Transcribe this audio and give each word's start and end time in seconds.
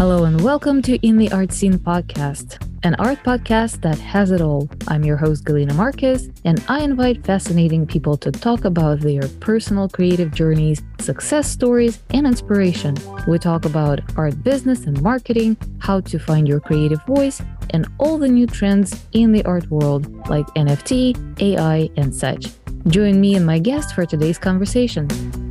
Hello 0.00 0.24
and 0.24 0.40
welcome 0.40 0.80
to 0.80 0.96
In 1.06 1.18
the 1.18 1.30
Art 1.30 1.52
Scene 1.52 1.78
podcast, 1.78 2.56
an 2.84 2.94
art 2.94 3.22
podcast 3.22 3.82
that 3.82 3.98
has 3.98 4.30
it 4.30 4.40
all. 4.40 4.66
I'm 4.88 5.04
your 5.04 5.18
host, 5.18 5.44
Galina 5.44 5.74
Marquez, 5.74 6.30
and 6.46 6.64
I 6.68 6.80
invite 6.80 7.22
fascinating 7.22 7.86
people 7.86 8.16
to 8.16 8.32
talk 8.32 8.64
about 8.64 9.00
their 9.00 9.28
personal 9.40 9.90
creative 9.90 10.32
journeys, 10.32 10.80
success 11.00 11.50
stories, 11.50 12.02
and 12.14 12.26
inspiration. 12.26 12.96
We 13.28 13.38
talk 13.38 13.66
about 13.66 14.00
art 14.16 14.42
business 14.42 14.86
and 14.86 15.02
marketing, 15.02 15.58
how 15.80 16.00
to 16.00 16.18
find 16.18 16.48
your 16.48 16.60
creative 16.60 17.04
voice, 17.04 17.42
and 17.68 17.86
all 17.98 18.16
the 18.16 18.28
new 18.28 18.46
trends 18.46 19.04
in 19.12 19.32
the 19.32 19.44
art 19.44 19.70
world 19.70 20.06
like 20.30 20.46
NFT, 20.54 21.42
AI, 21.42 21.90
and 21.98 22.14
such. 22.14 22.46
Join 22.86 23.20
me 23.20 23.34
and 23.34 23.44
my 23.44 23.58
guest 23.58 23.94
for 23.94 24.06
today's 24.06 24.38
conversation. 24.38 25.49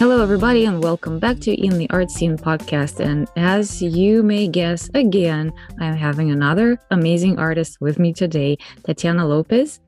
Hello, 0.00 0.22
everybody, 0.22 0.64
and 0.64 0.82
welcome 0.82 1.18
back 1.18 1.40
to 1.40 1.52
In 1.52 1.76
the 1.76 1.86
Art 1.90 2.10
Scene 2.10 2.38
podcast. 2.38 3.04
And 3.04 3.28
as 3.36 3.82
you 3.82 4.22
may 4.22 4.48
guess, 4.48 4.88
again, 4.94 5.52
I'm 5.78 5.94
having 5.94 6.30
another 6.30 6.80
amazing 6.90 7.38
artist 7.38 7.82
with 7.82 7.98
me 7.98 8.14
today, 8.14 8.56
Tatiana 8.82 9.26
Lopez. 9.26 9.78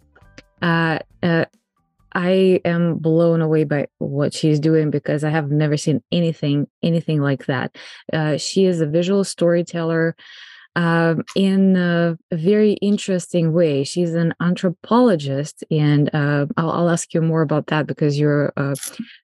Uh, 0.61 0.99
uh, 1.23 1.47
I 2.13 2.61
am 2.63 2.99
blown 2.99 3.41
away 3.41 3.65
by 3.65 3.87
what 4.01 4.35
she's 4.35 4.61
doing 4.61 4.91
because 4.91 5.25
I 5.25 5.31
have 5.31 5.51
never 5.51 5.79
seen 5.79 6.03
anything, 6.13 6.69
anything 6.83 7.23
like 7.23 7.47
that. 7.47 7.75
Uh, 8.13 8.37
she 8.37 8.67
is 8.67 8.83
a 8.83 8.87
visual 8.87 9.25
storyteller 9.25 10.15
um, 10.77 11.25
in 11.37 11.77
a 11.77 12.17
very 12.33 12.73
interesting 12.75 13.53
way. 13.53 13.85
She's 13.85 14.15
an 14.15 14.35
anthropologist, 14.41 15.65
and 15.71 16.09
uh, 16.15 16.47
I'll, 16.57 16.71
I'll, 16.71 16.91
ask 16.91 17.13
you 17.13 17.21
more 17.21 17.43
about 17.43 17.67
that 17.67 17.87
because 17.87 18.19
you're 18.19 18.53
uh, 18.57 18.75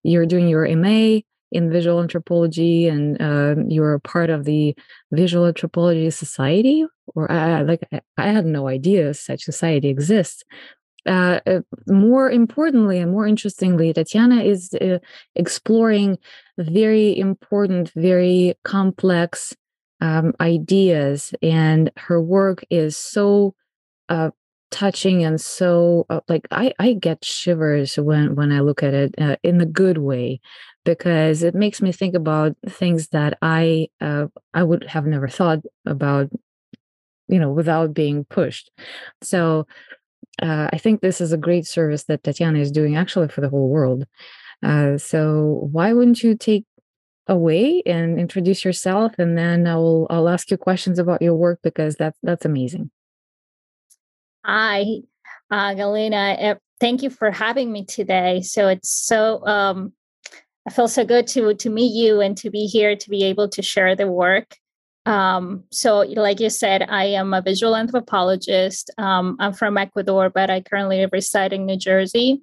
you're 0.03 0.27
doing 0.27 0.49
your 0.49 0.69
MA 0.77 1.21
in 1.51 1.71
visual 1.71 2.01
anthropology, 2.01 2.89
and 2.89 3.21
uh, 3.21 3.55
you're 3.67 3.95
a 3.95 4.01
part 4.01 4.31
of 4.31 4.45
the 4.45 4.77
Visual 5.13 5.47
Anthropology 5.47 6.11
Society. 6.11 6.85
Or 7.15 7.31
I, 7.33 7.63
like 7.63 7.89
I 8.19 8.27
had 8.27 8.45
no 8.45 8.69
idea 8.69 9.15
such 9.15 9.45
society 9.45 9.89
exists. 9.89 10.45
Uh, 11.07 11.41
uh, 11.47 11.61
more 11.87 12.31
importantly 12.31 12.99
and 12.99 13.11
more 13.11 13.27
interestingly, 13.27 13.95
Tatiana 13.95 14.43
is 14.43 14.75
uh, 14.75 14.99
exploring 15.35 16.19
very 16.59 17.19
important, 17.19 17.91
very 17.95 18.55
complex 18.65 19.57
um, 20.01 20.35
ideas, 20.41 21.35
and 21.43 21.91
her 21.97 22.21
work 22.21 22.65
is 22.71 22.97
so 22.97 23.55
uh, 24.09 24.31
touching 24.71 25.25
and 25.25 25.41
so 25.41 26.07
uh, 26.11 26.21
like 26.29 26.47
I, 26.51 26.73
I 26.79 26.93
get 26.95 27.25
shivers 27.25 27.97
when 27.99 28.35
when 28.35 28.53
I 28.53 28.61
look 28.61 28.83
at 28.83 28.95
it 28.95 29.15
uh, 29.19 29.37
in 29.43 29.61
a 29.61 29.67
good 29.67 29.99
way 29.99 30.41
because 30.85 31.43
it 31.43 31.55
makes 31.55 31.81
me 31.83 31.93
think 31.93 32.15
about 32.15 32.57
things 32.69 33.09
that 33.09 33.39
I 33.43 33.89
uh, 34.01 34.27
I 34.55 34.63
would 34.65 34.85
have 34.85 35.07
never 35.07 35.29
thought 35.29 35.61
about 35.87 36.31
you 37.29 37.39
know 37.39 37.51
without 37.51 37.95
being 37.95 38.25
pushed. 38.25 38.71
So 39.23 39.67
uh, 40.43 40.69
I 40.73 40.79
think 40.79 41.01
this 41.01 41.21
is 41.21 41.33
a 41.33 41.39
great 41.39 41.67
service 41.67 42.05
that 42.05 42.25
Tatiana 42.25 42.61
is 42.61 42.73
doing 42.73 42.97
actually 42.97 43.29
for 43.29 43.41
the 43.41 43.49
whole 43.51 43.69
world. 43.69 44.07
Uh, 44.63 44.99
so 44.99 45.69
why 45.73 45.93
wouldn't 45.95 46.23
you 46.23 46.37
take 46.37 46.67
away 47.29 47.83
and 47.87 48.19
introduce 48.19 48.65
yourself 48.65 49.13
and 49.19 49.37
then 49.37 49.67
I'll 49.67 50.07
I'll 50.11 50.29
ask 50.29 50.51
you 50.51 50.57
questions 50.57 50.99
about 50.99 51.23
your 51.23 51.35
work 51.35 51.61
because 51.63 51.97
that's 51.97 52.19
that's 52.23 52.45
amazing. 52.45 52.91
Hi, 54.45 54.85
uh, 55.51 55.75
Galina. 55.75 56.37
Eh, 56.39 56.55
thank 56.81 57.03
you 57.03 57.11
for 57.11 57.31
having 57.31 57.71
me 57.71 57.85
today. 57.85 58.41
So 58.41 58.69
it's 58.69 58.91
so 58.91 59.47
um, 59.47 59.93
I 60.67 60.71
feel 60.71 60.89
so 60.89 61.05
good 61.05 61.27
to 61.29 61.55
to 61.55 61.71
meet 61.71 61.93
you 61.93 62.21
and 62.21 62.37
to 62.39 62.51
be 62.51 62.67
here 62.67 62.97
to 62.97 63.11
be 63.11 63.25
able 63.25 63.49
to 63.51 63.63
share 63.63 63.95
the 63.95 64.07
work. 64.07 64.57
Um, 65.07 65.65
so, 65.71 66.01
like 66.01 66.39
you 66.39 66.51
said, 66.51 66.83
I 66.83 67.05
am 67.07 67.33
a 67.33 67.41
visual 67.41 67.75
anthropologist. 67.75 68.91
Um, 68.99 69.37
I'm 69.41 69.55
from 69.55 69.79
Ecuador, 69.79 70.29
but 70.29 70.51
I 70.51 70.61
currently 70.61 71.07
reside 71.11 71.55
in 71.55 71.65
New 71.65 71.79
Jersey. 71.79 72.43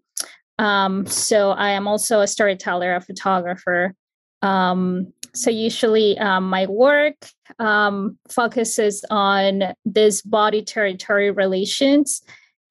Um, 0.58 1.06
so, 1.06 1.52
I 1.52 1.72
am 1.72 1.88
also 1.88 2.22
a 2.22 2.28
storyteller, 2.28 2.96
a 2.96 3.02
photographer, 3.02 3.94
um, 4.46 5.12
so 5.34 5.50
usually 5.50 6.18
um, 6.20 6.50
my 6.50 6.66
work 6.68 7.16
um, 7.60 8.18
focuses 8.30 9.04
on 9.10 9.74
this 9.84 10.22
body 10.22 10.64
territory 10.64 11.32
relations 11.32 12.22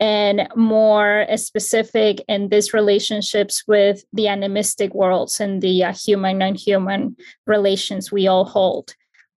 and 0.01 0.49
more 0.57 1.27
specific 1.37 2.23
in 2.29 2.49
these 2.49 2.73
relationships 2.75 3.65
with 3.67 4.05
the 4.13 4.29
animistic 4.29 4.95
worlds 4.95 5.41
and 5.41 5.63
the 5.63 5.85
uh, 5.85 5.93
human 5.93 6.39
non-human 6.39 7.17
relations 7.47 8.11
we 8.11 8.27
all 8.27 8.45
hold 8.45 8.95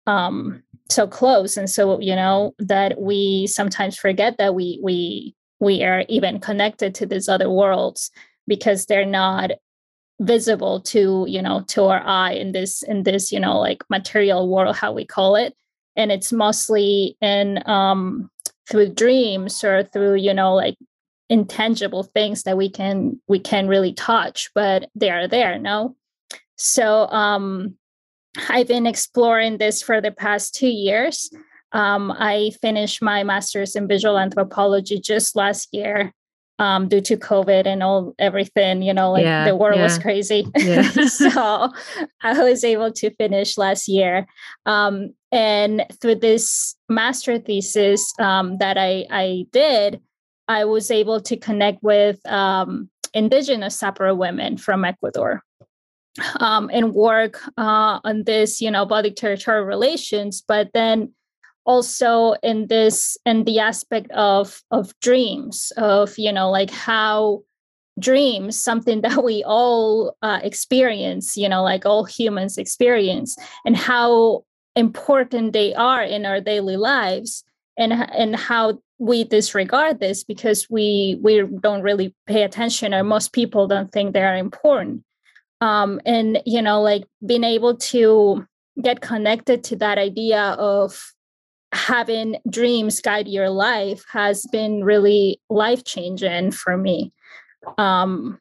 um, 0.07 0.63
so 0.89 1.07
close. 1.07 1.57
And 1.57 1.69
so 1.69 2.01
you 2.01 2.15
know 2.15 2.55
that 2.59 3.01
we 3.01 3.47
sometimes 3.47 3.97
forget 3.97 4.39
that 4.39 4.55
we 4.55 4.79
we 4.83 5.35
we 5.59 5.83
are 5.83 6.05
even 6.09 6.39
connected 6.41 6.95
to 6.97 7.07
these 7.07 7.29
other 7.29 7.51
worlds 7.51 8.11
because 8.47 8.87
they're 8.87 9.07
not 9.07 9.51
visible 10.21 10.81
to 10.81 11.27
you 11.29 11.43
know 11.43 11.63
to 11.69 11.85
our 11.85 12.03
eye 12.07 12.33
in 12.33 12.53
this 12.53 12.83
in 12.83 13.03
this 13.03 13.31
you 13.31 13.39
know 13.39 13.59
like 13.59 13.85
material 13.91 14.49
world 14.49 14.77
how 14.77 14.93
we 14.93 15.05
call 15.05 15.37
it. 15.37 15.55
And 15.95 16.11
it's 16.13 16.33
mostly 16.33 17.17
in 17.21 17.63
um 17.69 18.31
through 18.71 18.91
dreams 18.95 19.63
or 19.63 19.83
through 19.85 20.17
you 20.17 20.33
know 20.33 20.55
like 20.55 20.77
intangible 21.29 22.03
things 22.03 22.45
that 22.45 22.57
we 22.57 22.71
can 22.71 23.21
we 23.27 23.39
can 23.39 23.67
really 23.67 23.93
touch 23.93 24.51
but 24.55 24.89
they 24.95 25.11
are 25.11 25.29
there 25.29 25.59
no? 25.59 25.97
So 26.57 27.07
um 27.09 27.77
i've 28.49 28.69
been 28.69 28.87
exploring 28.87 29.59
this 29.59 29.83
for 29.83 30.01
the 30.01 30.13
past 30.13 30.55
two 30.55 30.69
years. 30.69 31.31
Um, 31.73 32.13
i 32.13 32.53
finished 32.63 33.03
my 33.03 33.23
master's 33.23 33.77
in 33.77 33.87
visual 33.87 34.19
anthropology 34.19 34.99
just 34.99 35.37
last 35.37 35.69
year 35.73 36.15
um, 36.59 36.89
due 36.89 37.01
to 37.03 37.17
COVID 37.17 37.67
and 37.67 37.83
all 37.83 38.15
everything, 38.19 38.83
you 38.83 38.95
know, 38.95 39.13
like 39.13 39.25
yeah, 39.25 39.45
the 39.45 39.57
world 39.57 39.77
yeah. 39.77 39.83
was 39.83 39.99
crazy. 39.99 40.47
Yeah. 40.57 40.83
so 41.07 41.71
I 42.23 42.43
was 42.43 42.65
able 42.65 42.93
to 42.93 43.11
finish 43.17 43.59
last 43.59 43.89
year. 43.89 44.27
Um, 44.65 45.15
and 45.31 45.85
through 46.01 46.17
this 46.17 46.75
master 46.89 47.39
thesis 47.39 48.13
um, 48.19 48.59
that 48.59 48.79
I, 48.79 49.07
I 49.11 49.47
did, 49.53 50.01
I 50.49 50.65
was 50.65 50.91
able 50.91 51.21
to 51.21 51.37
connect 51.37 51.83
with 51.83 52.25
um, 52.27 52.89
indigenous 53.15 53.81
Sapara 53.81 54.17
women 54.17 54.57
from 54.57 54.85
Ecuador. 54.85 55.43
Um, 56.41 56.71
and 56.73 56.95
work 56.95 57.43
uh, 57.59 58.01
on 58.03 58.25
this, 58.25 58.63
you 58.63 58.71
know, 58.71 58.87
body 58.87 59.11
territorial 59.11 59.67
relations, 59.67 60.43
but 60.49 60.71
then 60.73 61.13
also 61.67 62.35
in 62.43 62.69
this 62.69 63.19
in 63.27 63.45
the 63.45 63.59
aspect 63.59 64.11
of 64.13 64.63
of 64.71 64.99
dreams 65.01 65.73
of 65.77 66.19
you 66.19 66.33
know 66.33 66.51
like 66.51 66.71
how 66.71 67.43
dreams 67.99 68.59
something 68.59 69.01
that 69.03 69.23
we 69.23 69.45
all 69.45 70.17
uh, 70.23 70.41
experience 70.43 71.37
you 71.37 71.49
know 71.49 71.63
like 71.63 71.85
all 71.85 72.05
humans 72.05 72.57
experience 72.57 73.37
and 73.65 73.77
how 73.77 74.45
important 74.77 75.53
they 75.53 75.75
are 75.75 76.03
in 76.03 76.25
our 76.25 76.41
daily 76.41 76.77
lives 76.77 77.45
and 77.77 77.93
and 77.93 78.37
how 78.37 78.79
we 78.99 79.25
disregard 79.25 80.01
this 80.01 80.25
because 80.25 80.69
we 80.71 81.19
we 81.23 81.43
don't 81.61 81.83
really 81.83 82.15
pay 82.27 82.43
attention 82.43 82.95
or 82.95 83.03
most 83.03 83.33
people 83.33 83.67
don't 83.67 83.93
think 83.93 84.13
they 84.13 84.23
are 84.23 84.37
important. 84.37 85.03
Um 85.61 86.01
and 86.07 86.41
you 86.47 86.63
know 86.63 86.81
like 86.83 87.05
being 87.25 87.45
able 87.45 87.77
to 87.77 88.47
get 88.83 89.01
connected 89.01 89.65
to 89.65 89.77
that 89.77 89.99
idea 89.99 90.41
of 90.59 91.13
having 91.73 92.37
dreams 92.49 93.01
guide 93.01 93.29
your 93.29 93.51
life 93.51 94.05
has 94.11 94.47
been 94.53 94.85
really 94.85 95.41
life 95.51 95.85
changing 95.85 96.51
for 96.53 96.77
me. 96.77 97.13
Um 97.79 98.39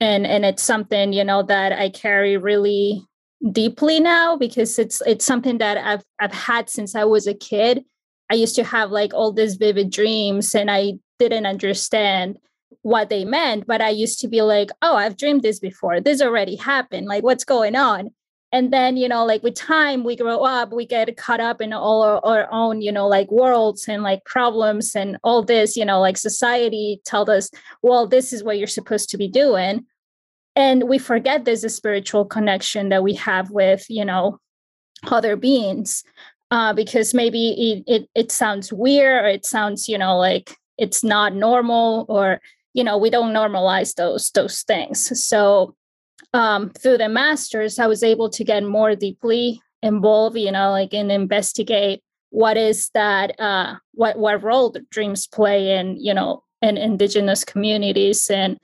and 0.00 0.26
and 0.26 0.44
it's 0.44 0.62
something 0.62 1.12
you 1.12 1.24
know 1.24 1.42
that 1.42 1.72
i 1.72 1.88
carry 1.88 2.36
really 2.36 3.02
deeply 3.52 4.00
now 4.00 4.36
because 4.36 4.78
it's 4.78 5.00
it's 5.06 5.24
something 5.24 5.58
that 5.58 5.76
i've 5.78 6.02
i've 6.20 6.32
had 6.32 6.68
since 6.68 6.94
i 6.94 7.04
was 7.04 7.26
a 7.26 7.34
kid. 7.34 7.84
I 8.30 8.34
used 8.34 8.56
to 8.56 8.64
have 8.64 8.90
like 8.90 9.14
all 9.14 9.32
these 9.32 9.56
vivid 9.56 9.90
dreams 9.90 10.54
and 10.54 10.70
i 10.70 10.94
didn't 11.18 11.46
understand 11.46 12.38
what 12.82 13.08
they 13.08 13.24
meant 13.24 13.66
but 13.66 13.80
i 13.80 13.88
used 13.88 14.20
to 14.20 14.28
be 14.28 14.42
like 14.42 14.70
oh 14.82 14.96
i've 14.96 15.16
dreamed 15.16 15.42
this 15.42 15.58
before. 15.58 16.00
This 16.00 16.20
already 16.20 16.56
happened. 16.56 17.06
Like 17.06 17.22
what's 17.22 17.44
going 17.44 17.76
on 17.76 18.10
and 18.52 18.72
then 18.72 18.96
you 18.96 19.08
know 19.08 19.24
like 19.24 19.42
with 19.42 19.54
time 19.54 20.04
we 20.04 20.16
grow 20.16 20.40
up 20.42 20.72
we 20.72 20.86
get 20.86 21.14
caught 21.16 21.40
up 21.40 21.60
in 21.60 21.72
all 21.72 22.02
our, 22.02 22.24
our, 22.24 22.48
own 22.52 22.80
you 22.80 22.92
know 22.92 23.06
like 23.06 23.30
worlds 23.30 23.86
and 23.88 24.02
like 24.02 24.24
problems 24.24 24.94
and 24.94 25.18
all 25.24 25.42
this 25.42 25.76
you 25.76 25.84
know 25.84 26.00
like 26.00 26.16
society 26.16 27.00
tells 27.04 27.28
us 27.28 27.50
well 27.82 28.06
this 28.06 28.32
is 28.32 28.44
what 28.44 28.58
you're 28.58 28.66
supposed 28.66 29.10
to 29.10 29.18
be 29.18 29.28
doing. 29.28 29.84
And 30.58 30.88
we 30.88 30.98
forget 30.98 31.44
there's 31.44 31.64
a 31.64 31.68
spiritual 31.68 32.24
connection 32.24 32.88
that 32.88 33.02
we 33.02 33.14
have 33.14 33.50
with 33.50 33.84
you 33.90 34.04
know 34.04 34.40
other 35.04 35.36
beings 35.36 36.02
uh, 36.50 36.72
because 36.72 37.12
maybe 37.12 37.84
it, 37.86 37.92
it 37.94 38.08
it 38.14 38.32
sounds 38.32 38.72
weird 38.72 39.24
or 39.24 39.28
it 39.28 39.44
sounds 39.44 39.88
you 39.88 39.98
know 39.98 40.16
like 40.16 40.56
it's 40.78 41.04
not 41.04 41.34
normal 41.34 42.06
or 42.08 42.40
you 42.72 42.84
know 42.84 42.96
we 42.96 43.10
don't 43.10 43.34
normalize 43.34 43.94
those 43.96 44.30
those 44.30 44.62
things. 44.62 45.26
So 45.26 45.74
um, 46.32 46.70
through 46.70 46.98
the 46.98 47.08
masters, 47.08 47.78
I 47.78 47.86
was 47.86 48.02
able 48.02 48.30
to 48.30 48.44
get 48.44 48.62
more 48.64 48.94
deeply 48.94 49.60
involved, 49.82 50.36
you 50.36 50.52
know, 50.52 50.70
like 50.70 50.92
and 50.92 51.10
investigate 51.12 52.02
what 52.30 52.56
is 52.56 52.90
that, 52.90 53.38
uh, 53.40 53.76
what 53.92 54.18
what 54.18 54.42
role 54.42 54.74
dreams 54.90 55.26
play 55.26 55.78
in, 55.78 55.96
you 55.98 56.12
know, 56.12 56.42
in 56.60 56.76
indigenous 56.76 57.44
communities, 57.44 58.28
and 58.30 58.58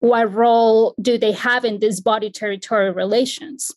what 0.00 0.32
role 0.32 0.94
do 1.00 1.18
they 1.18 1.32
have 1.32 1.64
in 1.64 1.78
these 1.78 2.00
body 2.00 2.30
territory 2.30 2.90
relations? 2.90 3.72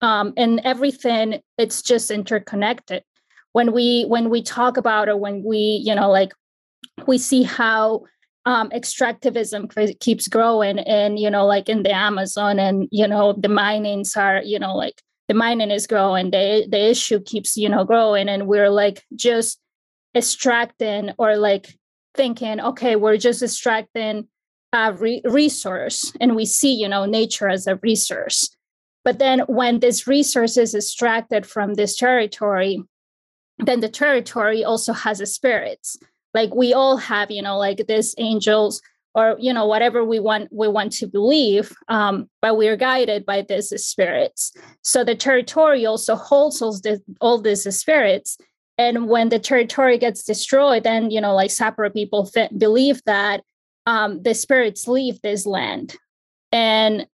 Um, 0.00 0.32
and 0.36 0.60
everything, 0.64 1.40
it's 1.58 1.82
just 1.82 2.10
interconnected. 2.10 3.04
When 3.52 3.72
we 3.72 4.04
when 4.04 4.30
we 4.30 4.42
talk 4.42 4.76
about 4.76 5.08
or 5.08 5.16
when 5.16 5.42
we, 5.44 5.82
you 5.84 5.94
know, 5.94 6.10
like 6.10 6.32
we 7.06 7.18
see 7.18 7.42
how 7.42 8.04
um, 8.44 8.70
extractivism 8.70 9.98
keeps 10.00 10.28
growing 10.28 10.80
and 10.80 11.18
you 11.18 11.30
know 11.30 11.46
like 11.46 11.68
in 11.68 11.84
the 11.84 11.94
amazon 11.94 12.58
and 12.58 12.88
you 12.90 13.06
know 13.06 13.34
the 13.34 13.48
minings 13.48 14.16
are 14.16 14.42
you 14.42 14.58
know 14.58 14.74
like 14.74 15.00
the 15.28 15.34
mining 15.34 15.70
is 15.70 15.86
growing 15.86 16.30
the 16.30 16.66
the 16.68 16.90
issue 16.90 17.20
keeps 17.20 17.56
you 17.56 17.68
know 17.68 17.84
growing 17.84 18.28
and 18.28 18.48
we're 18.48 18.70
like 18.70 19.04
just 19.14 19.60
extracting 20.16 21.10
or 21.18 21.36
like 21.36 21.78
thinking 22.14 22.60
okay 22.60 22.96
we're 22.96 23.16
just 23.16 23.42
extracting 23.42 24.26
a 24.72 24.92
re- 24.92 25.22
resource 25.24 26.12
and 26.20 26.34
we 26.34 26.44
see 26.44 26.74
you 26.74 26.88
know 26.88 27.04
nature 27.04 27.48
as 27.48 27.66
a 27.66 27.76
resource. 27.76 28.48
But 29.04 29.18
then 29.18 29.40
when 29.48 29.80
this 29.80 30.06
resource 30.06 30.56
is 30.56 30.74
extracted 30.74 31.44
from 31.46 31.74
this 31.74 31.96
territory 31.96 32.82
then 33.58 33.80
the 33.80 33.88
territory 33.88 34.64
also 34.64 34.92
has 34.92 35.20
a 35.20 35.26
spirits 35.26 35.96
like 36.34 36.54
we 36.54 36.72
all 36.72 36.96
have 36.96 37.30
you 37.30 37.42
know 37.42 37.58
like 37.58 37.86
these 37.86 38.14
angels 38.18 38.80
or 39.14 39.36
you 39.38 39.52
know 39.52 39.66
whatever 39.66 40.04
we 40.04 40.18
want 40.18 40.48
we 40.52 40.68
want 40.68 40.92
to 40.92 41.06
believe 41.06 41.72
um, 41.88 42.28
but 42.40 42.56
we 42.56 42.68
are 42.68 42.76
guided 42.76 43.26
by 43.26 43.42
these 43.42 43.68
spirits. 43.84 44.52
So 44.82 45.04
the 45.04 45.14
territory 45.14 45.84
also 45.84 46.16
holds 46.16 46.62
all, 46.62 46.78
this, 46.82 47.00
all 47.20 47.40
these 47.40 47.62
spirits. 47.76 48.38
And 48.78 49.08
when 49.08 49.28
the 49.28 49.38
territory 49.38 49.98
gets 49.98 50.24
destroyed 50.24 50.84
then 50.84 51.10
you 51.10 51.20
know 51.20 51.34
like 51.34 51.50
sapara 51.50 51.92
people 51.92 52.30
believe 52.56 53.02
that 53.06 53.42
um, 53.86 54.22
the 54.22 54.34
spirits 54.34 54.86
leave 54.88 55.20
this 55.22 55.44
land. 55.46 55.96
And 56.52 57.06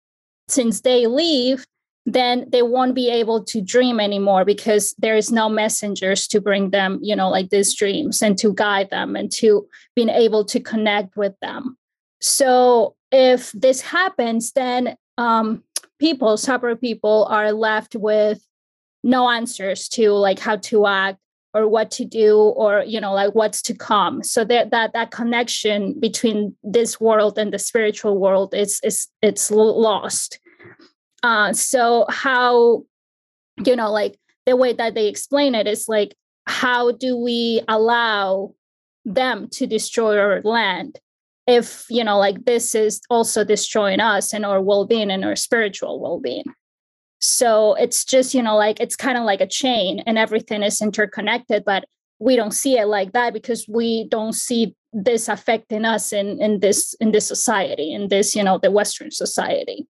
since 0.49 0.81
they 0.81 1.07
leave 1.07 1.67
then 2.15 2.47
they 2.49 2.63
won't 2.63 2.95
be 2.95 3.11
able 3.11 3.45
to 3.45 3.61
dream 3.61 4.01
anymore 4.01 4.45
because 4.45 4.95
there 4.99 5.17
is 5.17 5.31
no 5.31 5.49
messengers 5.49 6.27
to 6.29 6.41
bring 6.41 6.71
them 6.71 6.99
you 7.03 7.15
know 7.15 7.29
like 7.29 7.51
these 7.51 7.75
dreams 7.75 8.23
and 8.23 8.39
to 8.39 8.55
guide 8.55 8.91
them 8.91 9.15
and 9.15 9.31
to 9.31 9.67
being 9.95 10.09
able 10.09 10.45
to 10.45 10.61
connect 10.61 11.17
with 11.17 11.35
them. 11.41 11.77
So 12.21 12.97
if 13.13 13.53
this 13.53 13.81
happens 13.81 14.53
then 14.53 14.97
um, 15.19 15.63
people 15.99 16.37
sapara 16.37 16.81
people 16.81 17.27
are 17.31 17.53
left 17.53 17.95
with 17.95 18.41
no 19.05 19.29
answers 19.29 19.89
to 19.89 20.11
like 20.13 20.39
how 20.39 20.57
to 20.57 20.87
act 20.87 21.19
or 21.55 21.67
what 21.67 21.91
to 21.91 22.05
do 22.05 22.37
or 22.37 22.85
you 22.87 23.01
know 23.01 23.13
like 23.13 23.35
what's 23.35 23.61
to 23.63 23.75
come. 23.75 24.23
So 24.23 24.45
that 24.45 24.71
that 24.71 24.93
that 24.95 25.11
connection 25.11 25.99
between 26.01 26.57
this 26.63 27.01
world 27.01 27.39
and 27.39 27.53
the 27.53 27.59
spiritual 27.59 28.19
world 28.19 28.55
is 28.55 28.81
is 28.83 29.09
it's 29.21 29.51
lost 29.51 30.39
uh, 31.23 31.53
so 31.53 32.07
how, 32.09 32.85
you 33.65 33.77
know, 33.77 33.91
like 33.91 34.19
the 34.47 34.57
way 34.57 34.73
that 34.73 34.95
they 34.95 35.09
explain 35.09 35.55
it 35.55 35.67
is 35.67 35.89
like, 35.89 36.15
how 36.47 36.93
do 36.93 37.17
we 37.17 37.63
allow 37.69 38.55
them 39.05 39.49
to 39.49 39.67
destroy 39.67 40.19
our 40.19 40.41
land 40.43 40.99
if 41.47 41.87
you 41.89 42.05
know 42.05 42.19
like 42.19 42.45
this 42.45 42.75
is 42.75 43.01
also 43.09 43.43
destroying 43.43 44.01
us 44.01 44.35
and 44.35 44.45
our 44.45 44.61
well-being 44.61 45.11
and 45.11 45.25
our 45.25 45.37
spiritual 45.37 46.01
well-being? 46.01 46.45
So 47.21 47.75
it's 47.75 48.05
just 48.05 48.33
you 48.33 48.43
know 48.43 48.57
like 48.57 48.81
it's 48.81 48.97
kind 48.97 49.19
of 49.19 49.25
like 49.25 49.41
a 49.41 49.47
chain 49.47 50.01
and 50.07 50.17
everything 50.17 50.63
is 50.63 50.81
interconnected 50.81 51.65
but 51.65 51.85
we 52.21 52.37
don't 52.37 52.53
see 52.53 52.79
it 52.79 52.87
like 52.87 53.13
that 53.13 53.33
because 53.33 53.67
we 53.69 54.09
don't 54.09 54.35
see 54.35 54.75
this 54.93 55.29
affecting 55.29 55.85
us 55.85 56.13
in 56.13 56.41
in 56.41 56.61
this 56.61 56.95
in 56.95 57.13
this 57.13 57.27
society 57.27 57.93
in 57.93 58.09
this 58.09 58.35
you 58.35 58.43
know 58.43 58.59
the 58.59 58.71
western 58.71 59.11
society 59.11 59.87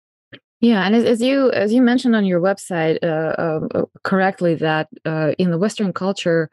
yeah, 0.65 0.87
and 0.87 0.97
as, 0.97 1.05
as, 1.05 1.21
you 1.21 1.51
as 1.53 1.75
you 1.75 1.83
mentioned 1.83 2.17
on 2.17 2.25
your 2.25 2.41
website 2.41 2.99
uh, 3.03 3.07
uh, 3.07 3.61
uh, 3.75 3.85
correctly, 4.03 4.55
that 4.55 4.89
uh, 5.05 5.33
in 5.37 5.51
the 5.51 5.59
Western 5.59 5.93
culture, 5.93 6.49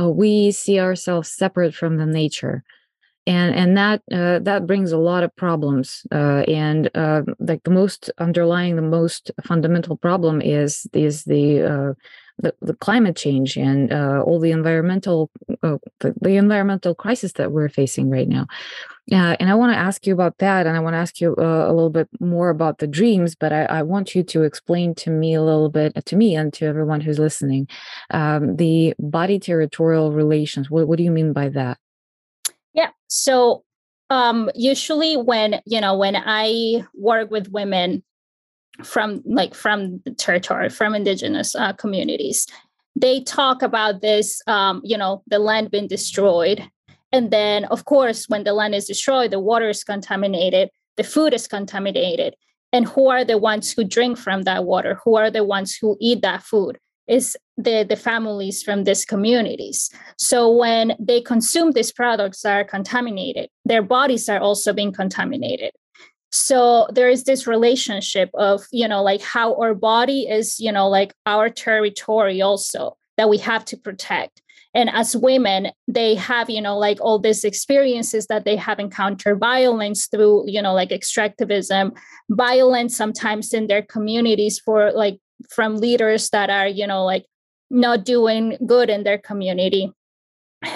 uh, 0.00 0.08
we 0.08 0.52
see 0.52 0.78
ourselves 0.78 1.28
separate 1.28 1.74
from 1.74 1.96
the 1.96 2.06
nature, 2.06 2.62
and 3.26 3.52
and 3.56 3.76
that 3.76 4.00
uh, 4.12 4.38
that 4.38 4.68
brings 4.68 4.92
a 4.92 4.96
lot 4.96 5.24
of 5.24 5.34
problems. 5.34 6.06
and 6.12 6.88
like 7.40 7.64
the 7.64 7.72
most 7.72 8.12
underlying, 8.18 8.76
the 8.76 8.82
most 8.82 9.32
fundamental 9.42 9.96
problem 9.96 10.40
is 10.40 10.86
is 10.92 11.24
the 11.24 11.96
the, 12.38 12.54
the 12.60 12.74
climate 12.74 13.16
change 13.16 13.56
and 13.56 13.92
all 13.92 14.38
the 14.38 14.50
environmental 14.50 15.30
the, 16.00 16.14
the 16.20 16.36
environmental 16.36 16.94
crisis 16.94 17.32
that 17.32 17.52
we're 17.52 17.68
facing 17.68 18.10
right 18.10 18.28
now. 18.28 18.46
Uh, 19.10 19.36
and 19.40 19.48
I 19.48 19.54
want 19.54 19.72
to 19.72 19.78
ask 19.78 20.06
you 20.06 20.12
about 20.12 20.36
that, 20.38 20.66
and 20.66 20.76
I 20.76 20.80
want 20.80 20.92
to 20.92 20.98
ask 20.98 21.18
you 21.18 21.34
uh, 21.38 21.66
a 21.66 21.72
little 21.72 21.88
bit 21.88 22.08
more 22.20 22.50
about 22.50 22.78
the 22.78 22.86
dreams. 22.86 23.34
But 23.34 23.54
I, 23.54 23.64
I, 23.64 23.82
want 23.82 24.14
you 24.14 24.22
to 24.22 24.42
explain 24.42 24.94
to 24.96 25.10
me 25.10 25.32
a 25.32 25.42
little 25.42 25.70
bit, 25.70 26.04
to 26.04 26.16
me 26.16 26.34
and 26.34 26.52
to 26.54 26.66
everyone 26.66 27.00
who's 27.00 27.18
listening, 27.18 27.68
um, 28.10 28.56
the 28.56 28.94
body 28.98 29.38
territorial 29.38 30.12
relations. 30.12 30.70
What, 30.70 30.88
what 30.88 30.98
do 30.98 31.04
you 31.04 31.10
mean 31.10 31.32
by 31.32 31.48
that? 31.50 31.78
Yeah. 32.74 32.90
So 33.06 33.64
um, 34.10 34.50
usually, 34.54 35.16
when 35.16 35.62
you 35.64 35.80
know, 35.80 35.96
when 35.96 36.14
I 36.14 36.84
work 36.94 37.30
with 37.30 37.48
women 37.48 38.02
from 38.84 39.22
like 39.26 39.54
from 39.54 40.00
the 40.04 40.12
territory, 40.12 40.68
from 40.68 40.94
indigenous 40.94 41.54
uh, 41.54 41.72
communities, 41.72 42.46
they 42.94 43.20
talk 43.22 43.62
about 43.62 44.00
this. 44.02 44.40
Um, 44.46 44.80
you 44.84 44.96
know, 44.96 45.22
the 45.26 45.38
land 45.38 45.70
being 45.70 45.88
destroyed 45.88 46.68
and 47.12 47.30
then, 47.30 47.64
of 47.66 47.84
course, 47.84 48.28
when 48.28 48.44
the 48.44 48.52
land 48.52 48.74
is 48.74 48.86
destroyed, 48.86 49.30
the 49.30 49.40
water 49.40 49.68
is 49.68 49.84
contaminated, 49.84 50.70
the 50.96 51.04
food 51.04 51.32
is 51.32 51.48
contaminated. 51.48 52.34
And 52.72 52.86
who 52.86 53.08
are 53.08 53.24
the 53.24 53.38
ones 53.38 53.72
who 53.72 53.82
drink 53.82 54.18
from 54.18 54.42
that 54.42 54.64
water? 54.64 55.00
Who 55.04 55.16
are 55.16 55.30
the 55.30 55.44
ones 55.44 55.74
who 55.74 55.96
eat 56.00 56.20
that 56.22 56.42
food? 56.42 56.78
Is 57.06 57.36
the, 57.56 57.86
the 57.88 57.96
families 57.96 58.62
from 58.62 58.84
these 58.84 59.06
communities. 59.06 59.90
So 60.18 60.54
when 60.54 60.94
they 61.00 61.22
consume 61.22 61.70
these 61.70 61.90
products 61.90 62.42
that 62.42 62.52
are 62.52 62.64
contaminated, 62.64 63.48
their 63.64 63.80
bodies 63.80 64.28
are 64.28 64.38
also 64.38 64.74
being 64.74 64.92
contaminated. 64.92 65.70
So 66.38 66.86
there 66.92 67.10
is 67.10 67.24
this 67.24 67.46
relationship 67.46 68.30
of, 68.34 68.64
you 68.70 68.86
know, 68.86 69.02
like 69.02 69.22
how 69.22 69.54
our 69.60 69.74
body 69.74 70.22
is, 70.22 70.60
you 70.60 70.70
know, 70.70 70.88
like 70.88 71.12
our 71.26 71.50
territory 71.50 72.40
also 72.40 72.96
that 73.16 73.28
we 73.28 73.38
have 73.38 73.64
to 73.66 73.76
protect. 73.76 74.40
And 74.74 74.88
as 74.90 75.16
women 75.16 75.72
they 75.88 76.14
have 76.14 76.50
you 76.50 76.60
know 76.60 76.78
like 76.78 77.00
all 77.00 77.18
these 77.18 77.42
experiences 77.42 78.26
that 78.26 78.44
they 78.44 78.54
have 78.54 78.78
encountered 78.78 79.40
violence 79.40 80.06
through 80.06 80.44
you 80.46 80.60
know 80.60 80.74
like 80.74 80.90
extractivism 80.90 81.96
violence 82.28 82.94
sometimes 82.94 83.54
in 83.54 83.66
their 83.66 83.80
communities 83.80 84.60
for 84.60 84.92
like 84.92 85.18
from 85.48 85.78
leaders 85.78 86.28
that 86.30 86.50
are 86.50 86.68
you 86.68 86.86
know 86.86 87.02
like 87.02 87.24
not 87.70 88.04
doing 88.04 88.56
good 88.66 88.90
in 88.90 89.04
their 89.04 89.18
community. 89.18 89.92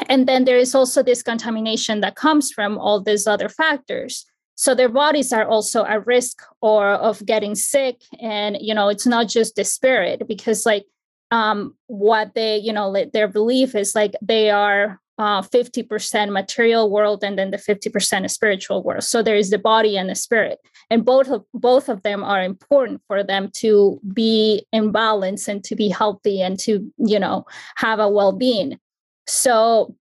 And 0.09 0.29
then 0.29 0.45
there 0.45 0.59
is 0.59 0.75
also 0.75 1.03
this 1.03 1.23
contamination 1.23 2.01
that 2.01 2.15
comes 2.15 2.51
from 2.51 2.79
all 2.79 3.01
these 3.01 3.27
other 3.27 3.49
factors 3.49 4.25
so 4.55 4.75
their 4.75 4.89
bodies 4.89 5.33
are 5.33 5.47
also 5.47 5.85
at 5.85 6.07
risk 6.07 6.43
or 6.61 6.91
of 6.91 7.25
getting 7.27 7.55
sick 7.55 8.03
and 8.21 8.57
you 8.61 8.75
know 8.75 8.89
it's 8.89 9.07
not 9.07 9.29
just 9.29 9.57
the 9.57 9.65
spirit 9.65 10.27
because 10.29 10.67
like 10.67 10.87
um, 11.33 11.75
what 11.87 12.35
they, 12.35 12.59
you 12.59 12.73
know, 12.75 12.95
their 13.13 13.27
belief 13.27 13.75
is 13.75 13.95
like 13.95 14.15
they 14.21 14.51
are 14.51 15.01
uh, 15.19 15.41
50% 15.41 16.31
material 16.31 16.91
world 16.91 17.25
and 17.25 17.39
then 17.39 17.51
the 17.51 17.57
50% 17.57 18.31
spiritual 18.31 18.83
world. 18.83 19.03
So 19.03 19.23
there 19.23 19.37
is 19.37 19.49
the 19.49 19.59
body 19.59 19.97
and 19.97 20.11
the 20.11 20.15
spirit. 20.15 20.59
And 20.91 21.07
both 21.07 21.31
of 21.31 21.45
both 21.55 21.89
of 21.89 22.03
them 22.03 22.23
are 22.23 22.43
important 22.43 23.01
for 23.07 23.23
them 23.23 23.51
to 23.57 23.99
be 24.13 24.67
in 24.73 24.93
balance 24.93 25.49
and 25.49 25.65
to 25.65 25.75
be 25.75 25.89
healthy 25.89 26.43
and 26.43 26.59
to, 26.61 26.93
you 26.99 27.19
know, 27.19 27.47
have 27.77 27.99
a 27.99 28.11
well-being. 28.11 28.79
So 29.27 29.97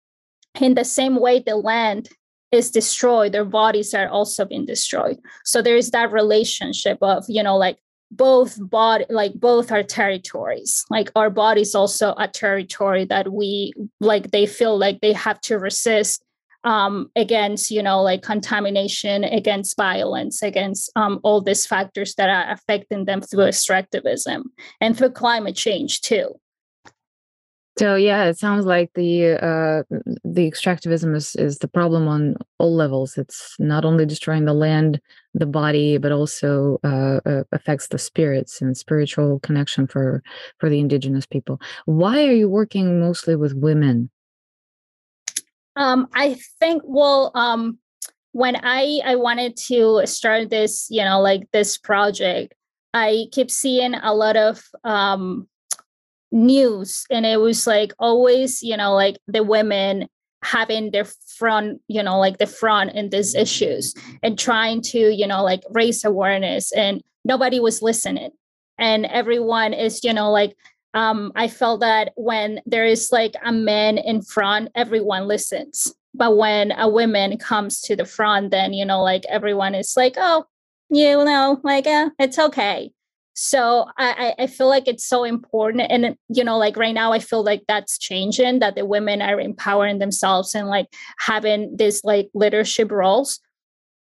in 0.60 0.74
the 0.74 0.84
same 0.84 1.16
way 1.16 1.40
the 1.40 1.56
land 1.56 2.08
is 2.52 2.70
destroyed, 2.70 3.32
their 3.32 3.44
bodies 3.44 3.94
are 3.94 4.08
also 4.08 4.44
being 4.44 4.66
destroyed. 4.66 5.18
So 5.44 5.62
there 5.62 5.76
is 5.76 5.90
that 5.90 6.12
relationship 6.12 6.98
of, 7.02 7.24
you 7.28 7.42
know, 7.42 7.56
like 7.56 7.78
both 8.10 8.56
body 8.70 9.04
like 9.10 9.34
both 9.34 9.72
are 9.72 9.82
territories 9.82 10.84
like 10.90 11.10
our 11.16 11.28
body's 11.28 11.74
also 11.74 12.14
a 12.18 12.28
territory 12.28 13.04
that 13.04 13.32
we 13.32 13.72
like 13.98 14.30
they 14.30 14.46
feel 14.46 14.78
like 14.78 15.00
they 15.00 15.12
have 15.12 15.40
to 15.40 15.58
resist 15.58 16.22
um, 16.62 17.10
against 17.16 17.70
you 17.70 17.82
know 17.82 18.02
like 18.02 18.22
contamination 18.22 19.24
against 19.24 19.76
violence 19.76 20.42
against 20.42 20.90
um, 20.94 21.18
all 21.24 21.40
these 21.40 21.66
factors 21.66 22.14
that 22.14 22.30
are 22.30 22.52
affecting 22.52 23.06
them 23.06 23.20
through 23.20 23.44
extractivism 23.44 24.42
and 24.80 24.96
through 24.96 25.10
climate 25.10 25.56
change 25.56 26.00
too 26.00 26.38
So 27.78 27.94
yeah, 27.94 28.24
it 28.24 28.38
sounds 28.38 28.64
like 28.64 28.90
the 28.94 29.32
uh, 29.34 29.82
the 30.24 30.50
extractivism 30.50 31.14
is 31.14 31.36
is 31.36 31.58
the 31.58 31.68
problem 31.68 32.08
on 32.08 32.36
all 32.58 32.74
levels. 32.74 33.18
It's 33.18 33.54
not 33.58 33.84
only 33.84 34.06
destroying 34.06 34.46
the 34.46 34.54
land, 34.54 34.98
the 35.34 35.44
body, 35.44 35.98
but 35.98 36.10
also 36.10 36.80
uh, 36.84 37.20
uh, 37.26 37.44
affects 37.52 37.88
the 37.88 37.98
spirits 37.98 38.62
and 38.62 38.78
spiritual 38.78 39.40
connection 39.40 39.86
for 39.86 40.22
for 40.58 40.70
the 40.70 40.80
indigenous 40.80 41.26
people. 41.26 41.60
Why 41.84 42.24
are 42.26 42.32
you 42.32 42.48
working 42.48 42.98
mostly 42.98 43.36
with 43.36 43.52
women? 43.52 44.08
Um, 45.76 46.08
I 46.14 46.38
think 46.58 46.80
well, 46.86 47.30
um, 47.34 47.78
when 48.32 48.56
I 48.56 49.00
I 49.04 49.16
wanted 49.16 49.54
to 49.68 50.00
start 50.06 50.48
this, 50.48 50.86
you 50.88 51.04
know, 51.04 51.20
like 51.20 51.50
this 51.52 51.76
project, 51.76 52.54
I 52.94 53.26
keep 53.32 53.50
seeing 53.50 53.92
a 53.92 54.14
lot 54.14 54.38
of 54.38 54.64
um, 54.82 55.46
news 56.32 57.06
and 57.10 57.24
it 57.24 57.40
was 57.40 57.66
like 57.66 57.92
always 57.98 58.62
you 58.62 58.76
know 58.76 58.94
like 58.94 59.16
the 59.28 59.42
women 59.42 60.08
having 60.42 60.90
their 60.90 61.06
front 61.38 61.80
you 61.88 62.02
know 62.02 62.18
like 62.18 62.38
the 62.38 62.46
front 62.46 62.92
in 62.92 63.10
these 63.10 63.34
issues 63.34 63.94
and 64.22 64.38
trying 64.38 64.80
to 64.80 64.98
you 65.14 65.26
know 65.26 65.42
like 65.42 65.62
raise 65.70 66.04
awareness 66.04 66.72
and 66.72 67.02
nobody 67.24 67.60
was 67.60 67.82
listening. 67.82 68.30
And 68.78 69.06
everyone 69.06 69.72
is 69.72 70.04
you 70.04 70.12
know 70.12 70.30
like 70.30 70.56
um 70.94 71.32
i 71.34 71.48
felt 71.48 71.80
that 71.80 72.12
when 72.16 72.60
there 72.66 72.86
is 72.86 73.10
like 73.10 73.34
a 73.44 73.52
man 73.52 73.98
in 73.98 74.22
front 74.22 74.70
everyone 74.74 75.26
listens. 75.26 75.92
But 76.14 76.38
when 76.38 76.72
a 76.72 76.88
woman 76.88 77.36
comes 77.36 77.80
to 77.82 77.96
the 77.96 78.04
front 78.04 78.50
then 78.50 78.72
you 78.72 78.84
know 78.84 79.02
like 79.02 79.24
everyone 79.28 79.74
is 79.74 79.94
like 79.96 80.14
oh 80.16 80.44
you 80.90 81.24
know 81.24 81.60
like 81.64 81.86
uh, 81.86 82.10
it's 82.18 82.38
okay 82.38 82.92
so 83.38 83.84
I, 83.98 84.34
I 84.38 84.46
feel 84.46 84.66
like 84.66 84.88
it's 84.88 85.06
so 85.06 85.22
important 85.24 85.82
and 85.90 86.16
you 86.28 86.42
know 86.42 86.56
like 86.56 86.78
right 86.78 86.94
now 86.94 87.12
i 87.12 87.18
feel 87.18 87.44
like 87.44 87.62
that's 87.68 87.98
changing 87.98 88.60
that 88.60 88.76
the 88.76 88.86
women 88.86 89.20
are 89.20 89.38
empowering 89.38 89.98
themselves 89.98 90.54
and 90.54 90.68
like 90.68 90.86
having 91.18 91.76
these 91.76 92.02
like 92.02 92.30
leadership 92.34 92.90
roles. 92.90 93.38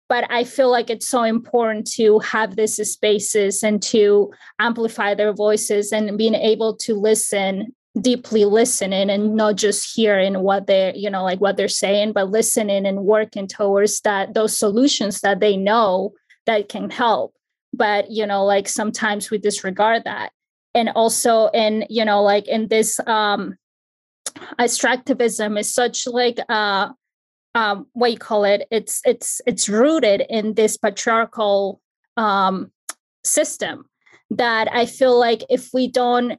But 0.09 0.31
i 0.31 0.45
feel 0.45 0.71
like 0.71 0.91
it's 0.91 1.09
so 1.09 1.23
important 1.23 1.91
to 1.93 2.19
have 2.19 2.57
these 2.57 2.77
spaces 2.77 3.62
and 3.62 3.83
to 3.85 4.33
amplify 4.59 5.15
their 5.15 5.33
voices 5.33 5.93
and 5.93 6.19
being 6.19 6.35
able 6.35 6.77
to 6.77 6.95
listen 6.95 7.75
deeply 8.01 8.45
listening 8.45 9.09
and 9.09 9.35
not 9.35 9.57
just 9.57 9.95
hearing 9.97 10.41
what 10.41 10.67
they're 10.67 10.95
you 10.95 11.09
know 11.09 11.25
like 11.25 11.41
what 11.41 11.57
they're 11.57 11.69
saying 11.69 12.12
but 12.12 12.31
listening 12.31 12.85
and 12.87 13.05
working 13.05 13.47
towards 13.47 14.01
that 14.01 14.35
those 14.35 14.59
solutions 14.59 15.21
that 15.21 15.41
they 15.41 15.57
know 15.57 16.12
that 16.45 16.69
can 16.69 16.91
help 16.91 17.35
but 17.73 18.11
you 18.11 18.26
know 18.26 18.45
like 18.45 18.69
sometimes 18.69 19.31
we 19.31 19.38
disregard 19.38 20.05
that. 20.05 20.33
And 20.75 20.88
also 20.91 21.49
in 21.49 21.85
you 21.91 22.05
know 22.05 22.23
like 22.23 22.49
in 22.49 22.69
this 22.69 23.00
um 23.07 23.57
extractivism 24.59 25.59
is 25.59 25.73
such 25.73 26.07
like 26.07 26.38
uh 26.49 26.88
um 27.55 27.87
what 27.93 28.12
you 28.12 28.19
call 28.19 28.45
it? 28.45 28.67
It's 28.71 29.00
it's 29.05 29.41
it's 29.47 29.69
rooted 29.69 30.25
in 30.29 30.55
this 30.55 30.76
patriarchal 30.76 31.81
um 32.17 32.71
system 33.25 33.87
that 34.37 34.69
i 34.73 34.87
feel 34.87 35.19
like 35.19 35.43
if 35.49 35.71
we 35.73 35.88
don't 35.88 36.38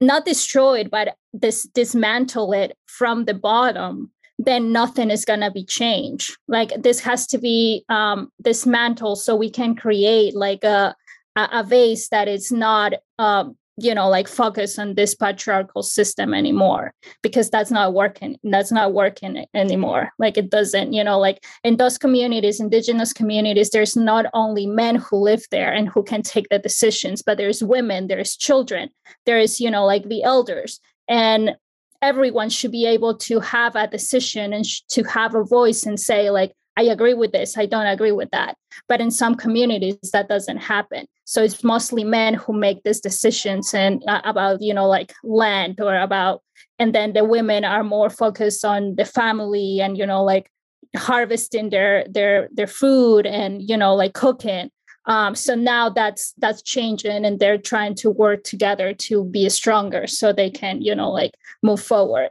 not 0.00 0.24
destroy 0.24 0.80
it 0.80 0.90
but 0.90 1.16
this 1.32 1.64
dismantle 1.74 2.52
it 2.52 2.76
from 2.86 3.24
the 3.24 3.34
bottom 3.34 4.10
then 4.38 4.72
nothing 4.72 5.10
is 5.10 5.24
going 5.24 5.40
to 5.40 5.50
be 5.50 5.64
changed. 5.64 6.36
Like 6.46 6.70
this 6.80 7.00
has 7.00 7.26
to 7.28 7.38
be 7.38 7.84
um, 7.88 8.30
dismantled 8.40 9.20
so 9.20 9.34
we 9.34 9.50
can 9.50 9.74
create 9.74 10.34
like 10.34 10.64
a, 10.64 10.94
a, 11.36 11.64
vase 11.64 12.08
that 12.10 12.28
is 12.28 12.52
not 12.52 12.94
um, 13.18 13.56
you 13.80 13.94
know 13.94 14.08
like 14.08 14.26
focused 14.26 14.78
on 14.78 14.94
this 14.94 15.14
patriarchal 15.14 15.82
system 15.82 16.34
anymore 16.34 16.92
because 17.22 17.48
that's 17.48 17.70
not 17.70 17.94
working 17.94 18.36
that's 18.44 18.72
not 18.72 18.92
working 18.92 19.44
anymore. 19.54 20.10
Like 20.18 20.36
it 20.36 20.50
doesn't 20.50 20.92
you 20.92 21.04
know 21.04 21.18
like 21.18 21.44
in 21.62 21.76
those 21.76 21.98
communities 21.98 22.60
indigenous 22.60 23.12
communities 23.12 23.70
there's 23.70 23.96
not 23.96 24.26
only 24.34 24.66
men 24.66 24.96
who 24.96 25.16
live 25.16 25.44
there 25.50 25.72
and 25.72 25.88
who 25.88 26.02
can 26.02 26.22
take 26.22 26.48
the 26.48 26.58
decisions 26.58 27.22
but 27.22 27.38
there's 27.38 27.62
women 27.62 28.08
there's 28.08 28.36
children 28.36 28.90
there 29.26 29.38
is 29.38 29.60
you 29.60 29.70
know 29.70 29.84
like 29.84 30.08
the 30.08 30.22
elders. 30.22 30.80
And 31.08 31.56
everyone 32.02 32.50
should 32.50 32.72
be 32.72 32.86
able 32.86 33.16
to 33.16 33.40
have 33.40 33.76
a 33.76 33.86
decision 33.86 34.52
and 34.52 34.66
sh- 34.66 34.80
to 34.88 35.02
have 35.04 35.34
a 35.34 35.44
voice 35.44 35.84
and 35.84 35.98
say 35.98 36.30
like 36.30 36.52
i 36.76 36.82
agree 36.82 37.14
with 37.14 37.32
this 37.32 37.58
i 37.58 37.66
don't 37.66 37.86
agree 37.86 38.12
with 38.12 38.30
that. 38.30 38.56
But 38.88 39.00
in 39.00 39.10
some 39.10 39.34
communities 39.34 39.96
that 40.12 40.28
doesn't 40.28 40.58
happen. 40.58 41.06
So 41.24 41.42
it's 41.42 41.64
mostly 41.64 42.04
men 42.04 42.34
who 42.34 42.52
make 42.52 42.82
these 42.82 43.00
decisions 43.00 43.74
and 43.74 44.02
uh, 44.06 44.20
about 44.24 44.62
you 44.62 44.72
know 44.72 44.86
like 44.86 45.12
land 45.24 45.80
or 45.80 45.96
about 45.98 46.42
and 46.78 46.94
then 46.94 47.12
the 47.12 47.24
women 47.24 47.64
are 47.64 47.84
more 47.84 48.10
focused 48.10 48.64
on 48.64 48.94
the 48.96 49.04
family 49.04 49.80
and 49.80 49.98
you 49.98 50.06
know 50.06 50.22
like 50.24 50.50
harvesting 50.96 51.70
their 51.70 52.06
their 52.08 52.48
their 52.52 52.66
food 52.66 53.26
and 53.26 53.68
you 53.68 53.76
know 53.76 53.94
like 53.94 54.14
cooking 54.14 54.70
um, 55.08 55.34
so 55.34 55.54
now 55.54 55.88
that's 55.88 56.34
that's 56.36 56.60
changing, 56.60 57.24
and 57.24 57.40
they're 57.40 57.56
trying 57.56 57.94
to 57.96 58.10
work 58.10 58.44
together 58.44 58.92
to 58.92 59.24
be 59.24 59.48
stronger, 59.48 60.06
so 60.06 60.32
they 60.34 60.50
can, 60.50 60.82
you 60.82 60.94
know, 60.94 61.10
like 61.10 61.32
move 61.62 61.82
forward. 61.82 62.30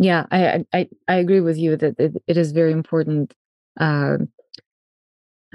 Yeah, 0.00 0.26
I 0.32 0.66
I 0.74 0.88
I 1.06 1.14
agree 1.14 1.40
with 1.40 1.56
you 1.58 1.76
that 1.76 1.94
it, 1.98 2.20
it 2.26 2.36
is 2.36 2.50
very 2.50 2.72
important. 2.72 3.32
Uh, 3.78 4.18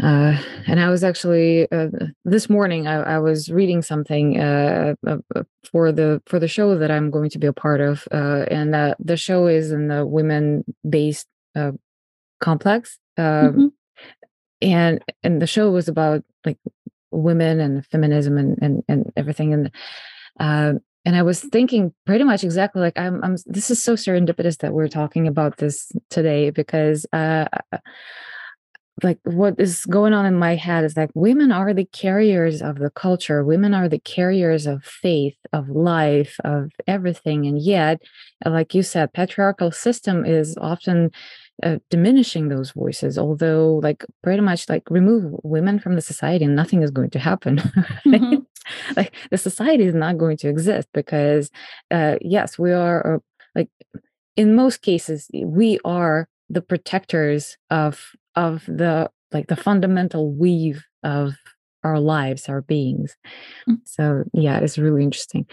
uh, 0.02 0.38
and 0.68 0.80
I 0.80 0.90
was 0.90 1.04
actually 1.04 1.70
uh, 1.70 1.90
this 2.24 2.50
morning 2.50 2.88
I, 2.88 3.16
I, 3.16 3.20
was 3.20 3.52
reading 3.52 3.82
something 3.82 4.40
uh, 4.40 4.96
uh, 5.06 5.18
uh, 5.36 5.44
for 5.70 5.92
the 5.92 6.24
for 6.28 6.40
the 6.40 6.48
show 6.48 6.78
that 6.78 6.90
I'm 6.90 7.12
going 7.12 7.30
to 7.30 7.38
be 7.38 7.46
a 7.46 7.54
part 7.54 7.82
of, 7.82 8.08
uh, 8.12 8.46
and 8.50 8.74
the 8.74 9.18
show 9.18 9.48
is 9.48 9.72
in 9.72 9.90
the 9.90 10.06
women 10.06 10.64
based 10.90 11.28
complex. 12.40 12.98
Um, 13.18 13.26
mm-hmm 13.26 13.68
and 14.62 15.04
and 15.24 15.42
the 15.42 15.48
show 15.48 15.72
was 15.72 15.88
about 15.88 16.24
like 16.46 16.58
women 17.12 17.60
and 17.60 17.86
feminism 17.86 18.38
and 18.38 18.58
and, 18.62 18.84
and 18.88 19.12
everything 19.16 19.54
and 19.54 19.72
uh, 20.40 20.74
and 21.04 21.16
I 21.16 21.24
was 21.24 21.42
thinking 21.42 21.94
pretty 22.06 22.24
much 22.24 22.44
exactly 22.44 22.82
like 22.82 22.98
I'm, 22.98 23.24
I'm 23.24 23.36
this 23.46 23.72
is 23.72 23.82
so 23.82 23.96
serendipitous 23.96 24.60
that 24.60 24.74
we're 24.74 24.88
talking 24.88 25.28
about 25.28 25.58
this 25.58 25.92
today 26.10 26.52
because 26.52 27.06
uh, 27.12 27.46
uh 27.72 27.78
like 29.04 29.20
what 29.24 29.60
is 29.60 29.86
going 29.86 30.14
on 30.14 30.26
in 30.26 30.38
my 30.38 30.56
head 30.56 30.84
is 30.84 30.96
like 30.96 31.10
women 31.16 31.52
are 31.52 31.74
the 31.74 31.86
carriers 31.86 32.62
of 32.62 32.78
the 32.78 32.90
culture. 32.92 33.44
Women 33.44 33.74
are 33.74 33.90
the 33.90 34.00
carriers 34.00 34.68
of 34.68 34.84
faith 34.84 35.38
of 35.54 35.70
life 35.70 36.38
of 36.44 36.72
everything 36.88 37.46
and 37.46 37.60
yet 37.60 38.02
like 38.46 38.76
you 38.76 38.84
said 38.84 39.14
patriarchal 39.14 39.72
system 39.72 40.26
is 40.26 40.58
often 40.58 41.12
uh, 41.64 41.78
diminishing 41.90 42.50
those 42.50 42.72
voices 42.72 43.18
although 43.18 43.80
like 43.84 44.06
pretty 44.24 44.42
much 44.42 44.68
like 44.70 44.84
remove 44.90 45.34
women 45.44 45.80
from 45.80 45.96
the 45.96 46.02
society 46.02 46.46
and 46.46 46.56
nothing 46.56 46.82
is 46.82 46.92
going 46.92 47.10
to 47.10 47.20
happen 47.20 47.58
mm-hmm. 48.06 48.36
like 48.96 49.14
the 49.30 49.38
society 49.38 49.84
is 49.84 49.96
not 49.96 50.18
going 50.18 50.38
to 50.38 50.50
exist 50.50 50.88
because 50.94 51.52
uh 51.92 52.16
yes 52.22 52.58
we 52.58 52.72
are 52.72 53.16
uh, 53.16 53.20
like 53.56 53.70
in 54.36 54.56
most 54.56 54.82
cases 54.82 55.30
we 55.44 55.80
are 55.86 56.28
the 56.50 56.62
protectors 56.62 57.58
of 57.70 58.12
of 58.36 58.66
the 58.66 59.10
like 59.32 59.48
the 59.48 59.56
fundamental 59.56 60.32
weave 60.32 60.84
of 61.04 61.34
our 61.84 62.00
lives 62.00 62.50
our 62.50 62.62
beings 62.62 63.16
mm-hmm. 63.68 63.76
so 63.86 64.24
yeah 64.34 64.60
it's 64.60 64.78
really 64.78 65.04
interesting 65.04 65.46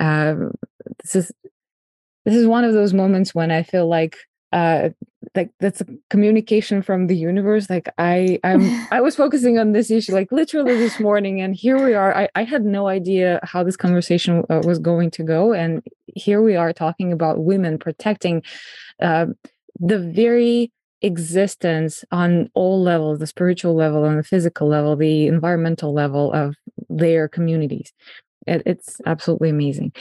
um 0.00 0.52
this 1.02 1.16
is 1.16 1.32
this 2.24 2.34
is 2.34 2.46
one 2.46 2.64
of 2.64 2.72
those 2.72 2.92
moments 2.92 3.34
when 3.34 3.50
i 3.50 3.62
feel 3.62 3.88
like 3.88 4.16
uh 4.52 4.88
like 5.34 5.50
that's 5.58 5.80
a 5.80 5.86
communication 6.10 6.82
from 6.82 7.06
the 7.06 7.16
universe 7.16 7.68
like 7.68 7.88
i 7.98 8.38
i'm 8.44 8.62
i 8.90 9.00
was 9.00 9.16
focusing 9.16 9.58
on 9.58 9.72
this 9.72 9.90
issue 9.90 10.12
like 10.12 10.30
literally 10.30 10.76
this 10.76 11.00
morning 11.00 11.40
and 11.40 11.54
here 11.54 11.84
we 11.84 11.94
are 11.94 12.16
i, 12.16 12.28
I 12.34 12.44
had 12.44 12.64
no 12.64 12.86
idea 12.88 13.40
how 13.42 13.62
this 13.62 13.76
conversation 13.76 14.44
uh, 14.48 14.60
was 14.64 14.78
going 14.78 15.10
to 15.12 15.22
go 15.22 15.52
and 15.52 15.82
here 16.14 16.42
we 16.42 16.56
are 16.56 16.72
talking 16.72 17.12
about 17.12 17.44
women 17.44 17.78
protecting 17.78 18.42
uh, 19.00 19.26
the 19.80 19.98
very 19.98 20.72
existence 21.02 22.04
on 22.10 22.50
all 22.54 22.82
levels 22.82 23.18
the 23.18 23.26
spiritual 23.26 23.74
level 23.74 24.04
and 24.04 24.18
the 24.18 24.24
physical 24.24 24.68
level 24.68 24.96
the 24.96 25.26
environmental 25.26 25.92
level 25.92 26.32
of 26.32 26.56
their 26.88 27.28
communities. 27.28 27.92
It, 28.46 28.62
it's 28.66 29.00
absolutely 29.06 29.50
amazing 29.50 29.92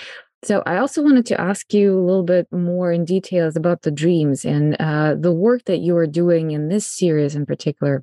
so 0.48 0.63
I 0.66 0.77
also 0.77 1.01
wanted 1.04 1.25
to 1.25 1.42
ask 1.42 1.74
you 1.74 2.00
a 2.00 2.00
little 2.00 2.24
bit 2.24 2.48
more 2.54 2.89
in 2.94 3.04
details 3.04 3.58
about 3.58 3.82
the 3.82 3.92
dreams 3.92 4.46
and 4.46 4.77
uh, 4.80 5.16
the 5.20 5.34
work 5.34 5.66
that 5.66 5.80
you 5.80 5.98
are 5.98 6.08
doing 6.08 6.51
in 6.51 6.70
this 6.70 6.88
series 6.88 7.36
in 7.36 7.46
particular. 7.46 8.01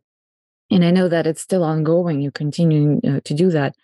And 0.71 0.85
I 0.85 0.91
know 0.91 1.09
that 1.09 1.27
it's 1.27 1.41
still 1.41 1.65
ongoing. 1.65 2.21
You're 2.21 2.33
continuing 2.33 3.01
uh, 3.07 3.21
to 3.25 3.33
do 3.33 3.51
that. 3.51 3.75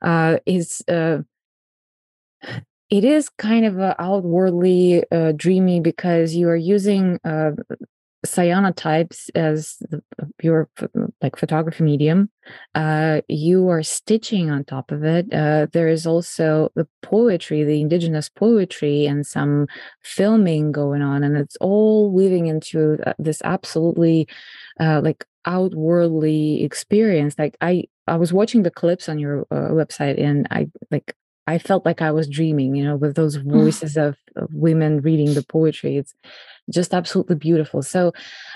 Uh, 0.00 0.38
is 0.46 0.82
uh, 0.88 1.18
it 2.88 3.04
is 3.04 3.28
kind 3.28 3.66
of 3.66 3.78
outwardly 3.98 5.04
uh, 5.12 5.32
dreamy 5.36 5.80
because 5.80 6.34
you 6.34 6.48
are 6.48 6.56
using 6.56 7.18
uh, 7.22 7.50
cyanotypes 8.24 9.30
as 9.34 9.76
the, 9.90 10.02
your 10.42 10.68
like 11.20 11.36
photography 11.36 11.84
medium 11.84 12.30
uh, 12.74 13.20
you 13.28 13.68
are 13.68 13.82
stitching 13.82 14.50
on 14.50 14.64
top 14.64 14.90
of 14.90 15.04
it 15.04 15.32
uh, 15.32 15.66
there 15.72 15.88
is 15.88 16.06
also 16.06 16.70
the 16.74 16.86
poetry 17.02 17.62
the 17.62 17.80
indigenous 17.80 18.28
poetry 18.28 19.06
and 19.06 19.26
some 19.26 19.66
filming 20.02 20.72
going 20.72 21.02
on 21.02 21.22
and 21.22 21.36
it's 21.36 21.56
all 21.56 22.10
weaving 22.10 22.46
into 22.46 22.98
uh, 23.06 23.12
this 23.18 23.42
absolutely 23.44 24.26
uh, 24.80 25.00
like 25.02 25.24
outwardly 25.44 26.62
experience 26.64 27.34
like 27.38 27.56
i 27.60 27.84
i 28.06 28.16
was 28.16 28.32
watching 28.32 28.62
the 28.62 28.70
clips 28.70 29.08
on 29.08 29.18
your 29.18 29.42
uh, 29.50 29.70
website 29.70 30.20
and 30.20 30.48
i 30.50 30.66
like 30.90 31.14
I 31.46 31.58
felt 31.58 31.86
like 31.86 32.02
I 32.02 32.10
was 32.10 32.28
dreaming, 32.28 32.74
you 32.74 32.84
know, 32.84 32.96
with 32.96 33.14
those 33.14 33.38
mm. 33.38 33.52
voices 33.52 33.96
of, 33.96 34.16
of, 34.34 34.48
women 34.52 35.00
reading 35.00 35.34
the 35.34 35.44
poetry. 35.44 35.96
It's 35.96 36.14
just 36.70 36.94
absolutely 36.94 37.36
beautiful. 37.36 37.82
So, 37.82 38.12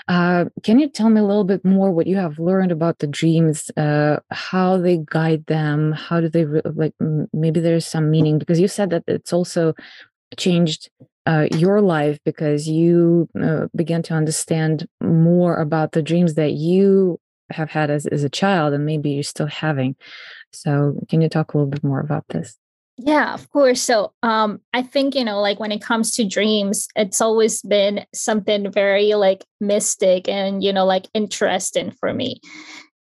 uh, 0.07 0.45
can 0.63 0.79
you 0.79 0.89
tell 0.89 1.09
me 1.09 1.21
a 1.21 1.23
little 1.23 1.43
bit 1.43 1.63
more 1.63 1.91
what 1.91 2.07
you 2.07 2.17
have 2.17 2.39
learned 2.39 2.71
about 2.71 2.99
the 2.99 3.07
dreams, 3.07 3.71
uh, 3.77 4.17
how 4.31 4.77
they 4.77 4.99
guide 5.05 5.45
them, 5.47 5.93
how 5.93 6.19
do 6.21 6.29
they 6.29 6.45
re- 6.45 6.61
like? 6.65 6.93
Maybe 7.33 7.59
there's 7.59 7.85
some 7.85 8.11
meaning 8.11 8.37
because 8.39 8.59
you 8.59 8.67
said 8.67 8.89
that 8.91 9.03
it's 9.07 9.33
also 9.33 9.73
changed 10.37 10.89
uh, 11.25 11.47
your 11.55 11.81
life 11.81 12.19
because 12.25 12.67
you 12.67 13.29
uh, 13.41 13.67
began 13.75 14.01
to 14.03 14.13
understand 14.13 14.87
more 15.01 15.57
about 15.57 15.91
the 15.91 16.01
dreams 16.01 16.35
that 16.35 16.53
you 16.53 17.19
have 17.51 17.69
had 17.69 17.89
as, 17.89 18.05
as 18.07 18.23
a 18.23 18.29
child 18.29 18.73
and 18.73 18.85
maybe 18.85 19.11
you're 19.11 19.23
still 19.23 19.47
having. 19.47 19.95
So, 20.53 20.99
can 21.09 21.21
you 21.21 21.29
talk 21.29 21.53
a 21.53 21.57
little 21.57 21.71
bit 21.71 21.83
more 21.83 21.99
about 22.01 22.25
this? 22.29 22.57
Yeah, 23.03 23.33
of 23.33 23.49
course. 23.49 23.81
So 23.81 24.13
um 24.21 24.61
I 24.73 24.83
think, 24.83 25.15
you 25.15 25.23
know, 25.23 25.41
like 25.41 25.59
when 25.59 25.71
it 25.71 25.81
comes 25.81 26.13
to 26.15 26.27
dreams, 26.27 26.87
it's 26.95 27.19
always 27.21 27.61
been 27.63 28.05
something 28.13 28.71
very 28.71 29.13
like 29.15 29.43
mystic 29.59 30.27
and, 30.29 30.63
you 30.63 30.71
know, 30.71 30.85
like 30.85 31.07
interesting 31.13 31.91
for 31.91 32.13
me. 32.13 32.41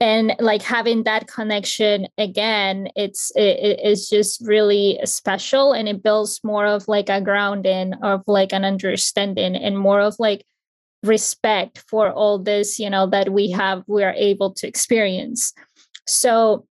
And 0.02 0.36
like 0.40 0.62
having 0.62 1.04
that 1.04 1.28
connection 1.28 2.08
again, 2.18 2.90
it's 2.96 3.32
it 3.36 3.80
is 3.84 4.10
just 4.10 4.42
really 4.46 5.00
special 5.06 5.72
and 5.72 5.88
it 5.88 6.04
builds 6.04 6.42
more 6.44 6.66
of 6.66 6.88
like 6.90 7.08
a 7.10 7.22
grounding 7.22 7.94
of 8.04 8.22
like 8.28 8.52
an 8.52 8.66
understanding 8.66 9.56
and 9.56 9.78
more 9.78 10.02
of 10.02 10.16
like 10.20 10.44
respect 11.04 11.84
for 11.88 12.12
all 12.12 12.40
this, 12.40 12.80
you 12.80 12.90
know, 12.90 13.08
that 13.08 13.30
we 13.30 13.52
have 13.52 13.84
we 13.88 14.04
are 14.04 14.14
able 14.18 14.52
to 14.56 14.68
experience. 14.68 15.54
So 16.08 16.68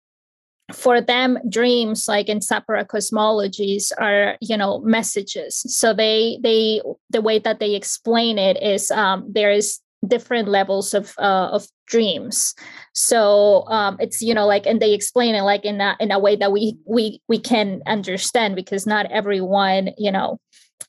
for 0.71 1.01
them 1.01 1.37
dreams 1.49 2.07
like 2.07 2.29
in 2.29 2.39
sapara 2.39 2.85
cosmologies 2.85 3.91
are 3.99 4.37
you 4.39 4.55
know 4.55 4.79
messages. 4.79 5.61
So 5.67 5.93
they 5.93 6.39
they 6.41 6.81
the 7.09 7.21
way 7.21 7.39
that 7.39 7.59
they 7.59 7.75
explain 7.75 8.37
it 8.37 8.61
is 8.61 8.89
um, 8.91 9.25
there 9.29 9.51
is 9.51 9.79
different 10.07 10.47
levels 10.47 10.93
of 10.93 11.13
uh, 11.17 11.49
of 11.51 11.67
dreams. 11.87 12.55
So 12.93 13.65
um, 13.67 13.97
it's 13.99 14.21
you 14.21 14.33
know 14.33 14.47
like 14.47 14.65
and 14.65 14.81
they 14.81 14.93
explain 14.93 15.35
it 15.35 15.41
like 15.41 15.65
in 15.65 15.81
a 15.81 15.95
in 15.99 16.11
a 16.11 16.19
way 16.19 16.35
that 16.37 16.51
we 16.51 16.77
we 16.85 17.21
we 17.27 17.39
can 17.39 17.81
understand 17.85 18.55
because 18.55 18.87
not 18.87 19.11
everyone 19.11 19.89
you 19.97 20.11
know 20.11 20.39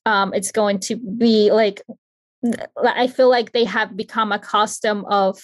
um, 0.07 0.33
it's 0.35 0.53
going 0.53 0.79
to 0.79 0.97
be 0.97 1.51
like 1.51 1.83
i 2.85 3.07
feel 3.07 3.31
like 3.31 3.53
they 3.53 3.65
have 3.65 3.97
become 3.97 4.33
accustomed 4.33 5.05
of 5.09 5.41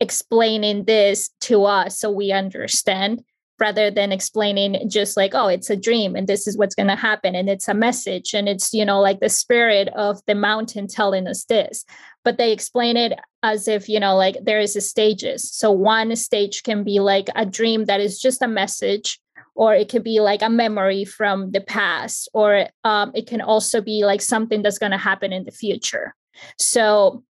explaining 0.00 0.84
this 0.84 1.30
to 1.40 1.64
us 1.64 1.98
so 1.98 2.10
we 2.10 2.30
understand 2.30 3.22
rather 3.58 3.90
than 3.90 4.12
explaining 4.12 4.88
just 4.88 5.16
like 5.16 5.34
oh 5.34 5.48
it's 5.48 5.70
a 5.70 5.76
dream 5.76 6.14
and 6.14 6.26
this 6.26 6.46
is 6.46 6.56
what's 6.56 6.74
going 6.74 6.88
to 6.88 6.96
happen 6.96 7.34
and 7.34 7.48
it's 7.48 7.68
a 7.68 7.74
message 7.74 8.34
and 8.34 8.48
it's 8.48 8.72
you 8.72 8.84
know 8.84 9.00
like 9.00 9.20
the 9.20 9.28
spirit 9.28 9.88
of 9.88 10.20
the 10.26 10.34
mountain 10.34 10.86
telling 10.86 11.26
us 11.26 11.44
this. 11.44 11.84
But 12.24 12.38
they 12.38 12.52
explain 12.52 12.96
it 12.96 13.12
as 13.42 13.68
if 13.68 13.88
you 13.88 14.00
know 14.00 14.16
like 14.16 14.36
there 14.42 14.60
is 14.60 14.76
a 14.76 14.80
stages. 14.80 15.50
So 15.50 15.70
one 15.70 16.14
stage 16.16 16.62
can 16.62 16.84
be 16.84 17.00
like 17.00 17.28
a 17.34 17.46
dream 17.46 17.84
that 17.86 18.00
is 18.00 18.20
just 18.20 18.42
a 18.42 18.48
message 18.48 19.20
or 19.54 19.74
it 19.74 19.88
could 19.88 20.04
be 20.04 20.20
like 20.20 20.42
a 20.42 20.50
memory 20.50 21.04
from 21.04 21.50
the 21.50 21.62
past 21.62 22.28
or 22.34 22.68
um, 22.84 23.10
it 23.14 23.26
can 23.26 23.40
also 23.40 23.80
be 23.80 24.04
like 24.04 24.20
something 24.20 24.62
that's 24.62 24.78
going 24.78 24.92
to 24.92 24.98
happen 24.98 25.32
in 25.32 25.44
the 25.44 25.50
future. 25.50 26.14
So 26.58 27.24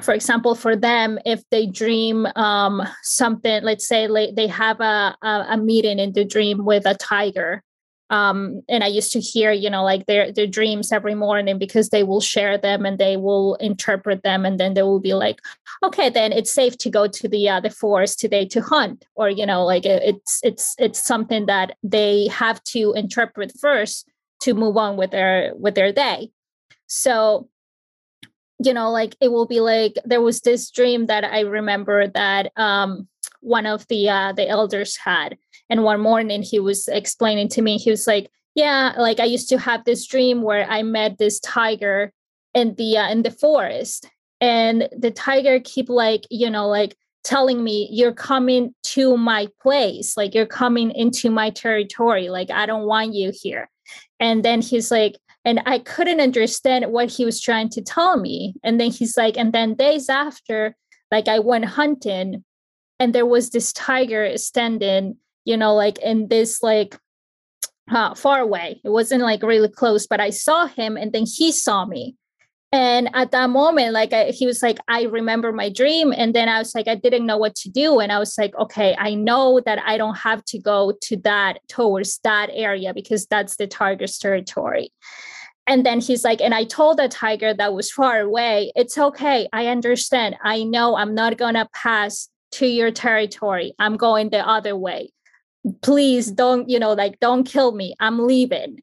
for 0.00 0.14
example, 0.14 0.54
for 0.54 0.76
them, 0.76 1.18
if 1.24 1.42
they 1.50 1.66
dream 1.66 2.26
um, 2.36 2.82
something, 3.02 3.62
let's 3.62 3.86
say 3.86 4.08
like 4.08 4.34
they 4.34 4.46
have 4.46 4.80
a, 4.80 5.16
a, 5.22 5.46
a 5.50 5.56
meeting 5.56 5.98
in 5.98 6.12
the 6.12 6.24
dream 6.24 6.64
with 6.64 6.86
a 6.86 6.94
tiger, 6.94 7.62
um, 8.10 8.62
and 8.68 8.82
I 8.82 8.88
used 8.88 9.12
to 9.12 9.20
hear, 9.20 9.52
you 9.52 9.70
know, 9.70 9.84
like 9.84 10.06
their 10.06 10.32
their 10.32 10.46
dreams 10.46 10.90
every 10.90 11.14
morning 11.14 11.58
because 11.58 11.90
they 11.90 12.02
will 12.02 12.20
share 12.20 12.58
them 12.58 12.84
and 12.84 12.98
they 12.98 13.16
will 13.16 13.54
interpret 13.56 14.24
them, 14.24 14.44
and 14.44 14.58
then 14.58 14.74
they 14.74 14.82
will 14.82 15.00
be 15.00 15.14
like, 15.14 15.40
okay, 15.84 16.10
then 16.10 16.32
it's 16.32 16.52
safe 16.52 16.76
to 16.78 16.90
go 16.90 17.06
to 17.06 17.28
the 17.28 17.48
uh, 17.48 17.60
the 17.60 17.70
forest 17.70 18.18
today 18.18 18.44
to 18.46 18.60
hunt, 18.60 19.04
or 19.14 19.30
you 19.30 19.46
know, 19.46 19.64
like 19.64 19.86
it's 19.86 20.40
it's 20.42 20.74
it's 20.78 21.06
something 21.06 21.46
that 21.46 21.76
they 21.84 22.26
have 22.28 22.62
to 22.64 22.92
interpret 22.94 23.52
first 23.60 24.08
to 24.40 24.54
move 24.54 24.76
on 24.76 24.96
with 24.96 25.12
their 25.12 25.52
with 25.54 25.76
their 25.76 25.92
day. 25.92 26.32
So 26.88 27.48
you 28.62 28.74
know 28.74 28.90
like 28.90 29.16
it 29.20 29.28
will 29.28 29.46
be 29.46 29.60
like 29.60 29.94
there 30.04 30.20
was 30.20 30.40
this 30.42 30.70
dream 30.70 31.06
that 31.06 31.24
i 31.24 31.40
remember 31.40 32.06
that 32.08 32.52
um 32.56 33.08
one 33.40 33.66
of 33.66 33.86
the 33.88 34.08
uh 34.08 34.32
the 34.32 34.48
elders 34.48 34.96
had. 34.96 35.36
And 35.70 35.84
one 35.84 36.00
morning 36.00 36.42
he 36.42 36.58
was 36.58 36.88
explaining 36.88 37.48
to 37.50 37.62
me 37.62 37.78
he 37.78 37.90
was 37.90 38.06
like 38.06 38.30
yeah 38.54 38.92
like 38.98 39.20
i 39.20 39.24
used 39.24 39.48
to 39.50 39.58
have 39.58 39.84
this 39.84 40.06
dream 40.06 40.42
where 40.42 40.68
i 40.68 40.82
met 40.82 41.18
this 41.18 41.38
tiger 41.40 42.12
in 42.54 42.74
the 42.74 42.98
uh, 42.98 43.08
in 43.10 43.22
the 43.22 43.30
forest. 43.30 44.08
And 44.40 44.88
the 44.96 45.10
tiger 45.10 45.60
keep 45.62 45.88
like 45.88 46.22
you 46.30 46.50
know 46.50 46.68
like 46.68 46.96
telling 47.22 47.62
me 47.62 47.88
you're 47.92 48.14
coming 48.14 48.74
to 48.82 49.16
my 49.16 49.46
place. 49.62 50.16
Like 50.16 50.34
you're 50.34 50.46
coming 50.46 50.90
into 50.90 51.30
my 51.30 51.50
territory. 51.50 52.28
Like 52.28 52.50
i 52.50 52.66
don't 52.66 52.86
want 52.86 53.14
you 53.14 53.32
here 53.32 53.70
and 54.20 54.44
then 54.44 54.60
he's 54.60 54.90
like 54.90 55.16
and 55.44 55.62
I 55.66 55.78
couldn't 55.78 56.20
understand 56.20 56.92
what 56.92 57.10
he 57.10 57.24
was 57.24 57.40
trying 57.40 57.70
to 57.70 57.82
tell 57.82 58.16
me. 58.18 58.54
And 58.62 58.80
then 58.80 58.90
he's 58.90 59.16
like, 59.16 59.38
and 59.38 59.52
then 59.52 59.74
days 59.74 60.08
after, 60.08 60.76
like 61.10 61.28
I 61.28 61.38
went 61.38 61.64
hunting 61.64 62.44
and 62.98 63.14
there 63.14 63.26
was 63.26 63.50
this 63.50 63.72
tiger 63.72 64.36
standing, 64.36 65.16
you 65.44 65.56
know, 65.56 65.74
like 65.74 65.98
in 65.98 66.28
this 66.28 66.62
like 66.62 66.98
uh, 67.90 68.14
far 68.14 68.40
away. 68.40 68.80
It 68.84 68.90
wasn't 68.90 69.22
like 69.22 69.42
really 69.42 69.68
close, 69.68 70.06
but 70.06 70.20
I 70.20 70.30
saw 70.30 70.66
him 70.66 70.96
and 70.96 71.12
then 71.12 71.24
he 71.26 71.52
saw 71.52 71.86
me. 71.86 72.16
And 72.72 73.10
at 73.14 73.32
that 73.32 73.50
moment, 73.50 73.92
like 73.92 74.12
I, 74.12 74.26
he 74.26 74.46
was 74.46 74.62
like, 74.62 74.78
I 74.86 75.02
remember 75.02 75.52
my 75.52 75.70
dream. 75.70 76.12
And 76.16 76.34
then 76.34 76.48
I 76.48 76.58
was 76.58 76.72
like, 76.72 76.86
I 76.86 76.94
didn't 76.94 77.26
know 77.26 77.36
what 77.36 77.56
to 77.56 77.68
do. 77.68 77.98
And 77.98 78.12
I 78.12 78.18
was 78.20 78.38
like, 78.38 78.54
okay, 78.54 78.94
I 78.96 79.14
know 79.14 79.60
that 79.66 79.80
I 79.84 79.96
don't 79.98 80.18
have 80.18 80.44
to 80.46 80.58
go 80.58 80.94
to 81.02 81.16
that 81.18 81.58
towards 81.68 82.20
that 82.22 82.48
area 82.52 82.94
because 82.94 83.26
that's 83.26 83.56
the 83.56 83.66
tiger's 83.66 84.18
territory. 84.18 84.92
And 85.66 85.84
then 85.84 86.00
he's 86.00 86.24
like, 86.24 86.40
and 86.40 86.54
I 86.54 86.64
told 86.64 86.98
the 86.98 87.08
tiger 87.08 87.54
that 87.54 87.74
was 87.74 87.90
far 87.90 88.20
away, 88.20 88.72
it's 88.76 88.96
okay. 88.96 89.48
I 89.52 89.66
understand. 89.66 90.36
I 90.42 90.62
know 90.62 90.96
I'm 90.96 91.14
not 91.14 91.38
to 91.38 91.68
pass 91.72 92.28
to 92.52 92.66
your 92.66 92.90
territory. 92.90 93.72
I'm 93.78 93.96
going 93.96 94.30
the 94.30 94.46
other 94.46 94.76
way. 94.76 95.12
Please 95.82 96.30
don't, 96.30 96.68
you 96.68 96.78
know, 96.78 96.92
like, 96.92 97.20
don't 97.20 97.44
kill 97.44 97.72
me. 97.72 97.94
I'm 98.00 98.26
leaving. 98.26 98.80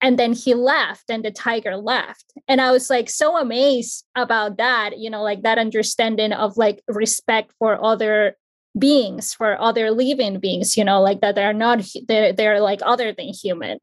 And 0.00 0.18
then 0.18 0.32
he 0.32 0.54
left 0.54 1.10
and 1.10 1.24
the 1.24 1.30
tiger 1.30 1.76
left. 1.76 2.32
And 2.46 2.60
I 2.60 2.70
was 2.70 2.88
like 2.88 3.10
so 3.10 3.36
amazed 3.36 4.04
about 4.14 4.56
that, 4.58 4.98
you 4.98 5.10
know, 5.10 5.22
like 5.22 5.42
that 5.42 5.58
understanding 5.58 6.32
of 6.32 6.56
like 6.56 6.82
respect 6.86 7.52
for 7.58 7.84
other 7.84 8.36
beings, 8.78 9.34
for 9.34 9.60
other 9.60 9.90
living 9.90 10.38
beings, 10.38 10.76
you 10.76 10.84
know, 10.84 11.02
like 11.02 11.20
that 11.20 11.34
they're 11.34 11.52
not, 11.52 11.84
they're, 12.06 12.32
they're 12.32 12.60
like 12.60 12.80
other 12.84 13.12
than 13.12 13.28
human. 13.34 13.78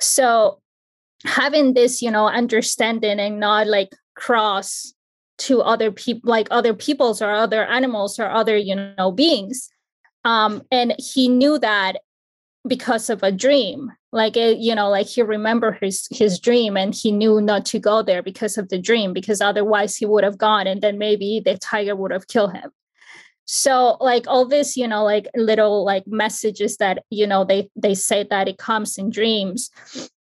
So 0.00 0.60
having 1.24 1.74
this 1.74 2.00
you 2.00 2.10
know 2.10 2.26
understanding 2.26 3.20
and 3.20 3.40
not 3.40 3.66
like 3.66 3.90
cross 4.14 4.94
to 5.38 5.60
other 5.60 5.90
people 5.90 6.30
like 6.30 6.48
other 6.50 6.74
peoples 6.74 7.20
or 7.20 7.30
other 7.30 7.64
animals 7.64 8.18
or 8.18 8.30
other 8.30 8.56
you 8.56 8.74
know 8.74 9.12
beings 9.12 9.68
um 10.24 10.62
and 10.70 10.94
he 10.98 11.28
knew 11.28 11.58
that 11.58 11.98
because 12.66 13.10
of 13.10 13.22
a 13.22 13.32
dream 13.32 13.92
like 14.12 14.36
it, 14.36 14.58
you 14.58 14.74
know 14.74 14.88
like 14.88 15.06
he 15.06 15.22
remembered 15.22 15.78
his 15.80 16.06
his 16.10 16.38
dream 16.38 16.76
and 16.76 16.94
he 16.94 17.12
knew 17.12 17.40
not 17.40 17.64
to 17.64 17.78
go 17.78 18.02
there 18.02 18.22
because 18.22 18.58
of 18.58 18.68
the 18.68 18.78
dream 18.78 19.12
because 19.12 19.40
otherwise 19.40 19.96
he 19.96 20.06
would 20.06 20.24
have 20.24 20.38
gone 20.38 20.66
and 20.66 20.82
then 20.82 20.98
maybe 20.98 21.40
the 21.44 21.56
tiger 21.58 21.94
would 21.94 22.10
have 22.10 22.28
killed 22.28 22.52
him 22.52 22.70
so 23.44 23.96
like 24.00 24.26
all 24.26 24.46
this 24.46 24.76
you 24.76 24.86
know 24.86 25.04
like 25.04 25.28
little 25.34 25.84
like 25.84 26.04
messages 26.06 26.76
that 26.78 27.04
you 27.10 27.26
know 27.26 27.44
they 27.44 27.70
they 27.76 27.94
say 27.94 28.26
that 28.28 28.48
it 28.48 28.58
comes 28.58 28.98
in 28.98 29.10
dreams 29.10 29.70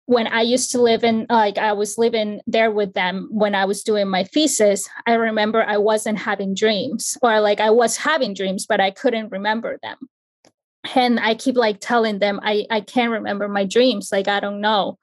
when 0.06 0.26
I 0.26 0.42
used 0.42 0.70
to 0.72 0.82
live 0.82 1.02
in, 1.02 1.26
like, 1.30 1.56
I 1.56 1.72
was 1.72 1.96
living 1.96 2.40
there 2.46 2.70
with 2.70 2.92
them 2.92 3.28
when 3.30 3.54
I 3.54 3.64
was 3.64 3.82
doing 3.82 4.08
my 4.08 4.24
thesis, 4.24 4.88
I 5.06 5.14
remember 5.14 5.64
I 5.64 5.78
wasn't 5.78 6.18
having 6.18 6.54
dreams, 6.54 7.16
or 7.22 7.40
like 7.40 7.60
I 7.60 7.70
was 7.70 7.96
having 7.96 8.34
dreams, 8.34 8.66
but 8.66 8.80
I 8.80 8.90
couldn't 8.90 9.30
remember 9.30 9.78
them. 9.82 9.96
And 10.94 11.18
I 11.20 11.34
keep 11.34 11.56
like 11.56 11.78
telling 11.80 12.18
them, 12.18 12.40
I, 12.42 12.66
I 12.70 12.80
can't 12.80 13.12
remember 13.12 13.48
my 13.48 13.64
dreams. 13.64 14.10
Like, 14.12 14.28
I 14.28 14.40
don't 14.40 14.60
know. 14.60 14.98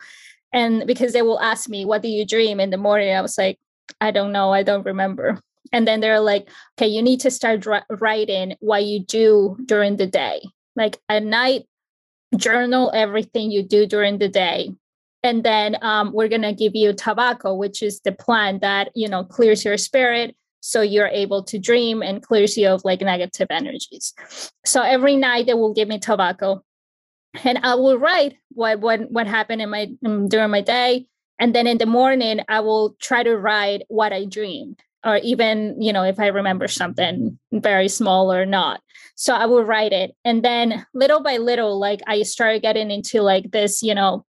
And 0.54 0.86
because 0.86 1.14
they 1.14 1.22
will 1.22 1.40
ask 1.40 1.70
me, 1.70 1.86
What 1.86 2.02
do 2.02 2.08
you 2.10 2.26
dream 2.26 2.60
in 2.60 2.70
the 2.70 2.78
morning? 2.78 3.14
I 3.16 3.22
was 3.22 3.38
like, 3.38 3.58
I 4.00 4.12
don't 4.12 4.32
know. 4.32 4.52
I 4.54 4.64
don't 4.64 4.86
remember. 4.86 5.40
and 5.72 5.88
then 5.88 6.00
they're 6.02 6.20
like 6.20 6.50
okay 6.78 6.88
you 6.88 7.02
need 7.02 7.20
to 7.22 7.32
start 7.32 7.66
writing 7.90 8.56
what 8.60 8.84
you 8.84 9.00
do 9.00 9.58
during 9.66 9.98
the 9.98 10.08
day 10.08 10.42
like 10.76 11.00
at 11.10 11.24
night 11.24 11.64
journal 12.36 12.92
everything 12.94 13.52
you 13.52 13.64
do 13.64 13.86
during 13.86 14.18
the 14.18 14.28
day 14.28 14.72
and 15.24 15.44
then 15.44 15.78
um, 15.82 16.12
we're 16.14 16.28
going 16.28 16.42
to 16.42 16.54
give 16.54 16.76
you 16.76 16.94
tobacco 16.94 17.54
which 17.54 17.82
is 17.82 18.02
the 18.02 18.12
plant 18.12 18.62
that 18.62 18.90
you 18.96 19.08
know 19.08 19.24
clears 19.24 19.64
your 19.64 19.78
spirit 19.78 20.36
so 20.62 20.82
you're 20.82 21.08
able 21.08 21.44
to 21.44 21.60
dream 21.60 22.02
and 22.02 22.22
clears 22.22 22.56
you 22.56 22.70
of 22.70 22.86
like 22.86 23.02
negative 23.02 23.48
energies. 23.50 24.14
So 24.66 24.82
every 24.82 25.18
night 25.18 25.48
they 25.48 25.56
will 25.56 25.74
give 25.74 25.88
me 25.88 26.00
tobacco. 26.00 26.64
And 27.44 27.60
i 27.64 27.76
will 27.76 27.98
write 27.98 28.36
what 28.50 28.80
what 28.80 29.12
what 29.12 29.28
happened 29.28 29.62
in 29.62 29.70
my 29.70 29.92
um, 30.06 30.28
during 30.28 30.52
my 30.52 30.62
day. 30.62 31.08
And 31.40 31.56
then 31.56 31.66
in 31.66 31.78
the 31.78 31.86
morning 31.86 32.42
i 32.48 32.60
will 32.60 32.96
try 33.02 33.24
to 33.24 33.38
write 33.38 33.84
what 33.88 34.14
i 34.14 34.26
dreamed 34.26 34.80
or 35.04 35.18
even 35.18 35.82
you 35.82 35.92
know 35.92 36.04
if 36.04 36.20
i 36.20 36.28
remember 36.28 36.68
something 36.68 37.40
very 37.52 37.88
small 37.88 38.32
or 38.32 38.46
not. 38.46 38.82
So 39.16 39.34
i 39.34 39.46
will 39.46 39.64
write 39.64 39.94
it. 39.94 40.12
And 40.24 40.44
then 40.44 40.86
little 40.94 41.24
by 41.24 41.38
little 41.38 41.80
like 41.80 42.02
i 42.06 42.22
started 42.22 42.62
getting 42.62 42.92
into 42.92 43.22
like 43.22 43.52
this 43.52 43.82
you 43.82 43.96
know 43.96 44.26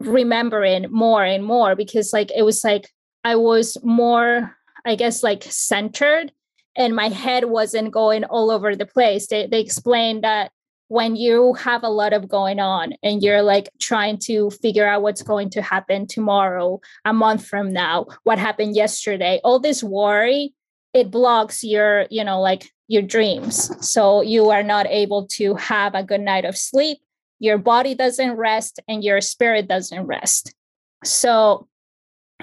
remembering 0.00 0.86
more 0.90 1.24
and 1.24 1.44
more 1.44 1.74
because 1.74 2.12
like 2.12 2.30
it 2.30 2.42
was 2.42 2.62
like 2.64 2.90
i 3.22 3.34
was 3.36 3.78
more 3.82 4.54
i 4.84 4.94
guess 4.94 5.22
like 5.22 5.42
centered 5.44 6.32
and 6.76 6.96
my 6.96 7.08
head 7.08 7.44
wasn't 7.44 7.92
going 7.92 8.24
all 8.24 8.50
over 8.50 8.74
the 8.74 8.86
place 8.86 9.26
they, 9.28 9.46
they 9.46 9.60
explained 9.60 10.24
that 10.24 10.50
when 10.88 11.16
you 11.16 11.54
have 11.54 11.82
a 11.82 11.88
lot 11.88 12.12
of 12.12 12.28
going 12.28 12.60
on 12.60 12.92
and 13.02 13.22
you're 13.22 13.42
like 13.42 13.68
trying 13.80 14.18
to 14.18 14.50
figure 14.50 14.86
out 14.86 15.02
what's 15.02 15.22
going 15.22 15.50
to 15.50 15.62
happen 15.62 16.06
tomorrow, 16.06 16.80
a 17.04 17.12
month 17.12 17.46
from 17.46 17.72
now, 17.72 18.06
what 18.24 18.38
happened 18.38 18.76
yesterday, 18.76 19.40
all 19.42 19.58
this 19.58 19.82
worry, 19.82 20.52
it 20.92 21.10
blocks 21.10 21.64
your, 21.64 22.06
you 22.10 22.22
know, 22.22 22.40
like 22.40 22.70
your 22.88 23.02
dreams. 23.02 23.70
So 23.86 24.20
you 24.20 24.50
are 24.50 24.62
not 24.62 24.86
able 24.86 25.26
to 25.32 25.54
have 25.54 25.94
a 25.94 26.04
good 26.04 26.20
night 26.20 26.44
of 26.44 26.56
sleep. 26.56 26.98
Your 27.40 27.58
body 27.58 27.94
doesn't 27.94 28.32
rest 28.32 28.78
and 28.86 29.02
your 29.02 29.20
spirit 29.20 29.66
doesn't 29.66 30.06
rest. 30.06 30.54
So 31.02 31.66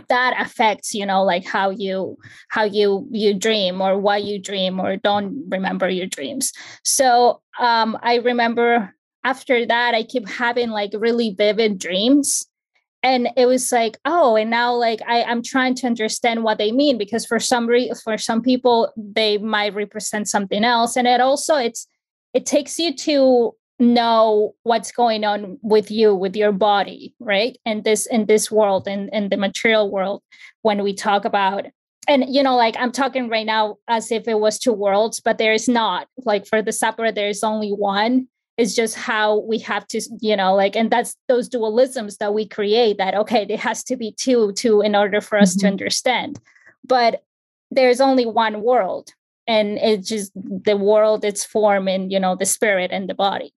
that 0.09 0.35
affects 0.39 0.93
you 0.93 1.05
know 1.05 1.23
like 1.23 1.45
how 1.45 1.69
you 1.69 2.17
how 2.49 2.63
you 2.63 3.07
you 3.11 3.33
dream 3.33 3.81
or 3.81 3.97
why 3.99 4.17
you 4.17 4.39
dream 4.39 4.79
or 4.79 4.97
don't 4.97 5.43
remember 5.49 5.89
your 5.89 6.07
dreams. 6.07 6.51
So 6.83 7.41
um 7.59 7.97
i 8.01 8.15
remember 8.15 8.93
after 9.23 9.65
that 9.65 9.93
i 9.93 10.03
keep 10.03 10.27
having 10.27 10.69
like 10.69 10.91
really 10.93 11.33
vivid 11.37 11.77
dreams. 11.77 12.47
And 13.03 13.29
it 13.35 13.47
was 13.47 13.71
like 13.71 13.97
oh 14.05 14.35
and 14.35 14.51
now 14.51 14.73
like 14.73 15.01
I, 15.07 15.23
i'm 15.23 15.41
trying 15.41 15.73
to 15.75 15.87
understand 15.87 16.43
what 16.43 16.59
they 16.59 16.71
mean 16.71 16.99
because 16.99 17.25
for 17.25 17.39
some 17.39 17.65
re- 17.65 17.91
for 18.03 18.17
some 18.17 18.41
people 18.43 18.91
they 18.95 19.39
might 19.39 19.73
represent 19.73 20.27
something 20.27 20.63
else. 20.63 20.95
And 20.95 21.07
it 21.07 21.19
also 21.19 21.55
it's 21.55 21.87
it 22.33 22.45
takes 22.45 22.79
you 22.79 22.95
to 22.95 23.55
know 23.81 24.53
what's 24.63 24.91
going 24.91 25.25
on 25.25 25.57
with 25.61 25.89
you 25.89 26.15
with 26.15 26.35
your 26.35 26.51
body 26.51 27.13
right? 27.19 27.57
And 27.65 27.83
this 27.83 28.05
in 28.05 28.27
this 28.27 28.51
world 28.51 28.87
and 28.87 29.09
in, 29.09 29.23
in 29.23 29.29
the 29.29 29.37
material 29.37 29.89
world 29.89 30.21
when 30.61 30.83
we 30.83 30.93
talk 30.93 31.25
about 31.25 31.65
and 32.07 32.25
you 32.33 32.41
know 32.41 32.55
like 32.55 32.75
i'm 32.79 32.91
talking 32.91 33.29
right 33.29 33.45
now 33.45 33.77
as 33.87 34.11
if 34.11 34.27
it 34.27 34.39
was 34.39 34.57
two 34.57 34.73
worlds 34.73 35.19
but 35.19 35.37
there 35.37 35.53
is 35.53 35.67
not. 35.67 36.07
Like 36.25 36.45
for 36.45 36.61
the 36.61 36.71
sapara 36.71 37.13
there 37.13 37.29
is 37.29 37.43
only 37.43 37.71
one. 37.71 38.27
It's 38.57 38.75
just 38.75 38.95
how 38.95 39.39
we 39.39 39.57
have 39.59 39.87
to 39.87 40.01
you 40.19 40.35
know 40.35 40.53
like 40.55 40.75
and 40.75 40.91
that's 40.91 41.15
those 41.27 41.49
dualisms 41.49 42.17
that 42.17 42.33
we 42.33 42.47
create 42.47 42.97
that 42.97 43.15
okay 43.15 43.45
there 43.45 43.57
has 43.57 43.83
to 43.85 43.95
be 43.97 44.11
two 44.11 44.51
two 44.53 44.81
in 44.81 44.95
order 44.95 45.21
for 45.21 45.37
us 45.37 45.55
mm-hmm. 45.55 45.61
to 45.61 45.71
understand. 45.71 46.39
But 46.85 47.23
there's 47.71 48.01
only 48.01 48.25
one 48.25 48.61
world 48.61 49.13
and 49.47 49.77
it's 49.79 50.07
just 50.07 50.31
the 50.35 50.77
world 50.77 51.25
its 51.25 51.43
form 51.43 51.87
in 51.87 52.09
you 52.11 52.19
know 52.19 52.35
the 52.35 52.45
spirit 52.45 52.91
and 52.91 53.09
the 53.09 53.15
body 53.15 53.53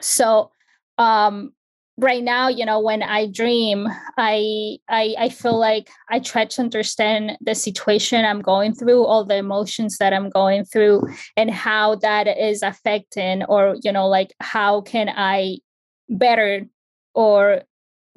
so 0.00 0.50
um 0.98 1.52
right 1.98 2.22
now 2.22 2.48
you 2.48 2.64
know 2.64 2.78
when 2.80 3.02
i 3.02 3.26
dream 3.26 3.88
I, 4.18 4.78
I 4.88 5.14
i 5.18 5.28
feel 5.30 5.58
like 5.58 5.88
i 6.10 6.18
try 6.18 6.44
to 6.44 6.62
understand 6.62 7.38
the 7.40 7.54
situation 7.54 8.24
i'm 8.24 8.42
going 8.42 8.74
through 8.74 9.04
all 9.04 9.24
the 9.24 9.36
emotions 9.36 9.96
that 9.98 10.12
i'm 10.12 10.28
going 10.28 10.64
through 10.64 11.02
and 11.36 11.50
how 11.50 11.96
that 11.96 12.26
is 12.26 12.62
affecting 12.62 13.44
or 13.44 13.76
you 13.82 13.92
know 13.92 14.08
like 14.08 14.34
how 14.40 14.82
can 14.82 15.08
i 15.08 15.58
better 16.08 16.66
or 17.14 17.62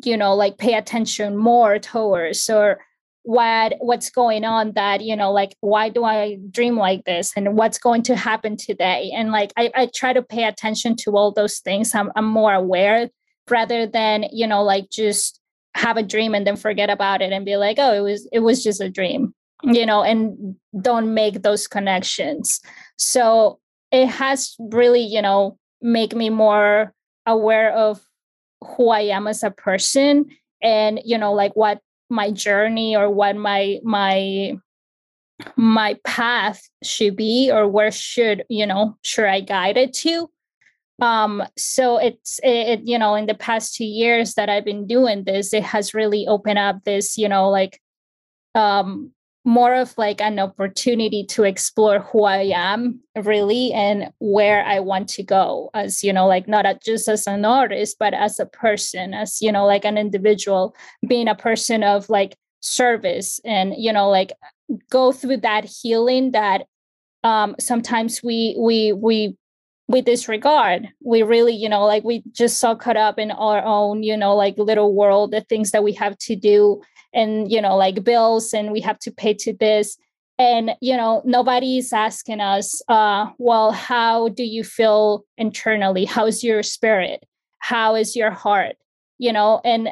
you 0.04 0.18
know 0.18 0.36
like 0.36 0.58
pay 0.58 0.74
attention 0.74 1.38
more 1.38 1.80
towards 1.80 2.50
or 2.50 2.80
what 3.24 3.74
what's 3.80 4.10
going 4.10 4.46
on 4.46 4.72
that 4.74 5.02
you 5.02 5.16
know 5.16 5.32
like 5.32 5.56
why 5.60 5.90
do 5.90 6.04
i 6.04 6.38
dream 6.50 6.78
like 6.78 7.04
this 7.04 7.34
and 7.36 7.58
what's 7.58 7.78
going 7.78 8.02
to 8.02 8.16
happen 8.16 8.56
today? 8.58 9.12
And 9.14 9.32
like 9.32 9.52
i, 9.58 9.72
I 9.76 9.90
try 9.94 10.14
to 10.14 10.22
pay 10.22 10.46
attention 10.46 10.96
to 10.98 11.12
all 11.12 11.32
those 11.32 11.60
things 11.60 11.94
I'm, 11.94 12.12
I'm 12.16 12.26
more 12.26 12.54
aware 12.54 13.10
rather 13.50 13.86
than 13.86 14.26
you 14.32 14.48
know 14.48 14.64
like 14.64 14.90
just 14.90 15.40
have 15.76 15.98
a 15.98 16.04
dream 16.04 16.34
and 16.34 16.48
then 16.48 16.56
forget 16.56 16.90
about 16.90 17.22
it 17.22 17.32
and 17.32 17.46
be 17.46 17.58
like 17.58 17.78
oh 17.80 17.94
it 17.94 18.02
was 18.02 18.28
it 18.32 18.40
was 18.40 18.64
just 18.64 18.82
a 18.82 18.90
dream 18.90 19.34
you 19.64 19.86
know 19.86 20.04
and 20.04 20.56
don't 20.80 21.14
make 21.14 21.42
those 21.42 21.68
connections. 21.68 22.62
So 22.98 23.60
it 23.92 24.08
has 24.08 24.56
really 24.60 25.02
you 25.02 25.22
know 25.22 25.58
make 25.82 26.16
me 26.16 26.30
more 26.30 26.94
aware 27.26 27.72
of 27.74 28.02
who 28.62 28.90
i 28.90 29.02
am 29.02 29.28
as 29.28 29.44
a 29.44 29.52
person 29.52 30.26
and 30.62 31.00
you 31.06 31.18
know 31.18 31.32
like 31.32 31.56
what 31.56 31.80
my 32.10 32.32
journey 32.32 32.96
or 32.96 33.10
what 33.10 33.36
my 33.36 33.80
my 33.84 34.58
my 35.56 35.98
path 36.04 36.62
should 36.84 37.16
be 37.16 37.50
or 37.52 37.68
where 37.68 37.92
should 37.92 38.44
you 38.50 38.66
know 38.66 38.98
should 39.04 39.26
i 39.26 39.40
guide 39.40 39.78
it 39.78 39.94
to. 39.94 40.30
Um 41.02 41.44
so 41.58 41.98
it's 41.98 42.42
it, 42.44 42.82
you 42.84 43.00
know 43.00 43.16
in 43.16 43.26
the 43.26 43.34
past 43.34 43.76
two 43.76 43.86
years 43.86 44.34
that 44.34 44.50
i've 44.50 44.66
been 44.66 44.86
doing 44.86 45.24
this 45.24 45.54
it 45.54 45.64
has 45.64 45.94
really 45.94 46.28
opened 46.28 46.60
up 46.60 46.84
this 46.84 47.18
you 47.18 47.30
know 47.30 47.50
like 47.50 47.80
um 48.54 49.14
more 49.46 49.74
of 49.74 49.98
like 49.98 50.22
an 50.22 50.38
opportunity 50.38 51.24
to 51.24 51.44
explore 51.44 52.00
who 52.00 52.24
I 52.24 52.52
am 52.54 53.00
really 53.16 53.72
and 53.72 54.12
where 54.20 54.64
I 54.66 54.80
want 54.80 55.08
to 55.10 55.24
go 55.24 55.70
as 55.74 56.04
you 56.04 56.12
know 56.12 56.28
like 56.28 56.48
not 56.48 56.66
just 56.84 57.08
as 57.08 57.26
an 57.26 57.46
artist 57.46 57.98
but 58.00 58.14
as 58.14 58.40
a 58.40 58.46
person 58.46 59.14
as 59.14 59.42
you 59.42 59.52
know 59.52 59.66
like 59.66 59.86
an 59.86 59.98
individual 59.98 60.76
being 61.08 61.28
a 61.28 61.36
person 61.36 61.84
of 61.84 62.10
like 62.10 62.38
service 62.60 63.40
and 63.46 63.74
you 63.78 63.94
know 63.94 64.10
like 64.10 64.34
go 64.90 65.12
through 65.12 65.38
that 65.38 65.64
healing 65.64 66.32
that 66.32 66.66
um 67.24 67.56
sometimes 67.60 68.22
we 68.22 68.56
we 68.60 68.92
we 68.94 69.38
we 69.90 70.02
disregard. 70.02 70.88
We 71.04 71.24
really 71.24 71.56
you 71.56 71.68
know 71.68 71.84
like 71.84 72.04
we 72.04 72.24
just 72.32 72.60
so 72.60 72.76
caught 72.76 72.96
up 72.96 73.18
in 73.18 73.32
our 73.32 73.62
own 73.66 74.04
you 74.04 74.16
know 74.16 74.36
like 74.36 74.58
little 74.58 74.94
world 74.94 75.32
the 75.32 75.42
things 75.42 75.72
that 75.72 75.84
we 75.84 75.94
have 75.94 76.18
to 76.20 76.36
do 76.36 76.82
and 77.14 77.52
you 77.52 77.62
know 77.62 77.76
like 77.76 78.04
bills 78.04 78.54
and 78.54 78.72
we 78.72 78.82
have 78.82 79.00
to 79.00 79.12
pay 79.12 79.34
to 79.36 79.54
this. 79.54 79.98
And 80.38 80.72
you 80.82 80.96
know 80.96 81.22
nobody's 81.26 81.92
asking 81.92 82.42
us 82.42 82.82
uh 82.88 83.28
well 83.38 83.72
how 83.72 84.30
do 84.30 84.44
you 84.44 84.64
feel 84.64 85.26
internally? 85.38 86.06
How's 86.06 86.44
your 86.44 86.64
spirit? 86.64 87.26
How 87.60 87.96
is 87.96 88.16
your 88.16 88.32
heart? 88.32 88.76
You 89.18 89.34
know 89.34 89.62
and 89.66 89.90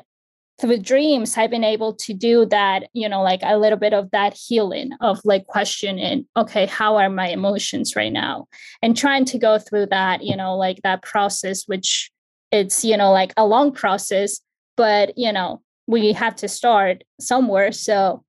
through 0.60 0.80
dreams 0.80 1.38
i've 1.38 1.52
been 1.52 1.64
able 1.64 1.94
to 1.94 2.14
do 2.14 2.46
that 2.46 2.90
you 2.94 3.08
know 3.08 3.22
like 3.22 3.42
a 3.44 3.58
little 3.58 3.78
bit 3.78 3.94
of 3.94 4.10
that 4.12 4.34
healing 4.34 4.90
of 5.02 5.20
like 5.24 5.46
questioning 5.46 6.26
okay 6.36 6.66
how 6.66 6.96
are 6.98 7.10
my 7.10 7.28
emotions 7.28 7.96
right 7.96 8.12
now? 8.12 8.48
And 8.82 8.98
trying 8.98 9.26
to 9.26 9.38
go 9.38 9.60
through 9.60 9.88
that 9.88 10.24
you 10.24 10.36
know 10.36 10.56
like 10.58 10.82
that 10.84 11.04
process 11.04 11.64
which 11.68 12.12
it's 12.52 12.84
you 12.84 12.98
know 12.98 13.12
like 13.12 13.34
a 13.38 13.46
long 13.46 13.72
process 13.72 14.40
but 14.76 15.18
you 15.18 15.32
know 15.32 15.62
we 15.88 16.12
have 16.14 16.36
to 16.38 16.48
start 16.48 17.04
somewhere. 17.20 17.72
So 17.72 18.24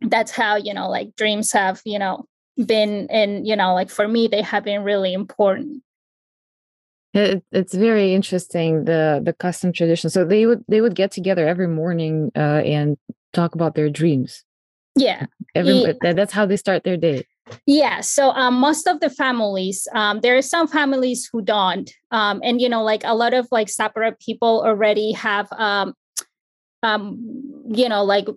that's 0.00 0.32
how 0.32 0.56
you 0.56 0.72
know 0.72 0.88
like 0.88 1.14
dreams 1.16 1.52
have 1.52 1.80
you 1.84 1.98
know 1.98 2.26
been 2.64 3.06
and 3.10 3.46
you 3.46 3.54
know 3.54 3.74
like 3.74 3.90
for 3.90 4.08
me 4.08 4.28
they 4.28 4.42
have 4.42 4.64
been 4.64 4.82
really 4.82 5.12
important. 5.12 5.82
It, 7.12 7.44
it's 7.52 7.74
very 7.74 8.14
interesting 8.14 8.84
the 8.84 9.20
the 9.22 9.32
custom 9.32 9.72
tradition. 9.72 10.10
So 10.10 10.24
they 10.24 10.46
would 10.46 10.64
they 10.68 10.80
would 10.80 10.94
get 10.94 11.10
together 11.10 11.46
every 11.46 11.68
morning 11.68 12.30
uh, 12.36 12.62
and 12.64 12.96
talk 13.32 13.54
about 13.54 13.74
their 13.74 13.90
dreams. 13.90 14.44
Yeah. 14.98 15.26
Every, 15.54 15.94
yeah. 16.02 16.14
that's 16.14 16.32
how 16.32 16.46
they 16.46 16.56
start 16.56 16.84
their 16.84 16.96
day. 16.96 17.26
Yeah 17.64 18.00
so 18.00 18.30
um, 18.30 18.54
most 18.54 18.88
of 18.88 18.98
the 18.98 19.08
families 19.08 19.86
um, 19.94 20.20
there 20.20 20.36
are 20.36 20.42
some 20.42 20.66
families 20.66 21.28
who 21.32 21.42
don't 21.42 21.92
um, 22.10 22.40
and 22.42 22.60
you 22.60 22.68
know 22.68 22.82
like 22.82 23.02
a 23.04 23.14
lot 23.14 23.34
of 23.34 23.46
like 23.52 23.68
Sapara 23.68 24.18
people 24.18 24.64
already 24.66 25.12
have 25.12 25.46
um, 26.82 27.64
you 27.68 27.88
know, 27.88 28.04
like 28.04 28.28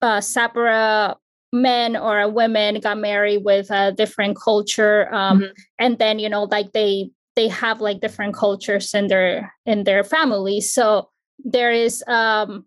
uh, 0.00 0.18
Sapara 0.18 1.16
men 1.52 1.96
or 1.96 2.28
women 2.30 2.80
got 2.80 2.98
married 2.98 3.44
with 3.44 3.70
a 3.70 3.92
different 3.92 4.36
culture, 4.36 5.12
um, 5.14 5.40
mm-hmm. 5.40 5.52
and 5.78 5.98
then 5.98 6.18
you 6.18 6.28
know, 6.28 6.44
like 6.44 6.72
they 6.72 7.10
they 7.36 7.48
have 7.48 7.80
like 7.80 8.00
different 8.00 8.34
cultures 8.34 8.94
in 8.94 9.08
their 9.08 9.52
in 9.66 9.84
their 9.84 10.04
families. 10.04 10.72
So 10.72 11.10
there 11.44 11.72
is 11.72 12.04
um, 12.06 12.66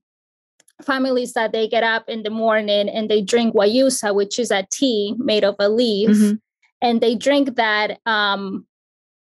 families 0.83 1.33
that 1.33 1.51
they 1.51 1.67
get 1.67 1.83
up 1.83 2.09
in 2.09 2.23
the 2.23 2.29
morning 2.29 2.89
and 2.89 3.09
they 3.09 3.21
drink 3.21 3.55
guayusa, 3.55 4.13
which 4.13 4.39
is 4.39 4.51
a 4.51 4.67
tea 4.71 5.15
made 5.17 5.43
of 5.43 5.55
a 5.59 5.69
leaf, 5.69 6.09
mm-hmm. 6.09 6.35
and 6.81 7.01
they 7.01 7.15
drink 7.15 7.55
that 7.55 7.99
um, 8.05 8.65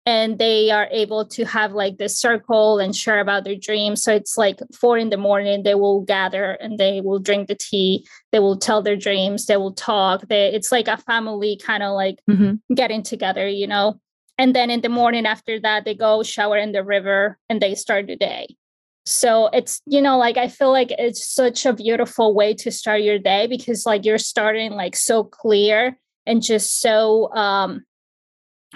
and 0.04 0.38
they 0.38 0.70
are 0.70 0.88
able 0.90 1.24
to 1.26 1.44
have 1.44 1.72
like 1.72 1.98
this 1.98 2.18
circle 2.18 2.78
and 2.78 2.94
share 2.94 3.20
about 3.20 3.44
their 3.44 3.56
dreams. 3.56 4.02
So 4.02 4.12
it's 4.12 4.36
like 4.36 4.58
four 4.74 4.98
in 4.98 5.10
the 5.10 5.16
morning, 5.16 5.62
they 5.62 5.76
will 5.76 6.00
gather 6.02 6.52
and 6.52 6.76
they 6.78 7.00
will 7.00 7.20
drink 7.20 7.48
the 7.48 7.54
tea. 7.54 8.06
They 8.32 8.40
will 8.40 8.56
tell 8.56 8.82
their 8.82 8.96
dreams. 8.96 9.46
They 9.46 9.56
will 9.56 9.74
talk. 9.74 10.26
They, 10.28 10.52
it's 10.52 10.72
like 10.72 10.88
a 10.88 10.96
family 10.96 11.56
kind 11.56 11.82
of 11.82 11.94
like 11.94 12.18
mm-hmm. 12.28 12.74
getting 12.74 13.02
together, 13.02 13.46
you 13.48 13.66
know. 13.66 14.00
And 14.38 14.56
then 14.56 14.70
in 14.70 14.80
the 14.80 14.88
morning 14.88 15.24
after 15.24 15.60
that, 15.60 15.84
they 15.84 15.94
go 15.94 16.22
shower 16.24 16.56
in 16.56 16.72
the 16.72 16.82
river 16.82 17.38
and 17.48 17.60
they 17.60 17.76
start 17.76 18.08
the 18.08 18.16
day. 18.16 18.56
So 19.04 19.48
it's, 19.52 19.80
you 19.86 20.00
know, 20.00 20.18
like 20.18 20.36
I 20.36 20.48
feel 20.48 20.70
like 20.70 20.92
it's 20.98 21.26
such 21.26 21.66
a 21.66 21.72
beautiful 21.72 22.34
way 22.34 22.54
to 22.54 22.70
start 22.70 23.02
your 23.02 23.18
day 23.18 23.46
because 23.46 23.86
like 23.86 24.04
you're 24.04 24.18
starting 24.18 24.72
like 24.72 24.96
so 24.96 25.22
clear 25.22 25.96
and 26.26 26.42
just 26.42 26.80
so 26.80 27.32
um 27.34 27.84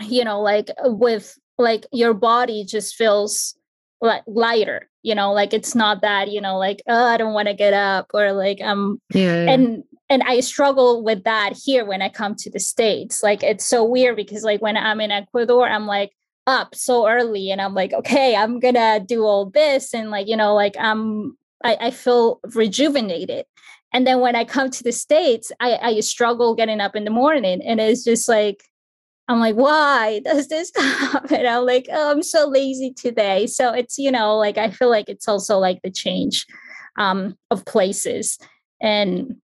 you 0.03 0.25
know 0.25 0.41
like 0.41 0.71
with 0.85 1.39
like 1.59 1.87
your 1.93 2.15
body 2.15 2.65
just 2.65 2.95
feels 2.95 3.55
like 4.01 4.23
lighter 4.27 4.89
you 5.03 5.15
know 5.15 5.33
like 5.33 5.55
it's 5.55 5.75
not 5.75 6.03
that 6.03 6.31
you 6.31 6.41
know 6.41 6.59
like 6.59 6.83
oh 6.87 7.07
i 7.07 7.17
don't 7.17 7.33
want 7.33 7.49
to 7.49 7.55
get 7.55 7.73
up 7.73 8.11
or 8.13 8.33
like 8.33 8.61
um 8.61 9.01
yeah, 9.15 9.45
yeah, 9.45 9.51
and 9.53 9.85
and 10.11 10.23
i 10.25 10.41
struggle 10.41 11.03
with 11.03 11.25
that 11.25 11.55
here 11.65 11.85
when 11.85 12.03
i 12.03 12.09
come 12.09 12.35
to 12.35 12.51
the 12.51 12.61
states 12.61 13.23
like 13.23 13.43
it's 13.43 13.65
so 13.65 13.83
weird 13.85 14.17
because 14.17 14.45
like 14.45 14.61
when 14.61 14.77
i'm 14.77 15.01
in 15.01 15.11
ecuador 15.11 15.67
i'm 15.67 15.87
like 15.87 16.13
up 16.47 16.75
so 16.75 17.09
early 17.09 17.51
and 17.51 17.61
i'm 17.61 17.75
like 17.75 17.93
okay 17.93 18.37
i'm 18.37 18.61
gonna 18.61 19.01
do 19.01 19.23
all 19.25 19.51
this 19.51 19.95
and 19.95 20.11
like 20.11 20.29
you 20.29 20.37
know 20.37 20.55
like 20.55 20.77
i'm 20.79 21.37
i, 21.65 21.77
I 21.81 21.91
feel 21.91 22.41
rejuvenated. 22.55 23.47
And 23.93 24.07
then 24.07 24.21
when 24.21 24.37
i 24.37 24.45
come 24.45 24.71
to 24.71 24.85
the 24.85 24.93
states 24.93 25.51
i 25.59 25.77
i 25.77 26.01
struggle 26.01 26.55
getting 26.55 26.81
up 26.81 26.95
in 26.95 27.05
the 27.05 27.11
morning 27.11 27.63
and 27.63 27.81
it's 27.81 28.05
just 28.05 28.29
like 28.29 28.63
I'm 29.29 29.41
like, 29.41 29.57
why 29.57 30.21
does 30.25 30.49
this 30.49 30.71
happen? 30.77 31.47
I'm 31.47 31.67
like, 31.67 31.87
oh, 31.91 32.11
I'm 32.11 32.23
so 32.23 32.49
lazy 32.49 32.93
today. 32.93 33.47
So 33.47 33.73
it's, 33.73 33.99
you 33.99 34.11
know, 34.11 34.37
like 34.37 34.59
I 34.59 34.71
feel 34.71 34.89
like 34.89 35.09
it's 35.09 35.29
also 35.29 35.59
like 35.59 35.83
the 35.83 35.91
change 35.91 36.47
um, 36.97 37.37
of 37.51 37.65
places. 37.65 38.39
And 38.81 39.37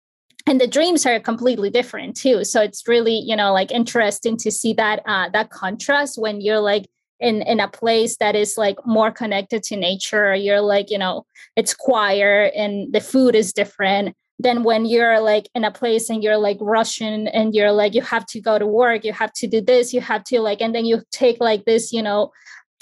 and 0.47 0.61
the 0.61 0.66
dreams 0.66 1.05
are 1.05 1.21
completely 1.21 1.71
different 1.71 2.16
too. 2.16 2.45
So 2.45 2.62
it's 2.62 2.88
really, 2.88 3.14
you 3.14 3.37
know, 3.37 3.53
like 3.53 3.71
interesting 3.71 4.37
to 4.38 4.51
see 4.51 4.73
that 4.75 5.03
uh 5.07 5.29
that 5.33 5.51
contrast 5.51 6.19
when 6.19 6.40
you're 6.40 6.61
like 6.61 6.88
in 7.21 7.43
in 7.43 7.61
a 7.61 7.69
place 7.69 8.16
that 8.16 8.35
is 8.35 8.57
like 8.57 8.77
more 8.87 9.11
connected 9.11 9.62
to 9.64 9.77
nature. 9.77 10.35
You're 10.35 10.62
like, 10.62 10.90
you 10.90 10.99
know, 10.99 11.27
it's 11.57 11.75
quieter 11.75 12.51
and 12.57 12.93
the 12.93 13.01
food 13.01 13.35
is 13.35 13.53
different 13.53 14.16
than 14.42 14.62
when 14.62 14.87
you're 14.87 15.20
like 15.20 15.48
in 15.55 15.64
a 15.64 15.70
place 15.70 16.09
and 16.09 16.22
you're 16.22 16.38
like 16.38 16.57
rushing 16.61 17.29
and 17.29 17.55
you're 17.55 17.72
like 17.72 17.94
you 17.94 18.03
have 18.03 18.24
to 18.26 18.40
go 18.40 18.59
to 18.59 18.66
work 18.66 19.05
you 19.05 19.12
have 19.12 19.33
to 19.33 19.46
do 19.46 19.61
this 19.61 19.92
you 19.92 20.00
have 20.00 20.24
to 20.24 20.40
like 20.40 20.61
and 20.61 20.74
then 20.74 20.85
you 20.85 21.03
take 21.11 21.38
like 21.40 21.64
this 21.64 21.92
you 21.92 22.03
know 22.03 22.31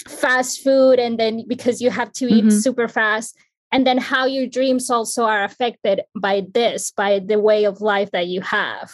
fast 0.07 0.63
food 0.63 0.99
and 0.99 1.19
then 1.19 1.43
because 1.47 1.81
you 1.81 1.89
have 1.89 2.11
to 2.13 2.25
eat 2.25 2.45
mm-hmm. 2.45 2.59
super 2.59 2.87
fast 2.87 3.37
and 3.71 3.85
then 3.85 3.97
how 3.97 4.25
your 4.25 4.47
dreams 4.47 4.89
also 4.89 5.23
are 5.23 5.43
affected 5.43 6.01
by 6.15 6.43
this 6.53 6.91
by 6.91 7.19
the 7.19 7.39
way 7.39 7.65
of 7.65 7.81
life 7.81 8.11
that 8.11 8.27
you 8.27 8.41
have. 8.41 8.91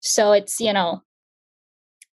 So 0.00 0.32
it's 0.32 0.60
you 0.60 0.72
know 0.72 1.02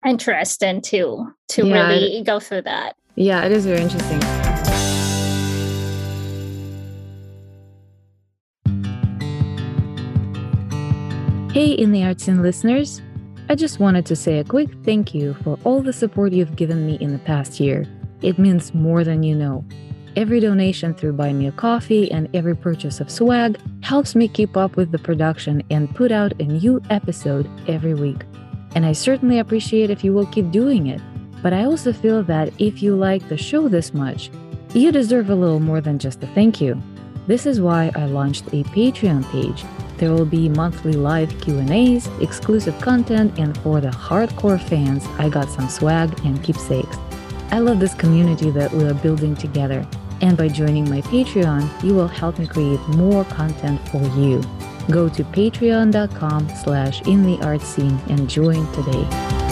interesting 0.05 0.81
to 0.81 1.33
to 1.49 1.67
yeah, 1.67 1.87
really 1.87 2.23
go 2.23 2.39
through 2.39 2.63
that. 2.63 2.95
Yeah 3.15 3.45
it 3.45 3.51
is 3.51 3.65
very 3.65 3.81
interesting 3.81 4.44
Hey, 11.55 11.71
In 11.71 11.93
the 11.93 12.03
Art 12.03 12.19
Scene 12.19 12.41
listeners! 12.41 13.01
I 13.47 13.55
just 13.55 13.79
wanted 13.79 14.05
to 14.07 14.15
say 14.17 14.39
a 14.39 14.43
quick 14.43 14.67
thank 14.83 15.15
you 15.15 15.35
for 15.35 15.57
all 15.63 15.81
the 15.81 15.93
support 15.93 16.33
you've 16.33 16.57
given 16.57 16.85
me 16.85 16.97
in 16.99 17.13
the 17.13 17.19
past 17.19 17.61
year. 17.61 17.85
It 18.21 18.37
means 18.37 18.73
more 18.73 19.05
than 19.05 19.23
you 19.23 19.35
know. 19.35 19.63
Every 20.17 20.41
donation 20.41 20.93
through 20.93 21.13
Buy 21.13 21.31
Me 21.31 21.47
a 21.47 21.53
Coffee 21.53 22.11
and 22.11 22.27
every 22.35 22.57
purchase 22.57 22.99
of 22.99 23.09
swag 23.09 23.57
helps 23.83 24.15
me 24.15 24.27
keep 24.27 24.57
up 24.57 24.75
with 24.75 24.91
the 24.91 24.99
production 24.99 25.63
and 25.69 25.95
put 25.95 26.11
out 26.11 26.33
a 26.41 26.43
new 26.43 26.81
episode 26.89 27.49
every 27.69 27.93
week. 27.93 28.25
And 28.75 28.85
I 28.85 28.91
certainly 28.91 29.39
appreciate 29.39 29.89
if 29.89 30.03
you 30.03 30.11
will 30.11 30.25
keep 30.25 30.51
doing 30.51 30.87
it. 30.87 30.99
But 31.41 31.53
I 31.53 31.63
also 31.63 31.93
feel 31.93 32.21
that 32.23 32.51
if 32.59 32.83
you 32.83 32.97
like 32.97 33.29
the 33.29 33.37
show 33.37 33.69
this 33.69 33.93
much, 33.93 34.29
you 34.73 34.91
deserve 34.91 35.29
a 35.29 35.35
little 35.35 35.61
more 35.61 35.79
than 35.79 35.99
just 35.99 36.21
a 36.21 36.27
thank 36.27 36.59
you. 36.59 36.83
This 37.27 37.45
is 37.45 37.61
why 37.61 37.93
I 37.95 38.07
launched 38.07 38.47
a 38.47 38.65
Patreon 38.75 39.23
page 39.31 39.63
there 39.97 40.11
will 40.11 40.25
be 40.25 40.49
monthly 40.49 40.93
live 40.93 41.39
Q&As, 41.41 42.07
exclusive 42.19 42.79
content, 42.81 43.37
and 43.39 43.57
for 43.59 43.81
the 43.81 43.89
hardcore 43.89 44.61
fans, 44.61 45.05
I 45.17 45.29
got 45.29 45.49
some 45.49 45.69
swag 45.69 46.19
and 46.25 46.43
keepsakes. 46.43 46.97
I 47.51 47.59
love 47.59 47.79
this 47.79 47.93
community 47.93 48.49
that 48.51 48.71
we 48.71 48.83
are 48.83 48.93
building 48.93 49.35
together, 49.35 49.87
and 50.21 50.37
by 50.37 50.47
joining 50.47 50.89
my 50.89 51.01
Patreon, 51.01 51.83
you 51.83 51.93
will 51.93 52.07
help 52.07 52.39
me 52.39 52.47
create 52.47 52.81
more 52.89 53.23
content 53.25 53.79
for 53.89 54.01
you. 54.17 54.41
Go 54.91 55.09
to 55.09 55.23
patreon.com 55.23 56.49
slash 56.49 57.01
in 57.03 57.23
the 57.23 57.43
art 57.43 57.61
scene 57.61 57.99
and 58.09 58.29
join 58.29 58.71
today. 58.73 59.44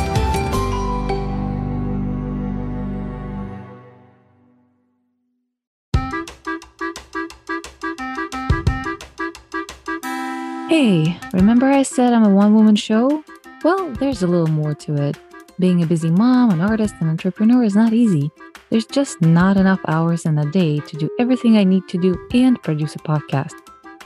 Hey, 10.76 11.20
remember 11.34 11.68
I 11.68 11.84
said 11.84 12.14
I'm 12.14 12.24
a 12.24 12.34
one 12.34 12.56
woman 12.56 12.76
show? 12.76 13.24
Well, 13.64 13.92
there's 13.92 14.24
a 14.24 14.28
little 14.28 14.48
more 14.48 14.74
to 14.74 14.96
it. 14.96 15.20
Being 15.60 15.84
a 15.84 15.86
busy 15.86 16.10
mom, 16.10 16.50
an 16.50 16.62
artist, 16.62 16.96
and 17.00 17.12
entrepreneur 17.12 17.62
is 17.62 17.76
not 17.76 17.94
easy. 17.94 18.32
There's 18.72 18.88
just 18.88 19.22
not 19.22 19.56
enough 19.56 19.80
hours 19.88 20.26
in 20.26 20.40
a 20.40 20.50
day 20.50 20.80
to 20.80 20.98
do 20.98 21.12
everything 21.20 21.58
I 21.58 21.64
need 21.64 21.88
to 21.90 22.00
do 22.00 22.18
and 22.34 22.60
produce 22.64 22.96
a 22.96 23.00
podcast. 23.00 23.54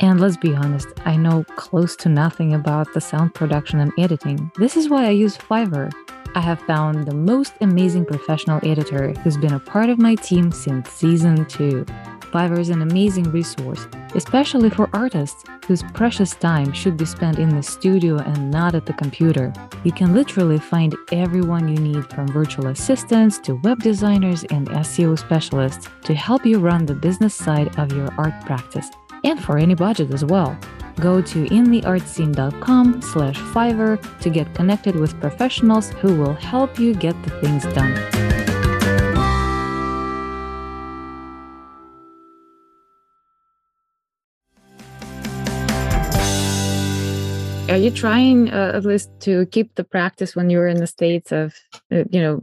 And 0.01 0.19
let's 0.19 0.35
be 0.35 0.53
honest, 0.55 0.89
I 1.05 1.15
know 1.15 1.45
close 1.55 1.95
to 1.95 2.09
nothing 2.09 2.53
about 2.53 2.93
the 2.93 2.99
sound 2.99 3.33
production 3.33 3.79
and 3.79 3.93
editing. 3.97 4.51
This 4.57 4.75
is 4.75 4.89
why 4.89 5.05
I 5.05 5.11
use 5.11 5.37
Fiverr. 5.37 5.89
I 6.35 6.41
have 6.41 6.59
found 6.63 7.07
the 7.07 7.15
most 7.15 7.53
amazing 7.61 8.03
professional 8.03 8.59
editor 8.63 9.13
who's 9.23 9.37
been 9.37 9.53
a 9.53 9.59
part 9.61 9.89
of 9.89 9.99
my 9.99 10.15
team 10.15 10.51
since 10.51 10.89
season 10.89 11.45
2. 11.45 11.85
Fiverr 12.31 12.59
is 12.59 12.69
an 12.69 12.81
amazing 12.81 13.31
resource, 13.31 13.87
especially 14.15 14.69
for 14.69 14.89
artists 14.93 15.43
whose 15.65 15.83
precious 15.93 16.35
time 16.35 16.71
should 16.73 16.97
be 16.97 17.05
spent 17.05 17.39
in 17.39 17.49
the 17.49 17.63
studio 17.63 18.17
and 18.17 18.51
not 18.51 18.75
at 18.75 18.85
the 18.85 18.93
computer. 18.93 19.53
You 19.83 19.91
can 19.91 20.13
literally 20.13 20.59
find 20.59 20.95
everyone 21.11 21.67
you 21.67 21.77
need 21.77 22.09
from 22.09 22.27
virtual 22.27 22.67
assistants 22.67 23.39
to 23.39 23.55
web 23.63 23.81
designers 23.81 24.43
and 24.45 24.69
SEO 24.69 25.17
specialists 25.17 25.89
to 26.03 26.13
help 26.13 26.45
you 26.45 26.59
run 26.59 26.85
the 26.85 26.95
business 26.95 27.33
side 27.33 27.77
of 27.79 27.91
your 27.91 28.13
art 28.17 28.39
practice, 28.45 28.89
and 29.23 29.43
for 29.43 29.57
any 29.57 29.75
budget 29.75 30.13
as 30.13 30.25
well. 30.25 30.57
Go 30.99 31.21
to 31.21 31.45
intheartscene.com 31.45 33.01
slash 33.01 33.37
Fiverr 33.37 34.19
to 34.21 34.29
get 34.29 34.53
connected 34.55 34.95
with 34.95 35.19
professionals 35.19 35.91
who 35.91 36.15
will 36.15 36.33
help 36.33 36.79
you 36.79 36.93
get 36.93 37.21
the 37.23 37.29
things 37.41 37.63
done. 37.73 38.16
Are 47.69 47.77
you 47.77 47.91
trying 47.91 48.49
uh, 48.49 48.71
at 48.73 48.85
least 48.85 49.09
to 49.19 49.45
keep 49.47 49.75
the 49.75 49.83
practice 49.83 50.35
when 50.35 50.49
you're 50.49 50.67
in 50.67 50.77
the 50.77 50.87
states 50.87 51.31
of 51.31 51.53
uh, 51.91 52.03
you 52.09 52.21
know 52.21 52.41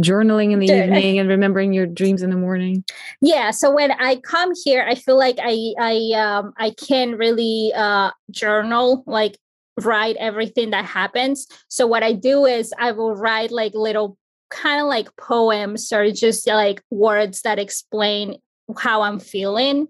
journaling 0.00 0.52
in 0.52 0.60
the 0.60 0.66
evening 0.82 1.18
and 1.18 1.28
remembering 1.28 1.72
your 1.72 1.86
dreams 1.86 2.22
in 2.22 2.30
the 2.30 2.36
morning? 2.36 2.84
Yeah 3.20 3.50
so 3.50 3.72
when 3.72 3.90
i 3.92 4.16
come 4.16 4.52
here 4.64 4.86
i 4.88 4.94
feel 4.94 5.18
like 5.18 5.36
i 5.40 5.74
i 5.80 6.12
um 6.14 6.52
i 6.58 6.70
can 6.70 7.16
really 7.16 7.72
uh 7.74 8.10
journal 8.30 9.02
like 9.06 9.38
write 9.80 10.14
everything 10.20 10.70
that 10.70 10.84
happens. 10.84 11.48
So 11.68 11.86
what 11.86 12.02
i 12.02 12.12
do 12.12 12.46
is 12.46 12.72
i 12.78 12.92
will 12.92 13.14
write 13.14 13.50
like 13.50 13.74
little 13.74 14.16
kind 14.50 14.80
of 14.80 14.86
like 14.86 15.08
poems 15.16 15.92
or 15.92 16.12
just 16.12 16.46
like 16.46 16.80
words 16.90 17.42
that 17.42 17.58
explain 17.58 18.36
how 18.78 19.02
i'm 19.02 19.18
feeling. 19.18 19.88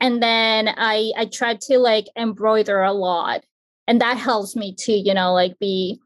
And 0.00 0.20
then 0.20 0.68
i 0.68 1.12
i 1.16 1.26
try 1.26 1.54
to 1.54 1.78
like 1.78 2.06
embroider 2.16 2.82
a 2.82 2.92
lot 2.92 3.44
and 3.90 4.00
that 4.00 4.16
helps 4.16 4.54
me 4.54 4.72
to 4.72 4.92
you 4.92 5.12
know 5.12 5.34
like 5.34 5.58
be 5.58 6.00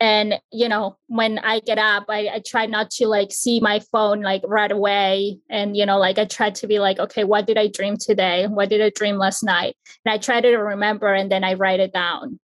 and 0.00 0.40
you 0.50 0.68
know 0.68 0.96
when 1.06 1.38
i 1.38 1.60
get 1.60 1.78
up 1.78 2.06
I, 2.08 2.28
I 2.34 2.42
try 2.44 2.66
not 2.66 2.90
to 2.92 3.06
like 3.06 3.30
see 3.30 3.60
my 3.60 3.78
phone 3.92 4.20
like 4.20 4.42
right 4.44 4.72
away. 4.72 5.38
And 5.48 5.76
you 5.76 5.86
know 5.86 5.98
like 5.98 6.18
i 6.18 6.24
try 6.24 6.50
to 6.50 6.66
be 6.66 6.80
like 6.80 6.98
okay 6.98 7.22
what 7.22 7.46
did 7.46 7.56
i 7.56 7.68
dream 7.68 7.96
today? 7.96 8.46
What 8.48 8.68
did 8.68 8.82
i 8.82 8.90
dream 8.90 9.16
last 9.16 9.44
night? 9.44 9.76
And 10.04 10.12
i 10.12 10.18
try 10.18 10.40
to 10.40 10.56
remember 10.56 11.14
and 11.14 11.30
then 11.30 11.44
i 11.44 11.54
write 11.54 11.78
it 11.78 11.92
down. 11.92 12.40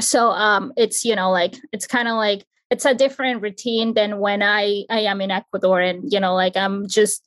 So 0.00 0.30
um 0.30 0.72
it's 0.76 1.04
you 1.04 1.14
know 1.14 1.30
like 1.30 1.54
it's 1.72 1.86
kind 1.86 2.08
of 2.08 2.16
like 2.16 2.44
it's 2.70 2.84
a 2.84 2.94
different 2.94 3.40
routine 3.40 3.94
than 3.94 4.18
when 4.18 4.42
i 4.42 4.84
i 4.90 5.00
am 5.00 5.20
in 5.20 5.30
ecuador 5.30 5.80
and 5.80 6.12
you 6.12 6.18
know 6.18 6.34
like 6.34 6.56
i'm 6.56 6.88
just 6.88 7.22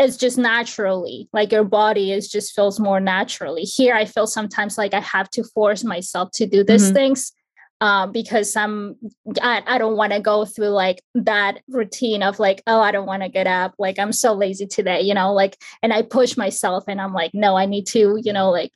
it's 0.00 0.16
just 0.16 0.38
naturally 0.38 1.28
like 1.32 1.52
your 1.52 1.64
body 1.64 2.12
is 2.12 2.28
just 2.28 2.54
feels 2.54 2.80
more 2.80 3.00
naturally. 3.00 3.62
Here 3.62 3.94
i 3.94 4.04
feel 4.04 4.26
sometimes 4.26 4.78
like 4.78 4.94
i 4.94 5.00
have 5.00 5.30
to 5.30 5.44
force 5.44 5.84
myself 5.84 6.30
to 6.34 6.46
do 6.46 6.64
these 6.64 6.86
mm-hmm. 6.86 6.94
things 6.94 7.32
um, 7.80 8.12
because 8.12 8.54
I'm 8.56 8.96
I, 9.40 9.62
I 9.66 9.78
don't 9.78 9.96
want 9.96 10.12
to 10.12 10.20
go 10.20 10.44
through 10.44 10.68
like 10.68 11.02
that 11.14 11.62
routine 11.68 12.22
of 12.22 12.38
like 12.38 12.62
oh 12.66 12.80
I 12.80 12.92
don't 12.92 13.06
want 13.06 13.22
to 13.22 13.28
get 13.28 13.46
up. 13.46 13.74
Like 13.78 13.98
I'm 13.98 14.12
so 14.12 14.34
lazy 14.34 14.66
today 14.66 15.00
you 15.00 15.14
know 15.14 15.32
like 15.32 15.56
and 15.82 15.92
I 15.92 16.02
push 16.02 16.36
myself 16.36 16.84
and 16.88 17.00
I'm 17.00 17.14
like 17.14 17.32
no 17.32 17.56
I 17.56 17.66
need 17.66 17.86
to 17.88 18.18
you 18.22 18.32
know 18.32 18.50
like 18.50 18.70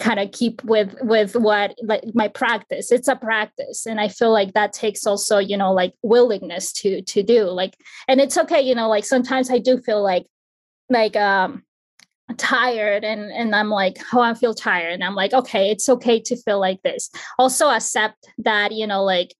kind 0.00 0.18
of 0.18 0.32
keep 0.32 0.62
with 0.64 0.94
with 1.00 1.36
what 1.36 1.74
like 1.82 2.02
my 2.14 2.28
practice. 2.28 2.92
It's 2.92 3.08
a 3.08 3.16
practice. 3.16 3.86
And 3.86 3.98
i 3.98 4.08
feel 4.08 4.32
like 4.32 4.52
that 4.52 4.72
takes 4.72 5.06
also 5.06 5.38
you 5.38 5.56
know 5.56 5.72
like 5.72 5.94
willingness 6.02 6.72
to 6.74 7.00
to 7.02 7.22
do 7.22 7.44
like 7.44 7.76
and 8.08 8.20
it's 8.20 8.36
okay 8.36 8.60
you 8.60 8.74
know 8.74 8.88
like 8.88 9.04
sometimes 9.04 9.50
i 9.50 9.58
do 9.58 9.80
feel 9.80 10.02
like 10.02 10.26
like 10.90 11.16
um 11.16 11.62
tired 12.38 13.04
and 13.04 13.30
and 13.30 13.54
i'm 13.54 13.68
like 13.68 13.98
oh 14.14 14.20
i 14.20 14.32
feel 14.32 14.54
tired 14.54 14.92
and 14.92 15.04
i'm 15.04 15.14
like 15.14 15.34
okay 15.34 15.70
it's 15.70 15.88
okay 15.88 16.20
to 16.20 16.36
feel 16.36 16.58
like 16.58 16.82
this. 16.82 17.10
Also 17.38 17.68
accept 17.68 18.28
that 18.38 18.72
you 18.72 18.86
know 18.86 19.04
like 19.04 19.34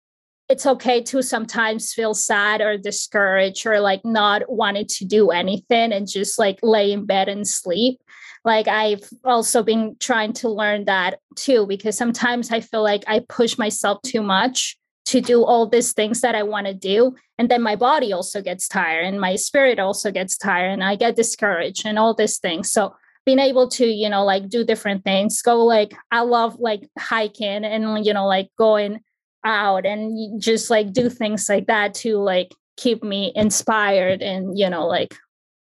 it's 0.51 0.67
okay 0.67 1.01
to 1.03 1.23
sometimes 1.23 1.95
feel 1.95 2.13
sad 2.13 2.61
or 2.61 2.77
discouraged 2.77 3.67
or 3.67 3.81
like 3.81 4.05
not 4.05 4.43
wanting 4.49 4.87
to 4.87 5.07
do 5.07 5.31
anything 5.31 5.91
and 5.91 6.07
just 6.07 6.39
like 6.39 6.59
lay 6.63 6.93
in 6.93 7.07
bed 7.07 7.31
and 7.31 7.49
sleep. 7.49 8.01
Like 8.45 8.69
i've 8.69 9.09
also 9.25 9.63
been 9.63 9.97
trying 9.99 10.35
to 10.35 10.51
learn 10.51 10.85
that 10.85 11.21
too 11.35 11.67
because 11.67 11.97
sometimes 11.97 12.53
i 12.53 12.61
feel 12.61 12.83
like 12.83 13.03
i 13.07 13.23
push 13.27 13.57
myself 13.57 14.03
too 14.03 14.23
much 14.23 14.77
to 15.07 15.21
do 15.21 15.45
all 15.45 15.69
these 15.69 15.93
things 15.93 16.21
that 16.23 16.35
I 16.35 16.43
want 16.43 16.67
to 16.67 16.75
do. 16.75 17.15
And 17.39 17.51
then 17.51 17.63
my 17.63 17.77
body 17.77 18.13
also 18.13 18.41
gets 18.41 18.69
tired 18.69 19.05
and 19.05 19.21
my 19.21 19.37
spirit 19.37 19.79
also 19.79 20.11
gets 20.11 20.37
tired 20.37 20.71
and 20.71 20.83
I 20.83 20.97
get 20.97 21.17
discouraged 21.17 21.85
and 21.85 21.99
all 21.99 22.15
these 22.15 22.39
things. 22.39 22.71
So 22.71 22.95
being 23.27 23.39
able 23.39 23.69
to, 23.69 23.87
you 23.87 24.09
know, 24.09 24.25
like 24.25 24.49
do 24.49 24.65
different 24.65 25.05
things, 25.05 25.41
go 25.43 25.65
like, 25.65 25.95
I 26.11 26.21
love 26.21 26.59
like 26.59 26.89
hiking 26.99 27.65
and, 27.65 28.05
you 28.05 28.13
know, 28.13 28.27
like 28.27 28.51
going 28.59 29.01
out 29.45 29.85
and 29.85 30.41
just 30.41 30.71
like 30.71 30.93
do 30.93 31.11
things 31.11 31.49
like 31.49 31.67
that 31.67 31.95
to 31.95 32.17
like 32.19 32.53
keep 32.77 33.03
me 33.03 33.33
inspired 33.35 34.23
and, 34.23 34.59
you 34.59 34.69
know, 34.71 34.87
like 34.87 35.15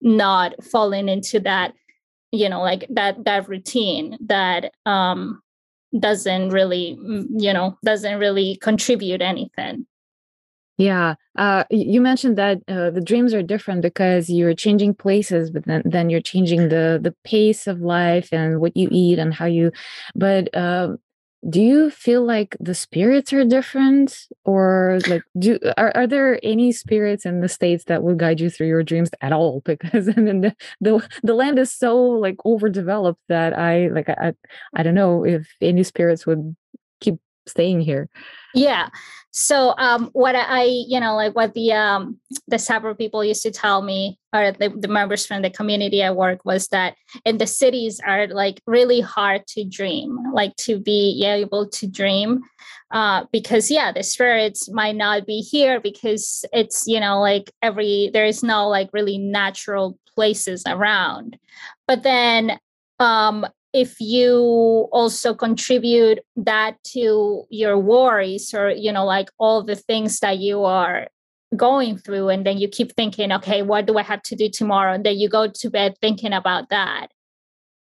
not 0.01 0.63
falling 0.65 1.09
into 1.09 1.41
that, 1.41 1.75
you 2.33 2.49
know, 2.49 2.63
like 2.63 2.87
that, 2.91 3.25
that 3.25 3.49
routine 3.49 4.17
that, 4.27 4.73
um, 4.87 5.43
doesn't 5.99 6.51
really 6.51 6.99
mm, 7.01 7.27
you 7.31 7.53
know 7.53 7.77
doesn't 7.85 8.19
really 8.19 8.57
contribute 8.57 9.23
anything. 9.23 9.87
Yeah 10.77 11.15
uh, 11.37 11.65
you 11.71 12.01
mentioned 12.01 12.39
that 12.39 12.59
uh, 12.69 12.91
the 12.91 13.01
dreams 13.01 13.35
are 13.35 13.43
different 13.43 13.83
because 13.83 14.31
you're 14.31 14.55
changing 14.55 14.95
places 14.95 15.51
but 15.51 15.65
then, 15.67 15.83
then 15.85 16.09
you're 16.11 16.21
changing 16.21 16.69
the 16.69 17.01
the 17.03 17.15
pace 17.25 17.67
of 17.67 17.81
life 17.81 18.29
and 18.33 18.61
what 18.61 18.77
you 18.77 18.89
eat 18.91 19.19
and 19.19 19.35
how 19.35 19.47
you 19.47 19.73
but 20.15 20.55
uh, 20.55 20.95
do 21.49 21.63
you 21.63 21.91
feel 21.91 22.25
like 22.25 22.57
the 22.59 22.75
spirits 22.75 23.33
are 23.33 23.45
different? 23.45 24.27
Or 24.45 24.99
like 25.07 25.23
do 25.39 25.59
are, 25.77 25.93
are 25.95 26.07
there 26.07 26.41
any 26.43 26.73
spirits 26.73 27.25
in 27.25 27.41
the 27.41 27.49
states 27.49 27.85
that 27.85 28.03
will 28.03 28.15
guide 28.15 28.41
you 28.41 28.51
through 28.51 28.67
your 28.67 28.83
dreams 28.83 29.11
at 29.21 29.33
all? 29.33 29.63
Because 29.69 30.09
I 30.09 30.21
mean 30.21 30.41
the, 30.41 30.57
the 30.81 31.07
the 31.23 31.35
land 31.35 31.59
is 31.59 31.73
so 31.73 31.97
like 31.97 32.37
overdeveloped 32.45 33.21
that 33.29 33.57
i 33.57 33.89
like 33.89 34.09
i 34.09 34.33
i 34.75 34.83
don't 34.83 34.95
know 34.95 35.25
if 35.25 35.47
any 35.61 35.83
spirits 35.83 36.27
would 36.27 36.57
staying 37.49 37.81
here. 37.81 38.09
Yeah. 38.55 38.89
So 39.31 39.75
um 39.77 40.09
what 40.15 40.35
i 40.35 40.65
you 40.65 40.99
know 40.99 41.15
like 41.15 41.37
what 41.37 41.53
the 41.53 41.71
um 41.73 42.19
the 42.49 42.59
several 42.59 42.95
people 42.95 43.23
used 43.23 43.43
to 43.43 43.51
tell 43.51 43.83
me 43.83 44.19
or 44.33 44.53
the, 44.53 44.71
the 44.71 44.89
members 44.89 45.27
from 45.27 45.43
the 45.43 45.51
community 45.51 46.03
i 46.03 46.11
work 46.11 46.45
was 46.45 46.69
that 46.69 46.97
in 47.27 47.37
the 47.37 47.47
cities 47.47 48.01
are 48.05 48.27
like 48.29 48.61
really 48.67 49.01
hard 49.01 49.47
to 49.49 49.65
dream 49.65 50.19
like 50.33 50.57
to 50.57 50.81
be 50.81 51.25
able 51.25 51.69
to 51.69 51.87
dream 51.87 52.41
uh 52.91 53.27
because 53.31 53.71
yeah 53.71 53.93
the 53.93 54.03
spirits 54.03 54.69
might 54.73 54.97
not 54.97 55.27
be 55.27 55.41
here 55.41 55.79
because 55.79 56.45
it's 56.53 56.87
you 56.87 56.99
know 56.99 57.21
like 57.21 57.53
every 57.63 58.11
there 58.15 58.25
is 58.25 58.43
no 58.43 58.67
like 58.67 58.89
really 58.95 59.19
natural 59.19 59.99
places 60.19 60.65
around. 60.67 61.39
But 61.87 62.03
then 62.03 62.59
um 62.99 63.47
if 63.73 64.01
you 64.01 64.89
also 64.93 65.35
contribute 65.35 66.21
that 66.37 66.83
to 66.85 67.45
your 67.51 67.79
worries 67.79 68.55
or 68.55 68.71
you 68.71 68.93
know 68.93 69.05
like 69.05 69.31
all 69.39 69.63
the 69.63 69.77
things 69.77 70.21
that 70.21 70.39
you 70.39 70.65
are 70.65 71.09
going 71.57 71.97
through 71.97 72.29
and 72.29 72.45
then 72.47 72.59
you 72.59 72.69
keep 72.69 72.95
thinking 72.95 73.33
okay 73.33 73.63
what 73.63 73.87
do 73.87 73.97
i 73.97 74.03
have 74.03 74.23
to 74.23 74.37
do 74.37 74.49
tomorrow? 74.49 74.93
And 74.93 75.05
then 75.05 75.19
you 75.19 75.29
go 75.29 75.49
to 75.49 75.71
bed 75.71 75.97
thinking 76.01 76.33
about 76.33 76.69
that 76.71 77.09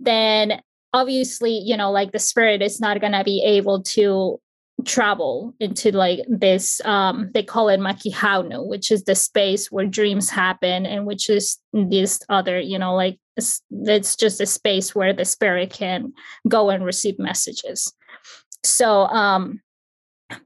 then 0.01 0.61
obviously 0.93 1.53
you 1.53 1.77
know 1.77 1.91
like 1.91 2.13
the 2.13 2.19
spirit 2.19 2.63
is 2.63 2.81
not 2.81 3.01
going 3.01 3.13
to 3.13 3.25
be 3.25 3.43
able 3.45 3.83
to 3.83 4.41
travel 4.85 5.55
into 5.61 5.93
like 5.93 6.21
this 6.29 6.81
um 6.85 7.31
they 7.33 7.43
call 7.43 7.69
it 7.69 7.79
makihaunu 7.79 8.67
which 8.67 8.91
is 8.91 9.05
the 9.05 9.15
space 9.15 9.71
where 9.71 9.87
dreams 9.87 10.29
happen 10.29 10.85
and 10.85 11.07
which 11.07 11.31
is 11.31 11.59
this 11.73 12.21
other 12.29 12.59
you 12.59 12.79
know 12.79 12.95
like 12.95 13.19
it's, 13.37 13.63
it's 13.71 14.17
just 14.17 14.41
a 14.41 14.47
space 14.47 14.95
where 14.95 15.13
the 15.13 15.25
spirit 15.25 15.71
can 15.71 16.13
go 16.49 16.71
and 16.71 16.85
receive 16.85 17.19
messages. 17.19 17.93
So 18.65 19.05
um 19.07 19.61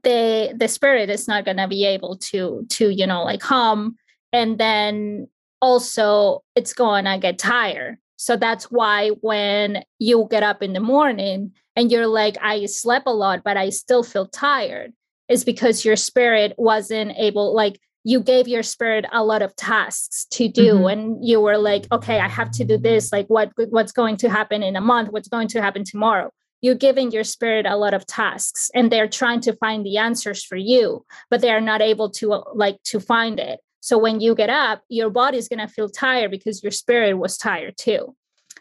the 0.03 0.53
the 0.57 0.67
spirit 0.67 1.09
is 1.09 1.27
not 1.27 1.45
going 1.45 1.57
to 1.57 1.67
be 1.67 1.85
able 1.85 2.17
to 2.17 2.65
to 2.69 2.89
you 2.89 3.07
know 3.07 3.23
like 3.23 3.39
come 3.39 3.95
and 4.33 4.57
then 4.57 5.27
also 5.61 6.43
it's 6.55 6.73
going 6.73 7.05
to 7.05 7.17
get 7.17 7.39
tired 7.39 7.97
so 8.19 8.35
that's 8.35 8.65
why 8.65 9.11
when 9.21 9.81
you 9.97 10.27
get 10.29 10.43
up 10.43 10.61
in 10.61 10.73
the 10.73 10.81
morning 10.81 11.53
and 11.77 11.89
you're 11.89 12.05
like, 12.05 12.35
I 12.41 12.65
slept 12.65 13.07
a 13.07 13.13
lot, 13.13 13.45
but 13.45 13.55
I 13.55 13.69
still 13.69 14.03
feel 14.03 14.27
tired, 14.27 14.91
is 15.29 15.45
because 15.45 15.85
your 15.85 15.95
spirit 15.95 16.53
wasn't 16.57 17.13
able, 17.17 17.55
like, 17.55 17.79
you 18.03 18.19
gave 18.19 18.49
your 18.49 18.61
spirit 18.61 19.05
a 19.13 19.23
lot 19.23 19.41
of 19.41 19.55
tasks 19.55 20.25
to 20.31 20.49
do 20.49 20.73
mm-hmm. 20.73 20.87
and 20.87 21.27
you 21.27 21.41
were 21.41 21.57
like 21.57 21.85
okay 21.91 22.17
i 22.21 22.29
have 22.29 22.49
to 22.49 22.63
do 22.63 22.77
this 22.77 23.11
like 23.11 23.27
what 23.27 23.51
what's 23.69 23.91
going 23.91 24.15
to 24.15 24.29
happen 24.29 24.63
in 24.63 24.77
a 24.77 24.81
month? 24.81 25.11
What's 25.11 25.27
going 25.27 25.49
to 25.49 25.61
happen 25.61 25.83
tomorrow? 25.83 26.31
You're 26.61 26.75
giving 26.75 27.11
your 27.11 27.25
spirit 27.25 27.65
a 27.65 27.75
lot 27.75 27.93
of 27.93 28.05
tasks 28.05 28.71
and 28.73 28.89
they're 28.89 29.09
trying 29.09 29.41
to 29.41 29.53
find 29.53 29.85
the 29.85 29.97
answers 29.97 30.43
for 30.43 30.55
you 30.55 31.05
but 31.29 31.41
they 31.41 31.51
are 31.51 31.61
not 31.61 31.81
able 31.81 32.09
to 32.11 32.33
uh, 32.33 32.43
like 32.55 32.81
to 32.85 33.01
find 33.01 33.37
it 33.37 33.59
so 33.79 33.97
when 33.97 34.19
you 34.19 34.35
get 34.35 34.49
up 34.49 34.83
your 34.89 35.09
body 35.09 35.37
is 35.37 35.47
going 35.47 35.59
to 35.59 35.67
feel 35.67 35.89
tired 35.89 36.31
because 36.31 36.63
your 36.63 36.71
spirit 36.71 37.17
was 37.17 37.37
tired 37.37 37.77
too. 37.77 38.15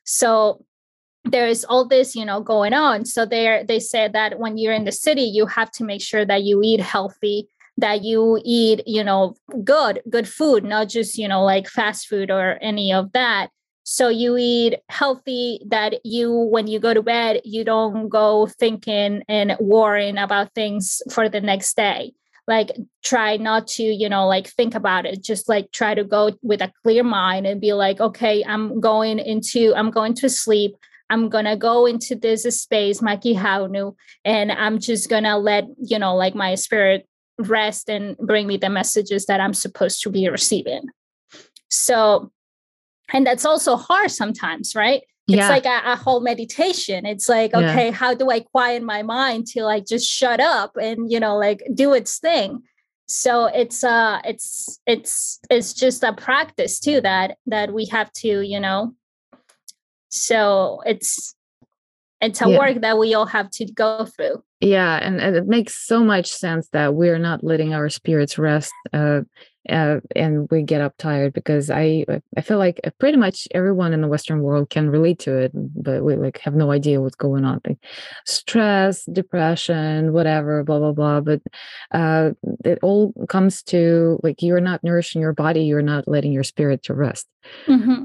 So 0.04 0.64
there 1.24 1.48
is 1.48 1.64
all 1.64 1.86
this 1.86 2.14
you 2.14 2.24
know 2.24 2.40
going 2.40 2.72
on. 2.72 3.04
So 3.04 3.26
they 3.26 3.64
they 3.66 3.80
said 3.80 4.12
that 4.12 4.38
when 4.38 4.56
you're 4.58 4.72
in 4.72 4.84
the 4.84 4.92
city 4.92 5.22
you 5.22 5.46
have 5.46 5.70
to 5.72 5.84
make 5.84 6.00
sure 6.00 6.24
that 6.24 6.42
you 6.42 6.62
eat 6.62 6.80
healthy 6.80 7.48
that 7.76 8.02
you 8.02 8.40
eat 8.44 8.82
you 8.86 9.04
know 9.04 9.36
good 9.62 10.02
good 10.10 10.28
food 10.28 10.64
not 10.64 10.88
just 10.88 11.16
you 11.16 11.28
know 11.28 11.44
like 11.44 11.68
fast 11.68 12.08
food 12.08 12.30
or 12.30 12.58
any 12.60 12.92
of 12.92 13.12
that. 13.12 13.50
So 13.84 14.10
you 14.10 14.36
eat 14.36 14.80
healthy 14.90 15.62
that 15.68 16.04
you 16.04 16.30
when 16.32 16.66
you 16.66 16.78
go 16.78 16.92
to 16.94 17.02
bed 17.02 17.40
you 17.44 17.64
don't 17.64 18.08
go 18.08 18.46
thinking 18.46 19.22
and 19.28 19.56
worrying 19.58 20.18
about 20.18 20.54
things 20.54 21.02
for 21.10 21.28
the 21.28 21.40
next 21.40 21.76
day 21.76 22.12
like 22.48 22.70
try 23.04 23.36
not 23.36 23.68
to 23.68 23.84
you 23.84 24.08
know 24.08 24.26
like 24.26 24.48
think 24.48 24.74
about 24.74 25.06
it 25.06 25.22
just 25.22 25.48
like 25.48 25.70
try 25.70 25.94
to 25.94 26.02
go 26.02 26.32
with 26.42 26.60
a 26.60 26.72
clear 26.82 27.04
mind 27.04 27.46
and 27.46 27.60
be 27.60 27.72
like 27.72 28.00
okay 28.00 28.42
i'm 28.44 28.80
going 28.80 29.20
into 29.20 29.72
i'm 29.76 29.90
going 29.90 30.14
to 30.14 30.28
sleep 30.28 30.74
I'm 31.10 31.28
gonna 31.28 31.56
go 31.56 31.86
into 31.86 32.14
this 32.14 32.42
space, 32.60 33.00
Makihaunu, 33.00 33.94
and 34.24 34.52
I'm 34.52 34.78
just 34.78 35.08
gonna 35.08 35.38
let 35.38 35.64
you 35.82 35.98
know, 35.98 36.14
like 36.14 36.34
my 36.34 36.54
spirit 36.54 37.08
rest 37.38 37.88
and 37.88 38.16
bring 38.18 38.46
me 38.46 38.56
the 38.56 38.68
messages 38.68 39.26
that 39.26 39.40
I'm 39.40 39.54
supposed 39.54 40.02
to 40.02 40.10
be 40.10 40.28
receiving. 40.28 40.82
So, 41.70 42.30
and 43.12 43.26
that's 43.26 43.44
also 43.44 43.76
hard 43.76 44.10
sometimes, 44.10 44.74
right? 44.74 45.02
It's 45.36 45.48
like 45.48 45.66
a, 45.66 45.92
a, 45.92 45.96
whole 45.96 46.20
meditation. 46.20 47.04
It's 47.04 47.28
like, 47.28 47.52
okay, 47.52 47.86
yeah. 47.86 47.90
how 47.90 48.14
do 48.14 48.30
I 48.30 48.40
quiet 48.40 48.82
my 48.82 49.02
mind 49.02 49.46
to 49.48 49.62
like 49.62 49.86
just 49.86 50.08
shut 50.08 50.40
up 50.40 50.76
and 50.76 51.10
you 51.12 51.20
know, 51.20 51.36
like 51.36 51.62
do 51.74 51.92
its 51.92 52.18
thing? 52.18 52.62
So 53.06 53.46
it's 53.46 53.84
uh 53.84 54.20
it's 54.24 54.80
it's 54.86 55.38
it's 55.50 55.74
just 55.74 56.02
a 56.02 56.12
practice 56.12 56.80
too 56.80 57.00
that 57.02 57.36
that 57.46 57.72
we 57.72 57.86
have 57.86 58.12
to, 58.14 58.40
you 58.40 58.60
know, 58.60 58.94
so 60.10 60.80
it's 60.86 61.34
it's 62.20 62.42
a 62.42 62.48
yeah. 62.48 62.58
work 62.58 62.80
that 62.80 62.98
we 62.98 63.14
all 63.14 63.26
have 63.26 63.50
to 63.50 63.64
go 63.72 64.06
through 64.06 64.42
yeah 64.60 64.96
and, 64.96 65.20
and, 65.20 65.36
it 65.36 65.46
makes 65.46 65.76
so 65.86 66.02
much 66.02 66.32
sense 66.32 66.68
that 66.72 66.94
we're 66.94 67.18
not 67.18 67.44
letting 67.44 67.74
our 67.74 67.88
spirits 67.88 68.38
rest 68.38 68.72
uh, 68.92 69.20
uh, 69.68 70.00
and 70.16 70.48
we 70.50 70.62
get 70.62 70.80
up 70.80 70.94
tired 70.98 71.32
because 71.32 71.70
i 71.70 72.04
i 72.36 72.40
feel 72.40 72.58
like 72.58 72.80
pretty 72.98 73.16
much 73.16 73.46
everyone 73.52 73.92
in 73.92 74.00
the 74.00 74.08
western 74.08 74.42
world 74.42 74.70
can 74.70 74.90
relate 74.90 75.18
to 75.18 75.36
it 75.36 75.52
but 75.54 76.02
we 76.02 76.16
like 76.16 76.38
have 76.38 76.54
no 76.54 76.70
idea 76.70 77.00
what's 77.00 77.16
going 77.16 77.44
on 77.44 77.60
like 77.66 77.78
stress 78.26 79.04
depression 79.12 80.12
whatever 80.12 80.64
blah 80.64 80.78
blah 80.78 80.92
blah 80.92 81.20
but 81.20 81.40
uh, 81.92 82.30
it 82.64 82.78
all 82.82 83.12
comes 83.28 83.62
to 83.62 84.18
like 84.22 84.42
you're 84.42 84.60
not 84.60 84.82
nourishing 84.82 85.20
your 85.20 85.32
body 85.32 85.62
you're 85.62 85.82
not 85.82 86.06
letting 86.08 86.32
your 86.32 86.44
spirit 86.44 86.82
to 86.82 86.94
rest 86.94 87.26
mm-hmm. 87.66 88.04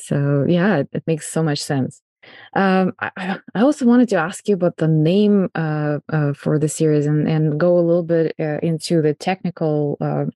So 0.00 0.44
yeah, 0.48 0.78
it, 0.78 0.88
it 0.92 1.04
makes 1.06 1.28
so 1.28 1.42
much 1.42 1.62
sense. 1.62 2.02
Um, 2.54 2.92
I, 3.00 3.38
I, 3.54 3.62
also 3.62 3.86
wanted 3.86 4.10
to 4.10 4.16
ask 4.16 4.46
you 4.46 4.54
about 4.54 4.76
the 4.76 4.88
name 4.88 5.48
uh, 5.54 5.98
uh, 6.12 6.34
for 6.34 6.58
the 6.58 6.68
series 6.68 7.06
and, 7.06 7.26
and 7.26 7.58
go 7.58 7.78
a 7.78 7.80
little 7.80 8.02
bit 8.02 8.34
uh, 8.38 8.58
into 8.62 9.00
the 9.00 9.14
technical 9.14 9.96
uh, 10.02 10.26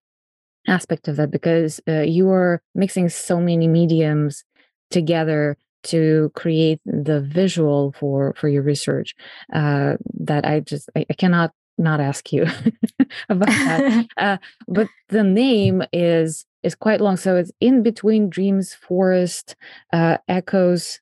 aspect 0.67 1.09
of 1.09 1.17
that 1.17 1.31
because 1.31 1.81
uh, 1.89 2.01
you 2.01 2.31
are 2.31 2.63
mixing 2.75 3.09
so 3.09 3.41
many 3.41 3.69
mediums 3.69 4.45
together 4.91 5.57
to 5.85 6.33
create 6.35 6.81
the 6.85 7.21
visual 7.21 7.93
for 7.99 8.35
for 8.35 8.49
your 8.49 8.63
research 8.63 9.15
uh, 9.53 9.95
that 10.15 10.47
I 10.47 10.61
just 10.61 10.89
I, 10.97 11.05
I 11.09 11.15
cannot 11.15 11.53
not 11.77 12.01
ask 12.01 12.33
you 12.33 12.47
about 13.29 13.49
that. 13.49 14.07
uh, 14.17 14.37
but 14.69 14.89
the 15.09 15.23
name 15.23 15.83
is 15.93 16.47
is 16.63 16.75
quite 16.75 17.01
long, 17.01 17.17
so 17.17 17.37
it's 17.37 17.53
in 17.61 17.83
between 17.83 18.31
dreams, 18.31 18.75
forest, 18.75 19.55
uh, 19.93 20.17
echoes, 20.29 21.01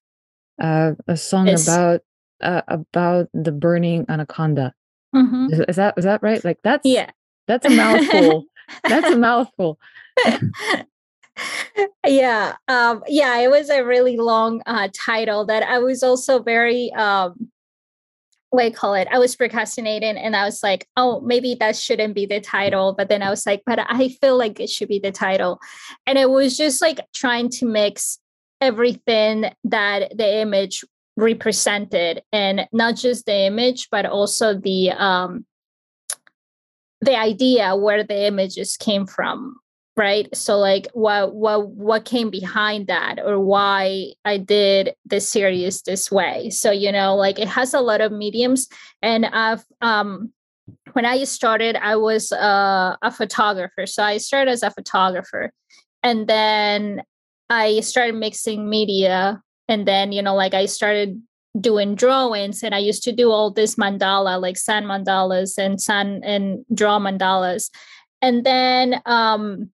uh, 0.61 0.93
a 1.07 1.17
song 1.17 1.49
it's... 1.49 1.69
about 1.69 2.01
uh, 2.43 2.63
about 2.69 3.29
the 3.33 3.53
burning 3.53 4.05
anaconda. 4.09 4.75
Mm-hmm. 5.15 5.53
Is, 5.53 5.61
is, 5.69 5.77
that 5.77 5.95
is 5.97 6.05
that 6.05 6.23
right? 6.23 6.45
Like 6.45 6.59
that's 6.65 6.85
yeah, 6.85 7.11
that's 7.47 7.67
a 7.67 7.71
mouthful. 7.77 8.45
That's 8.85 9.11
a 9.11 9.17
mouthful. 9.17 9.79
yeah, 12.07 12.57
um, 12.69 13.03
yeah, 13.09 13.39
it 13.39 13.51
was 13.51 13.71
a 13.71 13.85
really 13.85 14.17
long 14.17 14.63
uh, 14.67 14.89
title 14.95 15.47
that 15.47 15.63
I 15.63 15.79
was 15.79 16.03
also 16.03 16.43
very 16.43 16.93
um, 16.93 17.51
what 18.53 18.67
I 18.67 18.71
call 18.71 18.93
it? 18.93 19.09
I 19.11 19.19
was 19.19 19.35
procrastinating 19.35 20.19
and 20.19 20.37
I 20.37 20.45
was 20.45 20.63
like, 20.63 20.87
oh, 20.99 21.21
maybe 21.21 21.57
that 21.59 21.75
shouldn't 21.75 22.15
be 22.15 22.27
the 22.27 22.39
title. 22.39 22.93
But 22.93 23.09
then 23.09 23.23
I 23.23 23.31
was 23.31 23.47
like, 23.47 23.63
but 23.65 23.79
I 23.81 24.11
feel 24.21 24.37
like 24.37 24.61
it 24.61 24.69
should 24.69 24.89
be 24.89 24.99
the 24.99 25.11
title. 25.11 25.59
And 26.07 26.19
it 26.19 26.29
was 26.29 26.55
just 26.59 26.83
like 26.83 27.01
trying 27.15 27.49
to 27.49 27.67
mix 27.67 28.19
everything 28.61 29.47
that 29.65 30.15
the 30.15 30.41
image 30.41 30.85
represented 31.17 32.23
and 32.31 32.69
not 32.73 32.97
just 32.97 33.25
the 33.25 33.47
image, 33.47 33.89
but 33.91 34.05
also 34.05 34.55
the 34.55 34.91
um 34.91 35.47
the 37.03 37.19
idea 37.19 37.77
where 37.77 38.03
the 38.03 38.27
images 38.27 38.77
came 38.77 39.07
from 39.07 39.57
right? 39.97 40.35
So 40.35 40.59
like 40.59 40.89
what 40.95 41.35
what 41.35 41.69
what 41.69 42.05
came 42.05 42.31
behind 42.31 42.87
that 42.87 43.19
or 43.19 43.39
why 43.39 44.13
i 44.25 44.39
did 44.39 44.95
the 45.05 45.21
series 45.21 45.83
this 45.83 46.11
way? 46.11 46.51
So 46.51 46.71
you 46.71 46.91
know 46.93 47.15
like 47.15 47.39
it 47.39 47.49
has 47.49 47.75
a 47.75 47.81
lot 47.81 48.01
of 48.01 48.13
mediums 48.13 48.69
and 49.03 49.27
i've 49.27 49.65
um 49.81 50.33
when 50.93 51.05
i 51.05 51.25
started 51.25 51.77
i 51.77 51.97
was 51.97 52.33
uh, 52.33 52.97
a 53.03 53.11
photographer. 53.11 53.87
So 53.87 54.03
i 54.03 54.17
started 54.19 54.51
as 54.51 54.63
a 54.63 54.71
photographer 54.71 55.53
and 56.03 56.27
then 56.27 57.03
i 57.51 57.81
started 57.81 58.15
mixing 58.15 58.69
media 58.69 59.43
and 59.69 59.87
then 59.87 60.13
you 60.13 60.23
know 60.23 60.35
like 60.35 60.55
i 60.55 60.67
started 60.67 61.21
doing 61.61 61.95
drawings 61.95 62.63
and 62.63 62.75
i 62.75 62.79
used 62.79 63.03
to 63.03 63.13
do 63.13 63.31
all 63.31 63.51
this 63.51 63.77
mandala 63.77 64.41
like 64.41 64.57
sand 64.57 64.87
mandalas 64.87 65.59
and 65.59 65.81
sun 65.81 66.21
and 66.25 66.65
draw 66.75 66.99
mandalas 66.99 67.71
and 68.23 68.45
then 68.45 69.03
um 69.05 69.71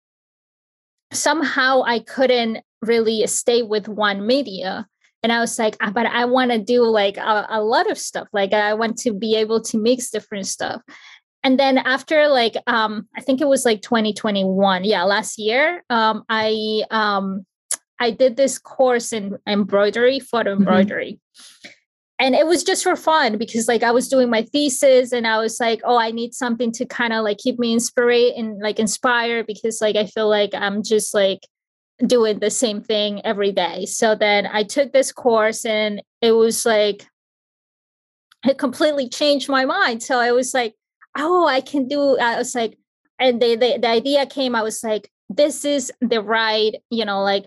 somehow 1.12 1.82
I 1.82 2.00
couldn't 2.00 2.58
really 2.82 3.26
stay 3.26 3.62
with 3.62 3.88
one 3.88 4.26
media. 4.26 4.86
And 5.22 5.32
I 5.32 5.40
was 5.40 5.58
like, 5.58 5.76
ah, 5.80 5.90
but 5.90 6.06
I 6.06 6.24
want 6.24 6.52
to 6.52 6.58
do 6.58 6.84
like 6.84 7.16
a, 7.16 7.46
a, 7.48 7.62
lot 7.62 7.90
of 7.90 7.98
stuff. 7.98 8.28
Like 8.32 8.52
I 8.52 8.74
want 8.74 8.98
to 8.98 9.12
be 9.12 9.34
able 9.36 9.60
to 9.62 9.78
mix 9.78 10.10
different 10.10 10.46
stuff. 10.46 10.82
And 11.42 11.58
then 11.58 11.78
after 11.78 12.28
like 12.28 12.56
um, 12.66 13.08
I 13.16 13.20
think 13.20 13.40
it 13.40 13.48
was 13.48 13.64
like 13.64 13.82
2021, 13.82 14.84
yeah, 14.84 15.04
last 15.04 15.38
year, 15.38 15.82
um, 15.90 16.24
I 16.28 16.84
um 16.90 17.46
I 17.98 18.10
did 18.10 18.36
this 18.36 18.58
course 18.58 19.12
in 19.12 19.38
embroidery, 19.46 20.20
photo 20.20 20.52
mm-hmm. 20.52 20.62
embroidery. 20.62 21.20
And 22.18 22.34
it 22.34 22.46
was 22.46 22.64
just 22.64 22.82
for 22.82 22.96
fun 22.96 23.36
because 23.36 23.68
like 23.68 23.82
i 23.82 23.90
was 23.90 24.08
doing 24.08 24.30
my 24.30 24.42
thesis 24.42 25.12
and 25.12 25.26
i 25.26 25.38
was 25.38 25.60
like 25.60 25.82
oh 25.84 25.98
i 25.98 26.10
need 26.10 26.32
something 26.32 26.72
to 26.72 26.86
kind 26.86 27.12
of 27.12 27.24
like 27.24 27.36
keep 27.36 27.58
me 27.58 27.74
inspired 27.74 28.32
and 28.38 28.58
like 28.58 28.78
inspire 28.78 29.44
because 29.44 29.82
like 29.82 29.96
i 29.96 30.06
feel 30.06 30.28
like 30.28 30.54
i'm 30.54 30.82
just 30.82 31.12
like 31.12 31.40
doing 32.06 32.38
the 32.38 32.50
same 32.50 32.82
thing 32.82 33.24
every 33.24 33.52
day. 33.52 33.86
So 33.86 34.14
then 34.14 34.46
i 34.46 34.62
took 34.62 34.92
this 34.92 35.12
course 35.12 35.64
and 35.64 36.02
it 36.22 36.32
was 36.32 36.64
like 36.64 37.06
it 38.46 38.58
completely 38.58 39.08
changed 39.08 39.48
my 39.48 39.64
mind. 39.64 40.02
So 40.02 40.18
i 40.18 40.32
was 40.32 40.54
like 40.54 40.74
oh 41.16 41.46
i 41.46 41.60
can 41.60 41.88
do 41.88 42.18
i 42.18 42.36
was 42.36 42.54
like 42.54 42.78
and 43.18 43.40
the, 43.40 43.56
the, 43.56 43.78
the 43.80 43.88
idea 43.88 44.26
came 44.26 44.54
i 44.54 44.62
was 44.62 44.84
like 44.84 45.10
this 45.30 45.64
is 45.64 45.90
the 46.00 46.22
right 46.22 46.74
you 46.90 47.04
know 47.04 47.22
like 47.22 47.46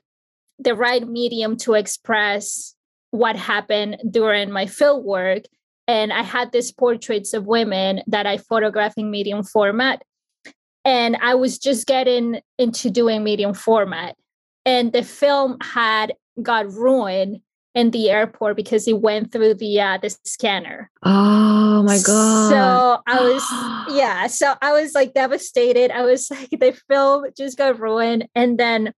the 0.57 0.75
right 0.75 1.07
medium 1.07 1.55
to 1.55 1.73
express 1.75 2.75
what 3.11 3.35
happened 3.35 3.97
during 4.09 4.51
my 4.51 4.65
field 4.65 5.05
work. 5.05 5.43
And 5.87 6.13
I 6.13 6.21
had 6.21 6.51
these 6.51 6.71
portraits 6.71 7.33
of 7.33 7.47
women 7.47 8.01
that 8.07 8.27
I 8.27 8.37
photographed 8.37 8.97
in 8.97 9.09
medium 9.09 9.43
format. 9.43 10.03
And 10.85 11.17
I 11.21 11.35
was 11.35 11.57
just 11.57 11.87
getting 11.87 12.41
into 12.57 12.89
doing 12.89 13.23
medium 13.23 13.53
format. 13.53 14.15
And 14.65 14.93
the 14.93 15.03
film 15.03 15.57
had 15.61 16.13
got 16.41 16.71
ruined 16.71 17.41
in 17.75 17.91
the 17.91 18.09
airport 18.09 18.55
because 18.55 18.87
it 18.87 18.99
went 18.99 19.31
through 19.31 19.53
the 19.55 19.79
uh, 19.79 19.97
the 20.01 20.15
scanner. 20.25 20.89
Oh 21.03 21.83
my 21.83 21.99
god! 21.99 22.49
So 22.49 23.01
I 23.07 23.21
was 23.21 23.43
yeah, 23.95 24.27
so 24.27 24.55
I 24.61 24.73
was 24.73 24.93
like 24.93 25.13
devastated. 25.13 25.91
I 25.91 26.03
was 26.03 26.29
like 26.31 26.49
the 26.51 26.77
film 26.89 27.25
just 27.37 27.57
got 27.57 27.79
ruined, 27.79 28.27
and 28.35 28.57
then 28.59 28.93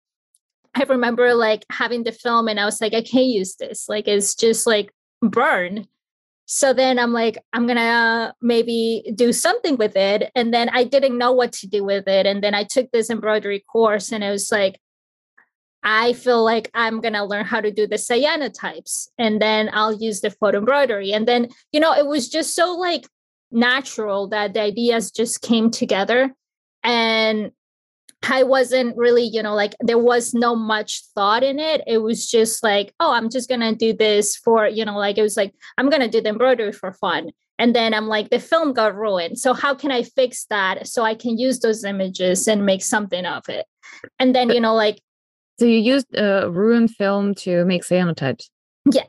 I 0.75 0.83
remember 0.83 1.33
like 1.33 1.65
having 1.71 2.03
the 2.03 2.11
film 2.11 2.47
and 2.47 2.59
I 2.59 2.65
was 2.65 2.79
like, 2.79 2.93
I 2.93 3.01
can't 3.01 3.25
use 3.25 3.55
this. 3.55 3.89
Like 3.89 4.07
it's 4.07 4.35
just 4.35 4.67
like 4.67 4.91
burn. 5.21 5.87
So 6.45 6.73
then 6.73 6.97
I'm 6.97 7.13
like, 7.13 7.37
I'm 7.53 7.67
gonna 7.67 8.33
maybe 8.41 9.11
do 9.13 9.31
something 9.33 9.77
with 9.77 9.95
it. 9.95 10.31
And 10.35 10.53
then 10.53 10.69
I 10.69 10.83
didn't 10.83 11.17
know 11.17 11.31
what 11.31 11.51
to 11.53 11.67
do 11.67 11.83
with 11.83 12.07
it. 12.07 12.25
And 12.25 12.43
then 12.43 12.55
I 12.55 12.63
took 12.63 12.89
this 12.91 13.09
embroidery 13.09 13.63
course 13.71 14.11
and 14.11 14.23
it 14.23 14.31
was 14.31 14.51
like, 14.51 14.79
I 15.83 16.13
feel 16.13 16.43
like 16.43 16.69
I'm 16.73 17.01
gonna 17.01 17.25
learn 17.25 17.45
how 17.45 17.61
to 17.61 17.71
do 17.71 17.87
the 17.87 17.95
cyanotypes 17.95 19.09
and 19.17 19.41
then 19.41 19.69
I'll 19.73 19.93
use 19.93 20.21
the 20.21 20.31
photo 20.31 20.57
embroidery. 20.59 21.13
And 21.13 21.27
then, 21.27 21.49
you 21.71 21.79
know, 21.79 21.93
it 21.93 22.07
was 22.07 22.29
just 22.29 22.55
so 22.55 22.73
like 22.73 23.07
natural 23.51 24.27
that 24.29 24.53
the 24.53 24.61
ideas 24.61 25.11
just 25.11 25.41
came 25.41 25.69
together. 25.69 26.33
And 26.83 27.51
I 28.23 28.43
wasn't 28.43 28.97
really, 28.97 29.23
you 29.23 29.41
know, 29.41 29.55
like 29.55 29.75
there 29.79 29.97
was 29.97 30.33
no 30.33 30.55
much 30.55 31.03
thought 31.15 31.43
in 31.43 31.59
it. 31.59 31.81
It 31.87 31.99
was 31.99 32.29
just 32.29 32.63
like, 32.63 32.93
oh, 32.99 33.13
I'm 33.13 33.29
just 33.29 33.47
going 33.47 33.61
to 33.61 33.73
do 33.73 33.93
this 33.93 34.35
for, 34.35 34.67
you 34.67 34.83
know, 34.83 34.97
like 34.97 35.17
it 35.17 35.21
was 35.21 35.37
like, 35.37 35.53
I'm 35.77 35.89
going 35.89 36.01
to 36.01 36.09
do 36.09 36.21
the 36.21 36.29
embroidery 36.29 36.73
for 36.73 36.91
fun. 36.91 37.31
And 37.57 37.75
then 37.75 37.93
I'm 37.93 38.07
like, 38.07 38.29
the 38.29 38.39
film 38.39 38.73
got 38.73 38.95
ruined. 38.95 39.37
So 39.37 39.53
how 39.53 39.75
can 39.75 39.91
I 39.91 40.03
fix 40.03 40.45
that 40.45 40.87
so 40.87 41.03
I 41.03 41.13
can 41.13 41.37
use 41.37 41.59
those 41.59 41.83
images 41.83 42.47
and 42.47 42.65
make 42.65 42.81
something 42.81 43.25
of 43.25 43.47
it? 43.49 43.65
And 44.17 44.33
then, 44.33 44.49
you 44.49 44.61
know, 44.61 44.73
like. 44.73 45.01
So 45.59 45.65
you 45.65 45.77
used 45.77 46.15
a 46.15 46.49
ruined 46.49 46.91
film 46.91 47.35
to 47.35 47.65
make 47.65 47.83
cyanotypes? 47.83 48.49
Yeah. 48.89 49.03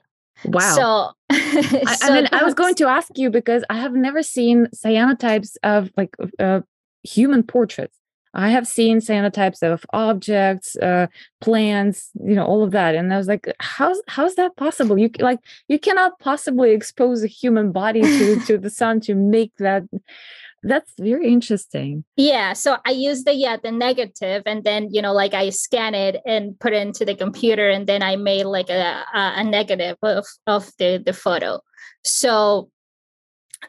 Wow. 0.44 0.74
So, 0.74 1.12
I, 1.30 1.96
so 2.00 2.08
I 2.08 2.14
mean, 2.14 2.28
I 2.32 2.42
was 2.42 2.54
going 2.54 2.74
to 2.76 2.88
ask 2.88 3.16
you 3.16 3.30
because 3.30 3.62
I 3.70 3.74
have 3.78 3.92
never 3.92 4.22
seen 4.22 4.66
cyanotypes 4.74 5.56
of 5.62 5.90
like 5.96 6.16
uh, 6.38 6.60
human 7.02 7.42
portraits. 7.44 7.96
I 8.34 8.50
have 8.50 8.66
seen 8.66 8.98
cyanotypes 8.98 9.62
of 9.62 9.84
objects, 9.92 10.76
uh, 10.76 11.08
plants, 11.40 12.10
you 12.22 12.34
know, 12.34 12.44
all 12.44 12.62
of 12.62 12.70
that, 12.70 12.94
and 12.94 13.12
I 13.12 13.18
was 13.18 13.26
like, 13.26 13.52
"How's 13.60 14.00
how's 14.06 14.36
that 14.36 14.56
possible? 14.56 14.98
You 14.98 15.10
like 15.18 15.40
you 15.68 15.78
cannot 15.78 16.18
possibly 16.20 16.70
expose 16.70 17.24
a 17.24 17.26
human 17.26 17.72
body 17.72 18.02
to 18.02 18.40
to 18.46 18.58
the 18.58 18.70
sun 18.70 19.00
to 19.00 19.14
make 19.14 19.52
that." 19.58 19.82
That's 20.62 20.92
very 21.00 21.32
interesting. 21.32 22.04
Yeah, 22.16 22.52
so 22.52 22.76
I 22.84 22.90
use 22.90 23.24
the 23.24 23.34
yeah 23.34 23.56
the 23.56 23.72
negative, 23.72 24.42
and 24.46 24.62
then 24.62 24.88
you 24.90 25.02
know 25.02 25.12
like 25.12 25.34
I 25.34 25.50
scan 25.50 25.94
it 25.94 26.20
and 26.26 26.58
put 26.60 26.72
it 26.72 26.86
into 26.86 27.04
the 27.04 27.16
computer, 27.16 27.68
and 27.68 27.86
then 27.86 28.02
I 28.02 28.16
made 28.16 28.44
like 28.44 28.70
a 28.70 29.04
a, 29.14 29.32
a 29.36 29.44
negative 29.44 29.96
of 30.02 30.26
of 30.46 30.70
the 30.78 31.02
the 31.04 31.14
photo. 31.14 31.60
So 32.04 32.70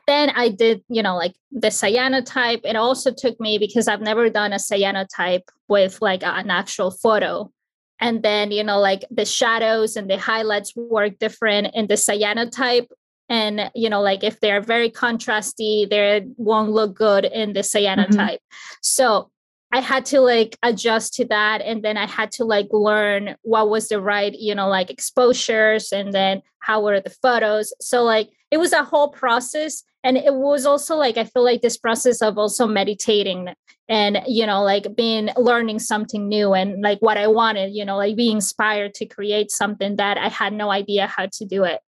then 0.07 0.29
I 0.31 0.49
did, 0.49 0.83
you 0.89 1.03
know, 1.03 1.15
like 1.15 1.35
the 1.51 1.67
cyanotype. 1.67 2.61
It 2.63 2.75
also 2.75 3.11
took 3.11 3.39
me 3.39 3.57
because 3.57 3.87
I've 3.87 4.01
never 4.01 4.29
done 4.29 4.53
a 4.53 4.57
cyanotype 4.57 5.43
with 5.67 6.01
like 6.01 6.23
an 6.23 6.49
actual 6.49 6.91
photo. 6.91 7.51
And 7.99 8.23
then, 8.23 8.51
you 8.51 8.63
know, 8.63 8.79
like 8.79 9.05
the 9.11 9.25
shadows 9.25 9.95
and 9.95 10.09
the 10.09 10.17
highlights 10.17 10.75
work 10.75 11.19
different 11.19 11.75
in 11.75 11.87
the 11.87 11.95
cyanotype. 11.95 12.87
And, 13.29 13.69
you 13.75 13.89
know, 13.89 14.01
like 14.01 14.23
if 14.23 14.39
they're 14.39 14.61
very 14.61 14.89
contrasty, 14.89 15.89
they 15.89 16.25
won't 16.37 16.71
look 16.71 16.95
good 16.95 17.25
in 17.25 17.53
the 17.53 17.61
cyanotype. 17.61 18.15
Mm-hmm. 18.15 18.75
So 18.81 19.29
I 19.71 19.79
had 19.79 20.05
to 20.07 20.19
like 20.19 20.57
adjust 20.63 21.13
to 21.15 21.25
that. 21.25 21.61
And 21.61 21.83
then 21.83 21.95
I 21.95 22.07
had 22.07 22.31
to 22.33 22.43
like 22.43 22.67
learn 22.71 23.35
what 23.43 23.69
was 23.69 23.87
the 23.87 24.01
right, 24.01 24.33
you 24.33 24.55
know, 24.55 24.67
like 24.67 24.89
exposures 24.89 25.91
and 25.91 26.11
then 26.11 26.41
how 26.59 26.81
were 26.81 26.99
the 26.99 27.09
photos. 27.09 27.73
So, 27.79 28.03
like, 28.03 28.29
it 28.52 28.58
was 28.58 28.74
a 28.74 28.84
whole 28.84 29.10
process 29.10 29.84
and 30.04 30.18
it 30.18 30.34
was 30.34 30.66
also 30.66 30.95
like 30.95 31.18
i 31.18 31.24
feel 31.24 31.43
like 31.43 31.62
this 31.62 31.78
process 31.78 32.22
of 32.22 32.38
also 32.38 32.68
meditating 32.68 33.49
and 33.89 34.20
you 34.28 34.45
know 34.45 34.62
like 34.62 34.95
being 34.95 35.30
learning 35.38 35.80
something 35.80 36.28
new 36.28 36.54
and 36.54 36.82
like 36.82 36.99
what 36.99 37.18
i 37.18 37.28
wanted 37.28 37.74
you 37.74 37.84
know 37.84 37.97
like 37.97 38.16
being 38.16 38.36
inspired 38.38 38.93
to 38.93 39.06
create 39.06 39.49
something 39.52 39.95
that 39.95 40.18
i 40.18 40.28
had 40.28 40.54
no 40.54 40.70
idea 40.70 41.08
how 41.08 41.28
to 41.32 41.45
do 41.45 41.64
it. 41.64 41.80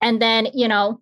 And 0.00 0.20
then 0.20 0.48
you 0.52 0.68
know 0.68 1.00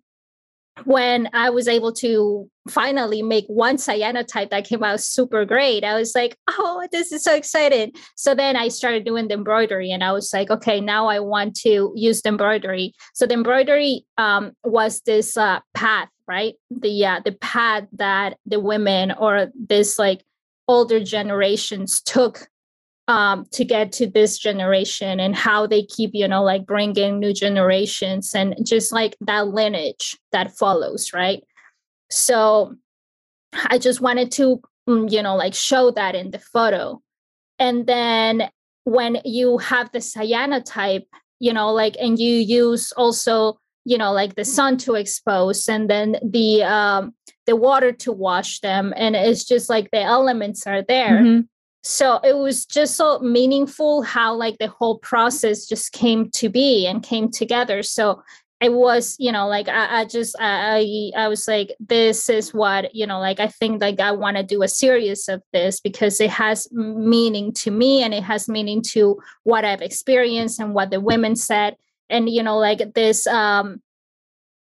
when 0.85 1.29
I 1.33 1.49
was 1.49 1.67
able 1.67 1.93
to 1.93 2.49
finally 2.67 3.21
make 3.21 3.45
one 3.47 3.77
cyanotype 3.77 4.49
that 4.49 4.65
came 4.65 4.83
out 4.83 5.01
super 5.01 5.45
great, 5.45 5.83
I 5.83 5.95
was 5.95 6.13
like, 6.15 6.37
oh, 6.49 6.87
this 6.91 7.11
is 7.11 7.23
so 7.23 7.35
exciting. 7.35 7.91
So 8.15 8.33
then 8.33 8.55
I 8.55 8.69
started 8.69 9.05
doing 9.05 9.27
the 9.27 9.35
embroidery 9.35 9.91
and 9.91 10.03
I 10.03 10.11
was 10.11 10.33
like, 10.33 10.49
okay, 10.49 10.81
now 10.81 11.07
I 11.07 11.19
want 11.19 11.55
to 11.57 11.93
use 11.95 12.21
the 12.21 12.29
embroidery. 12.29 12.93
So 13.13 13.27
the 13.27 13.35
embroidery 13.35 14.05
um, 14.17 14.53
was 14.63 15.01
this 15.01 15.37
uh, 15.37 15.59
path, 15.73 16.09
right? 16.27 16.55
The 16.71 17.05
uh, 17.05 17.21
the 17.23 17.33
path 17.33 17.85
that 17.93 18.37
the 18.45 18.59
women 18.59 19.11
or 19.11 19.49
this 19.55 19.99
like 19.99 20.23
older 20.67 21.03
generations 21.03 22.01
took 22.01 22.47
um, 23.07 23.45
to 23.51 23.65
get 23.65 23.91
to 23.93 24.07
this 24.07 24.37
generation 24.37 25.19
and 25.19 25.35
how 25.35 25.67
they 25.67 25.83
keep, 25.83 26.11
you 26.13 26.27
know, 26.27 26.43
like 26.43 26.65
bringing 26.65 27.19
new 27.19 27.33
generations 27.33 28.33
and 28.33 28.55
just 28.65 28.93
like 28.93 29.15
that 29.21 29.49
lineage 29.49 30.17
that 30.31 30.55
follows, 30.55 31.11
right? 31.13 31.43
So 32.09 32.75
I 33.53 33.77
just 33.77 33.99
wanted 33.99 34.31
to, 34.33 34.61
mm, 34.87 35.11
you 35.11 35.21
know, 35.21 35.35
like 35.35 35.53
show 35.53 35.91
that 35.91 36.15
in 36.15 36.31
the 36.31 36.39
photo. 36.39 37.01
And 37.59 37.85
then 37.87 38.49
when 38.85 39.19
you 39.25 39.57
have 39.57 39.91
the 39.91 39.99
cyanotype, 39.99 41.05
you 41.39 41.51
know, 41.51 41.73
like, 41.73 41.97
and 41.99 42.17
you 42.17 42.35
use 42.35 42.93
also, 42.93 43.57
you 43.83 43.97
know, 43.97 44.13
like 44.13 44.35
the 44.35 44.45
sun 44.45 44.77
to 44.77 44.95
expose 44.95 45.67
and 45.67 45.89
then 45.89 46.15
the, 46.23 46.63
um, 46.63 47.13
the 47.45 47.57
water 47.57 47.91
to 47.91 48.13
wash 48.13 48.61
them. 48.61 48.93
And 48.95 49.13
it's 49.13 49.43
just 49.43 49.69
like 49.69 49.91
the 49.91 50.01
elements 50.01 50.65
are 50.65 50.81
there. 50.81 51.19
Mm-hmm 51.19 51.41
so 51.83 52.19
it 52.23 52.37
was 52.37 52.65
just 52.65 52.95
so 52.95 53.19
meaningful 53.19 54.03
how 54.03 54.33
like 54.33 54.57
the 54.57 54.69
whole 54.69 54.99
process 54.99 55.65
just 55.65 55.91
came 55.91 56.29
to 56.31 56.47
be 56.49 56.87
and 56.87 57.03
came 57.03 57.29
together. 57.29 57.83
So 57.83 58.23
it 58.61 58.71
was 58.71 59.17
you 59.19 59.29
know 59.29 59.45
like 59.45 59.67
i, 59.67 59.99
I 59.99 60.05
just 60.05 60.37
I, 60.39 61.11
I 61.17 61.27
was 61.27 61.49
like 61.49 61.75
this 61.81 62.29
is 62.29 62.53
what 62.53 62.95
you 62.95 63.05
know 63.05 63.19
like 63.19 63.41
i 63.41 63.47
think 63.47 63.81
like 63.81 63.99
i 63.99 64.11
want 64.11 64.37
to 64.37 64.43
do 64.43 64.63
a 64.63 64.69
series 64.69 65.27
of 65.27 65.43
this 65.51 65.81
because 65.81 66.21
it 66.21 66.29
has 66.29 66.71
meaning 66.71 67.51
to 67.55 67.71
me 67.71 68.03
and 68.03 68.13
it 68.13 68.23
has 68.23 68.47
meaning 68.47 68.81
to 68.93 69.19
what 69.43 69.65
i've 69.65 69.81
experienced 69.81 70.61
and 70.61 70.73
what 70.73 70.91
the 70.91 71.01
women 71.01 71.35
said. 71.35 71.75
And 72.09 72.29
you 72.29 72.41
know 72.41 72.57
like 72.57 72.93
this 72.93 73.27
um 73.27 73.81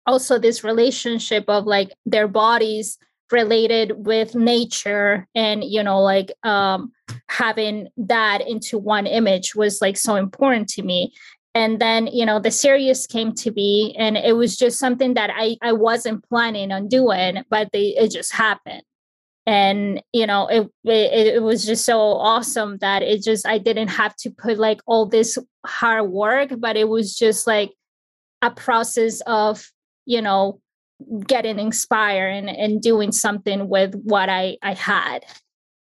also 0.06 0.38
this 0.38 0.64
relationship 0.64 1.46
of 1.48 1.66
like 1.66 1.94
their 2.06 2.28
bodies 2.28 2.98
related 3.32 4.06
with 4.06 4.36
nature 4.36 5.28
and 5.36 5.64
you 5.64 5.84
know 5.84 6.02
like 6.02 6.32
um 6.44 6.92
having 7.30 7.88
that 7.98 8.48
into 8.48 8.78
one 8.78 9.06
image 9.08 9.56
was 9.56 9.82
like 9.82 9.98
so 9.98 10.16
important 10.16 10.68
to 10.70 10.82
me. 10.82 11.14
And 11.56 11.80
then 11.80 12.08
you 12.08 12.26
know 12.26 12.40
the 12.40 12.52
series 12.52 13.08
came 13.08 13.34
to 13.36 13.52
be 13.52 13.96
and 13.98 14.16
it 14.16 14.36
was 14.36 14.58
just 14.58 14.78
something 14.78 15.16
that 15.16 15.32
i 15.34 15.58
i 15.62 15.74
wasn't 15.74 16.28
planning 16.30 16.72
on 16.72 16.88
doing 16.88 17.44
but 17.50 17.70
they 17.74 17.96
it 17.98 18.12
just 18.12 18.34
happened. 18.34 18.84
And 19.46 20.04
you 20.14 20.28
know 20.28 20.48
it, 20.48 20.70
it 20.84 21.36
it 21.36 21.44
was 21.44 21.66
just 21.66 21.86
so 21.86 22.00
awesome 22.00 22.78
that 22.80 23.02
it 23.02 23.24
just 23.24 23.48
i 23.48 23.58
didn't 23.58 23.88
have 23.88 24.16
to 24.18 24.30
put 24.30 24.58
like 24.58 24.82
all 24.86 25.06
this 25.06 25.38
hard 25.66 26.10
work 26.12 26.52
but 26.60 26.78
it 26.78 26.90
was 26.90 27.16
just 27.16 27.48
like 27.48 27.72
a 28.42 28.52
process 28.52 29.22
of 29.26 29.72
you 30.06 30.22
know 30.22 30.60
getting 31.26 31.60
inspired 31.60 32.30
and, 32.30 32.50
and 32.50 32.82
doing 32.82 33.12
something 33.12 33.70
with 33.70 33.96
what 34.04 34.30
I, 34.30 34.58
I 34.62 34.74
had. 34.74 35.26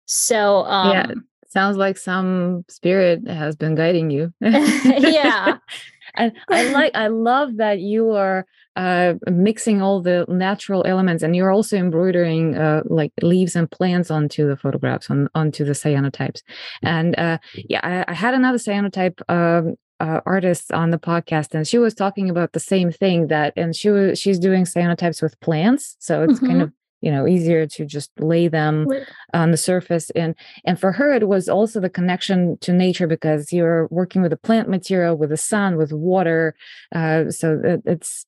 So 0.05 0.63
um, 0.65 0.91
yeah, 0.91 1.13
sounds 1.49 1.77
like 1.77 1.97
some 1.97 2.65
spirit 2.69 3.27
has 3.27 3.55
been 3.55 3.75
guiding 3.75 4.09
you. 4.09 4.33
yeah. 4.41 5.57
and 6.15 6.33
I 6.49 6.71
like 6.71 6.95
I 6.95 7.07
love 7.07 7.57
that 7.57 7.79
you 7.79 8.11
are 8.11 8.45
uh, 8.75 9.13
mixing 9.27 9.81
all 9.81 10.01
the 10.01 10.25
natural 10.27 10.83
elements 10.85 11.21
and 11.21 11.35
you're 11.35 11.51
also 11.51 11.77
embroidering 11.77 12.57
uh, 12.57 12.81
like 12.85 13.11
leaves 13.21 13.55
and 13.55 13.69
plants 13.69 14.09
onto 14.09 14.47
the 14.47 14.57
photographs 14.57 15.09
on 15.11 15.29
onto 15.35 15.63
the 15.63 15.73
cyanotypes 15.73 16.41
and 16.81 17.17
uh, 17.19 17.37
yeah 17.69 17.79
I, 17.83 18.11
I, 18.11 18.15
had 18.15 18.33
another 18.33 18.57
cyanotype 18.57 19.21
um, 19.29 19.75
uh, 20.03 20.19
artist 20.25 20.69
on 20.73 20.89
the 20.89 20.99
podcast 20.99 21.55
and 21.55 21.65
she 21.65 21.77
was 21.77 21.93
talking 21.93 22.29
about 22.29 22.51
the 22.51 22.59
same 22.59 22.91
thing 22.91 23.27
that 23.27 23.53
and 23.55 23.73
she 23.73 23.89
was 23.89 24.19
she's 24.19 24.37
doing 24.37 24.65
cyanotypes 24.65 25.21
with 25.21 25.39
plants 25.39 25.95
so 25.99 26.23
it's 26.23 26.33
mm-hmm. 26.33 26.47
kind 26.47 26.61
of 26.61 26.73
you 26.99 27.09
know 27.09 27.25
easier 27.25 27.65
to 27.65 27.85
just 27.85 28.11
lay 28.19 28.49
them 28.49 28.85
on 29.33 29.51
the 29.51 29.57
surface 29.57 30.09
and 30.09 30.35
and 30.65 30.77
for 30.77 30.91
her 30.91 31.13
it 31.13 31.29
was 31.29 31.47
also 31.47 31.79
the 31.79 31.89
connection 31.89 32.57
to 32.59 32.73
nature 32.73 33.07
because 33.07 33.53
you're 33.53 33.87
working 33.91 34.21
with 34.21 34.33
a 34.33 34.37
plant 34.37 34.67
material 34.67 35.15
with 35.15 35.29
the 35.29 35.37
sun 35.37 35.77
with 35.77 35.93
water 35.93 36.53
uh, 36.93 37.29
so 37.29 37.61
it, 37.63 37.81
it's 37.85 38.25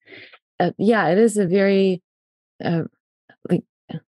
uh, 0.61 0.71
yeah 0.78 1.09
it 1.09 1.17
is 1.17 1.36
a 1.36 1.45
very 1.45 2.01
uh, 2.63 2.84
like 3.49 3.65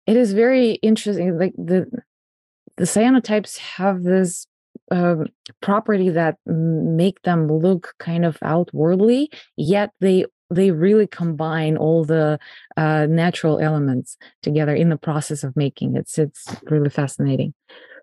it 0.08 0.18
is 0.18 0.34
very 0.34 0.72
interesting 0.89 1.39
like 1.39 1.53
the 1.58 1.89
the 2.76 2.84
cyanotypes 2.84 3.58
have 3.58 4.03
this 4.03 4.45
um, 4.91 5.27
property 5.61 6.09
that 6.09 6.38
make 6.45 7.21
them 7.23 7.47
look 7.47 7.93
kind 7.99 8.25
of 8.25 8.38
outwardly 8.41 9.29
yet 9.57 9.91
they 9.99 10.25
they 10.49 10.71
really 10.71 11.07
combine 11.07 11.77
all 11.77 12.05
the 12.05 12.39
uh, 12.77 13.07
natural 13.09 13.59
elements 13.59 14.17
together 14.41 14.75
in 14.75 14.89
the 14.89 14.97
process 14.97 15.43
of 15.43 15.55
making. 15.55 15.95
It's 15.95 16.17
it's 16.17 16.55
really 16.63 16.89
fascinating. 16.89 17.53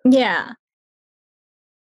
Yeah. 0.05 0.53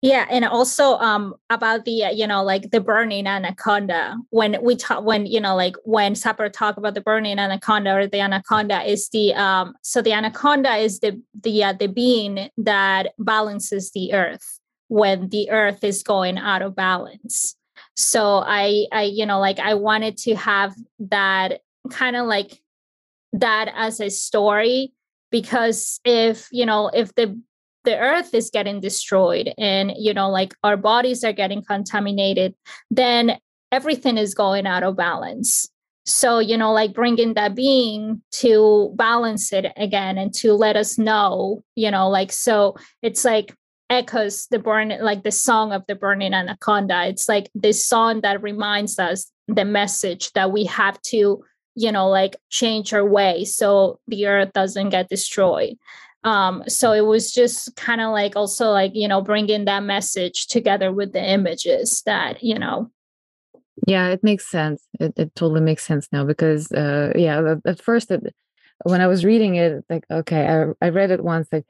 Yeah 0.03 0.27
and 0.29 0.45
also 0.45 0.97
um 0.99 1.35
about 1.49 1.85
the 1.85 2.07
uh, 2.07 2.11
you 2.11 2.27
know 2.27 2.43
like 2.43 2.73
the 2.73 2.81
burning 2.81 3.29
anaconda 3.29 4.17
when 4.31 4.57
we 4.61 4.75
talk 4.75 5.05
when 5.05 5.27
you 5.27 5.41
know 5.41 5.55
like 5.55 5.77
when 5.85 6.15
Sapara 6.15 6.53
talk 6.53 6.77
about 6.77 6.95
the 6.95 7.01
burning 7.01 7.39
anaconda 7.39 7.95
or 7.95 8.09
the 8.09 8.21
anaconda 8.21 8.83
is 8.83 9.09
the 9.11 9.33
um 9.35 9.75
so 9.83 10.03
the 10.03 10.13
anaconda 10.13 10.75
is 10.75 10.99
the 10.99 11.23
the 11.41 11.63
uh, 11.63 11.73
the 11.73 11.87
being 11.87 12.51
that 12.59 13.15
balances 13.21 13.93
the 13.93 14.13
earth 14.13 14.59
when 14.93 15.31
the 15.31 15.49
earth 15.51 15.83
is 15.83 16.03
going 16.03 16.37
out 16.37 16.61
of 16.61 16.77
balance. 16.77 17.57
So 17.97 18.43
i 18.45 18.87
i 18.93 19.03
you 19.05 19.25
know 19.25 19.41
like 19.41 19.59
i 19.59 19.73
wanted 19.73 20.19
to 20.19 20.35
have 20.35 20.75
that 20.99 21.61
kind 21.91 22.15
of 22.15 22.27
like 22.27 22.61
that 23.33 23.73
as 23.75 24.01
a 24.01 24.11
story 24.11 24.93
because 25.31 25.99
if 26.05 26.49
you 26.53 26.67
know 26.67 26.91
if 26.93 27.15
the 27.15 27.41
the 27.85 27.99
earth 27.99 28.35
is 28.35 28.51
getting 28.51 28.81
destroyed 28.81 29.53
and 29.57 29.93
you 29.97 30.13
know 30.13 30.31
like 30.31 30.55
our 30.63 30.77
bodies 30.77 31.25
are 31.25 31.33
getting 31.33 31.63
contaminated 31.65 32.55
then 32.91 33.39
everything 33.71 34.19
is 34.19 34.35
going 34.35 34.67
out 34.67 34.83
of 34.83 34.97
balance. 34.97 35.71
So 36.05 36.39
you 36.39 36.59
know 36.59 36.73
like 36.73 36.93
bringing 36.93 37.33
that 37.35 37.55
being 37.55 38.21
to 38.43 38.93
balance 38.95 39.55
it 39.55 39.73
again 39.77 40.19
and 40.19 40.35
to 40.35 40.53
let 40.53 40.77
us 40.77 40.99
know 40.99 41.63
you 41.77 41.91
know 41.91 42.11
like 42.11 42.31
so 42.31 42.77
it's 43.01 43.25
like 43.25 43.55
echoes 43.93 44.47
the 44.47 44.59
burn 44.59 44.93
like 45.01 45.23
the 45.23 45.31
song 45.31 45.73
of 45.73 45.85
the 45.87 45.95
burning 45.95 46.33
anaconda. 46.33 47.07
It's 47.07 47.29
like 47.29 47.51
this 47.55 47.85
song 47.85 48.23
that 48.23 48.43
reminds 48.43 48.99
us 48.99 49.31
the 49.49 49.67
message 49.67 50.33
that 50.33 50.51
we 50.51 50.65
have 50.65 51.01
to 51.03 51.45
you 51.75 51.93
know 51.93 52.09
like 52.09 52.37
change 52.49 52.93
our 52.93 53.05
way 53.05 53.45
so 53.45 53.99
the 54.09 54.27
earth 54.27 54.53
doesn't 54.55 54.91
get 54.91 55.11
destroyed. 55.11 55.77
Um 56.25 56.65
so 56.69 56.93
it 56.93 57.05
was 57.05 57.33
just 57.33 57.77
kind 57.77 58.01
of 58.01 58.13
like 58.13 58.35
also 58.35 58.71
like 58.71 58.93
you 58.95 59.09
know 59.09 59.21
bringing 59.21 59.67
that 59.67 59.83
message 59.83 60.47
together 60.47 60.91
with 60.91 61.13
the 61.13 61.23
images 61.23 62.03
that 62.07 62.43
you 62.43 62.59
know. 62.59 62.91
Yeah 63.87 64.09
it 64.09 64.25
makes 64.25 64.51
sense. 64.51 64.83
It, 65.01 65.13
it 65.17 65.35
totally 65.35 65.61
makes 65.61 65.85
sense 65.85 66.09
now 66.13 66.25
because 66.25 66.73
uh 66.73 67.13
yeah 67.15 67.57
at 67.67 67.83
first 67.83 68.11
it, 68.11 68.35
when 68.85 69.01
i 69.01 69.07
was 69.07 69.25
reading 69.25 69.55
it 69.55 69.85
like 69.89 70.05
okay 70.11 70.45
I, 70.49 70.87
I 70.87 70.89
read 70.89 71.11
it 71.13 71.23
once 71.23 71.47
like 71.53 71.67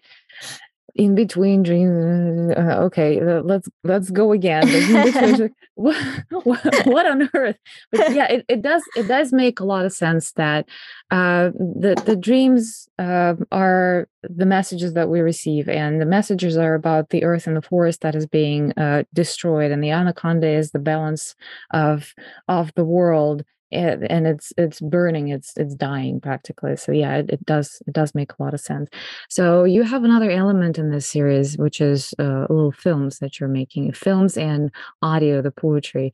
in 0.94 1.14
between 1.14 1.62
dreams 1.62 2.52
uh, 2.56 2.76
okay 2.78 3.18
uh, 3.20 3.40
let's 3.42 3.68
let's 3.82 4.10
go 4.10 4.32
again 4.32 4.62
what, 5.74 5.96
what, 6.44 6.86
what, 6.86 7.06
on 7.06 7.30
earth? 7.34 7.56
But 7.90 8.12
yeah 8.12 8.26
it, 8.26 8.44
it 8.48 8.62
does 8.62 8.82
it 8.96 9.08
does 9.08 9.32
make 9.32 9.58
a 9.60 9.64
lot 9.64 9.86
of 9.86 9.92
sense 9.92 10.32
that 10.32 10.68
uh, 11.10 11.50
the 11.54 12.00
the 12.04 12.16
dreams 12.16 12.88
uh, 12.98 13.34
are 13.50 14.08
the 14.22 14.46
messages 14.46 14.92
that 14.92 15.08
we 15.08 15.20
receive 15.20 15.68
and 15.68 16.00
the 16.00 16.06
messages 16.06 16.56
are 16.56 16.74
about 16.74 17.08
the 17.08 17.24
earth 17.24 17.46
and 17.46 17.56
the 17.56 17.62
forest 17.62 18.02
that 18.02 18.14
is 18.14 18.26
being 18.26 18.72
uh, 18.72 19.04
destroyed 19.14 19.70
and 19.70 19.82
the 19.82 19.90
anaconda 19.90 20.48
is 20.48 20.72
the 20.72 20.78
balance 20.78 21.34
of 21.70 22.14
of 22.48 22.72
the 22.74 22.84
world 22.84 23.44
and, 23.72 24.26
it's 24.26 24.52
it's 24.56 24.80
burning 24.80 25.28
it's 25.28 25.52
it's 25.56 25.74
dying 25.74 26.20
practically 26.20 26.76
so 26.76 26.92
yeah 26.92 27.16
it, 27.16 27.30
it, 27.30 27.46
does 27.46 27.82
it 27.86 27.92
does 27.92 28.14
make 28.14 28.32
a 28.32 28.42
lot 28.42 28.54
of 28.54 28.60
sense 28.60 28.88
so 29.28 29.64
you 29.64 29.82
have 29.82 30.04
another 30.04 30.30
element 30.30 30.78
in 30.78 30.90
this 30.90 31.08
series 31.08 31.56
which 31.58 31.80
is 31.80 32.14
uh, 32.18 32.46
little 32.48 32.72
films 32.72 33.18
that 33.18 33.40
you're 33.40 33.48
making 33.48 33.92
films 33.92 34.36
and 34.36 34.70
audio 35.02 35.42
the 35.42 35.50
poetry 35.50 36.12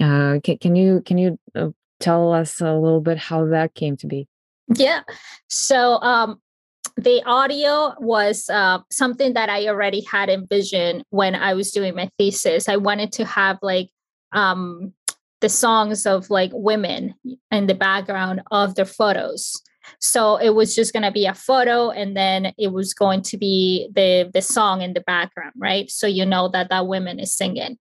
uh, 0.00 0.40
can, 0.42 0.58
can 0.58 0.76
you 0.76 1.02
can 1.04 1.18
you 1.18 1.38
uh, 1.54 1.68
tell 2.00 2.32
us 2.32 2.60
a 2.60 2.74
little 2.74 3.00
bit 3.00 3.18
how 3.18 3.46
that 3.46 3.74
came 3.74 3.96
to 3.98 4.06
be? 4.06 4.28
Yeah. 4.74 5.00
So 5.48 6.00
um, 6.00 6.40
the 6.96 7.22
audio 7.24 7.94
was 7.98 8.48
uh, 8.50 8.78
something 8.90 9.34
that 9.34 9.48
I 9.48 9.68
already 9.68 10.04
had 10.10 10.28
envisioned 10.28 11.04
when 11.10 11.34
I 11.34 11.54
was 11.54 11.70
doing 11.70 11.94
my 11.94 12.10
thesis. 12.18 12.68
I 12.68 12.76
wanted 12.76 13.12
to 13.12 13.24
have 13.24 13.58
like 13.62 13.88
um, 14.32 14.92
the 15.44 15.50
songs 15.50 16.06
of 16.06 16.30
like 16.30 16.50
women 16.54 17.14
in 17.50 17.66
the 17.66 17.74
background 17.74 18.40
of 18.50 18.76
the 18.76 18.86
photos. 18.86 19.60
So 20.00 20.36
it 20.36 20.54
was 20.54 20.74
just 20.74 20.94
going 20.94 21.02
to 21.02 21.10
be 21.10 21.26
a 21.26 21.34
photo, 21.34 21.90
and 21.90 22.16
then 22.16 22.54
it 22.56 22.72
was 22.72 22.94
going 22.94 23.20
to 23.24 23.36
be 23.36 23.90
the 23.94 24.30
the 24.32 24.40
song 24.40 24.80
in 24.80 24.94
the 24.94 25.02
background, 25.02 25.52
right? 25.58 25.90
So 25.90 26.06
you 26.06 26.24
know 26.24 26.48
that 26.48 26.70
that 26.70 26.86
woman 26.86 27.20
is 27.20 27.36
singing 27.36 27.76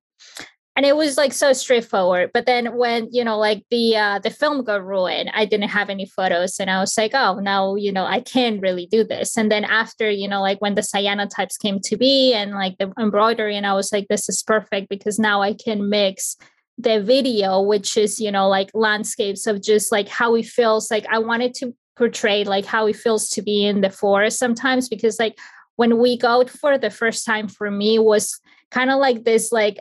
and 0.75 0.85
it 0.85 0.95
was 0.95 1.17
like 1.17 1.33
so 1.33 1.53
straightforward 1.53 2.31
but 2.33 2.45
then 2.45 2.75
when 2.77 3.07
you 3.11 3.23
know 3.23 3.37
like 3.37 3.63
the 3.69 3.95
uh 3.95 4.19
the 4.19 4.29
film 4.29 4.63
got 4.63 4.83
ruined 4.83 5.29
i 5.33 5.45
didn't 5.45 5.69
have 5.69 5.89
any 5.89 6.05
photos 6.05 6.59
and 6.59 6.69
i 6.69 6.79
was 6.79 6.97
like 6.97 7.11
oh 7.13 7.35
now 7.39 7.75
you 7.75 7.91
know 7.91 8.05
i 8.05 8.19
can't 8.19 8.61
really 8.61 8.87
do 8.87 9.03
this 9.03 9.37
and 9.37 9.51
then 9.51 9.63
after 9.63 10.09
you 10.09 10.27
know 10.27 10.41
like 10.41 10.59
when 10.61 10.75
the 10.75 10.81
cyanotypes 10.81 11.59
came 11.59 11.79
to 11.79 11.97
be 11.97 12.33
and 12.33 12.51
like 12.51 12.77
the 12.79 12.91
embroidery 12.99 13.55
and 13.55 13.67
i 13.67 13.73
was 13.73 13.91
like 13.91 14.07
this 14.07 14.27
is 14.29 14.41
perfect 14.41 14.89
because 14.89 15.19
now 15.19 15.41
i 15.41 15.53
can 15.53 15.89
mix 15.89 16.35
the 16.77 17.01
video 17.01 17.61
which 17.61 17.95
is 17.97 18.19
you 18.19 18.31
know 18.31 18.49
like 18.49 18.69
landscapes 18.73 19.45
of 19.45 19.61
just 19.61 19.91
like 19.91 20.07
how 20.07 20.35
it 20.35 20.45
feels 20.45 20.89
like 20.89 21.05
i 21.11 21.19
wanted 21.19 21.53
to 21.53 21.73
portray 21.95 22.43
like 22.43 22.65
how 22.65 22.87
it 22.87 22.95
feels 22.95 23.29
to 23.29 23.41
be 23.41 23.65
in 23.65 23.81
the 23.81 23.89
forest 23.89 24.39
sometimes 24.39 24.89
because 24.89 25.19
like 25.19 25.37
when 25.75 25.99
we 25.99 26.17
go 26.17 26.45
for 26.45 26.77
the 26.77 26.89
first 26.89 27.25
time 27.25 27.47
for 27.47 27.69
me 27.69 27.99
was 27.99 28.39
kind 28.71 28.89
of 28.89 28.99
like 28.99 29.23
this 29.23 29.51
like 29.51 29.77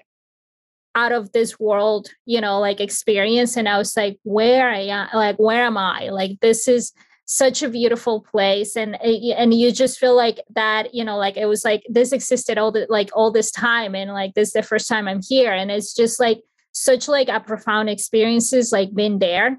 out 0.95 1.13
of 1.13 1.33
this 1.33 1.59
world, 1.59 2.11
you 2.27 2.41
know, 2.41 2.61
like 2.61 2.81
experience. 2.81 3.57
And 3.57 3.69
I 3.69 3.79
was 3.79 3.97
like, 3.97 4.19
where 4.25 4.69
I 4.69 4.81
am, 4.81 5.09
like, 5.15 5.37
where 5.37 5.65
am 5.65 5.79
I? 5.79 6.11
Like, 6.11 6.41
this 6.41 6.69
is 6.69 6.93
such 7.25 7.63
a 7.63 7.69
beautiful 7.69 8.21
place. 8.21 8.77
And, 8.77 8.97
eh, 9.01 9.33
and 9.37 9.55
you 9.55 9.73
just 9.73 9.99
feel 9.99 10.15
like 10.15 10.41
that, 10.55 10.95
you 10.95 11.05
know, 11.05 11.17
like 11.17 11.37
it 11.37 11.47
was 11.47 11.65
like 11.65 11.83
this 11.89 12.13
existed 12.13 12.59
all 12.59 12.73
the, 12.73 12.87
like 12.91 13.11
all 13.15 13.31
this 13.31 13.51
time. 13.51 13.95
And 13.95 14.13
like, 14.13 14.35
this 14.35 14.49
is 14.49 14.53
the 14.53 14.63
first 14.63 14.89
time 14.89 15.09
I'm 15.09 15.21
here. 15.27 15.53
And 15.53 15.71
it's 15.71 15.95
just 15.95 16.21
like 16.21 16.43
such 16.83 17.09
like 17.09 17.29
a 17.29 17.41
profound 17.41 17.89
experiences, 17.89 18.73
like 18.73 18.95
being 18.95 19.19
there. 19.19 19.59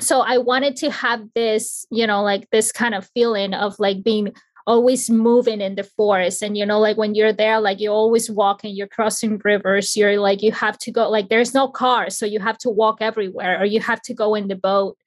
So 0.00 0.20
I 0.20 0.38
wanted 0.38 0.76
to 0.76 0.90
have 0.90 1.22
this, 1.34 1.86
you 1.90 2.06
know, 2.06 2.22
like 2.22 2.50
this 2.50 2.70
kind 2.70 2.94
of 2.94 3.08
feeling 3.14 3.54
of 3.54 3.76
like 3.78 4.04
being 4.04 4.34
always 4.66 5.08
moving 5.08 5.60
in 5.60 5.76
the 5.76 5.84
forest. 5.84 6.42
And 6.42 6.56
you 6.56 6.66
know 6.66 6.78
like 6.78 6.96
when 6.96 7.14
you're 7.14 7.32
there 7.32 7.60
like 7.60 7.80
you're 7.80 7.94
always 7.94 8.30
walking 8.30 8.74
you're 8.74 8.88
crossing 8.88 9.40
rivers. 9.44 9.96
You're 9.96 10.18
like 10.18 10.42
you 10.42 10.52
have 10.52 10.76
to 10.78 10.90
go 10.90 11.08
like 11.08 11.28
there's 11.28 11.54
no 11.54 11.68
car 11.68 12.10
so 12.10 12.26
you 12.26 12.40
have 12.40 12.58
to 12.58 12.70
walk 12.70 12.98
everywhere 13.00 13.60
or 13.60 13.64
you 13.64 13.80
have 13.80 14.02
to 14.02 14.14
go 14.14 14.34
in 14.34 14.48
the 14.48 14.56
boat. 14.56 14.98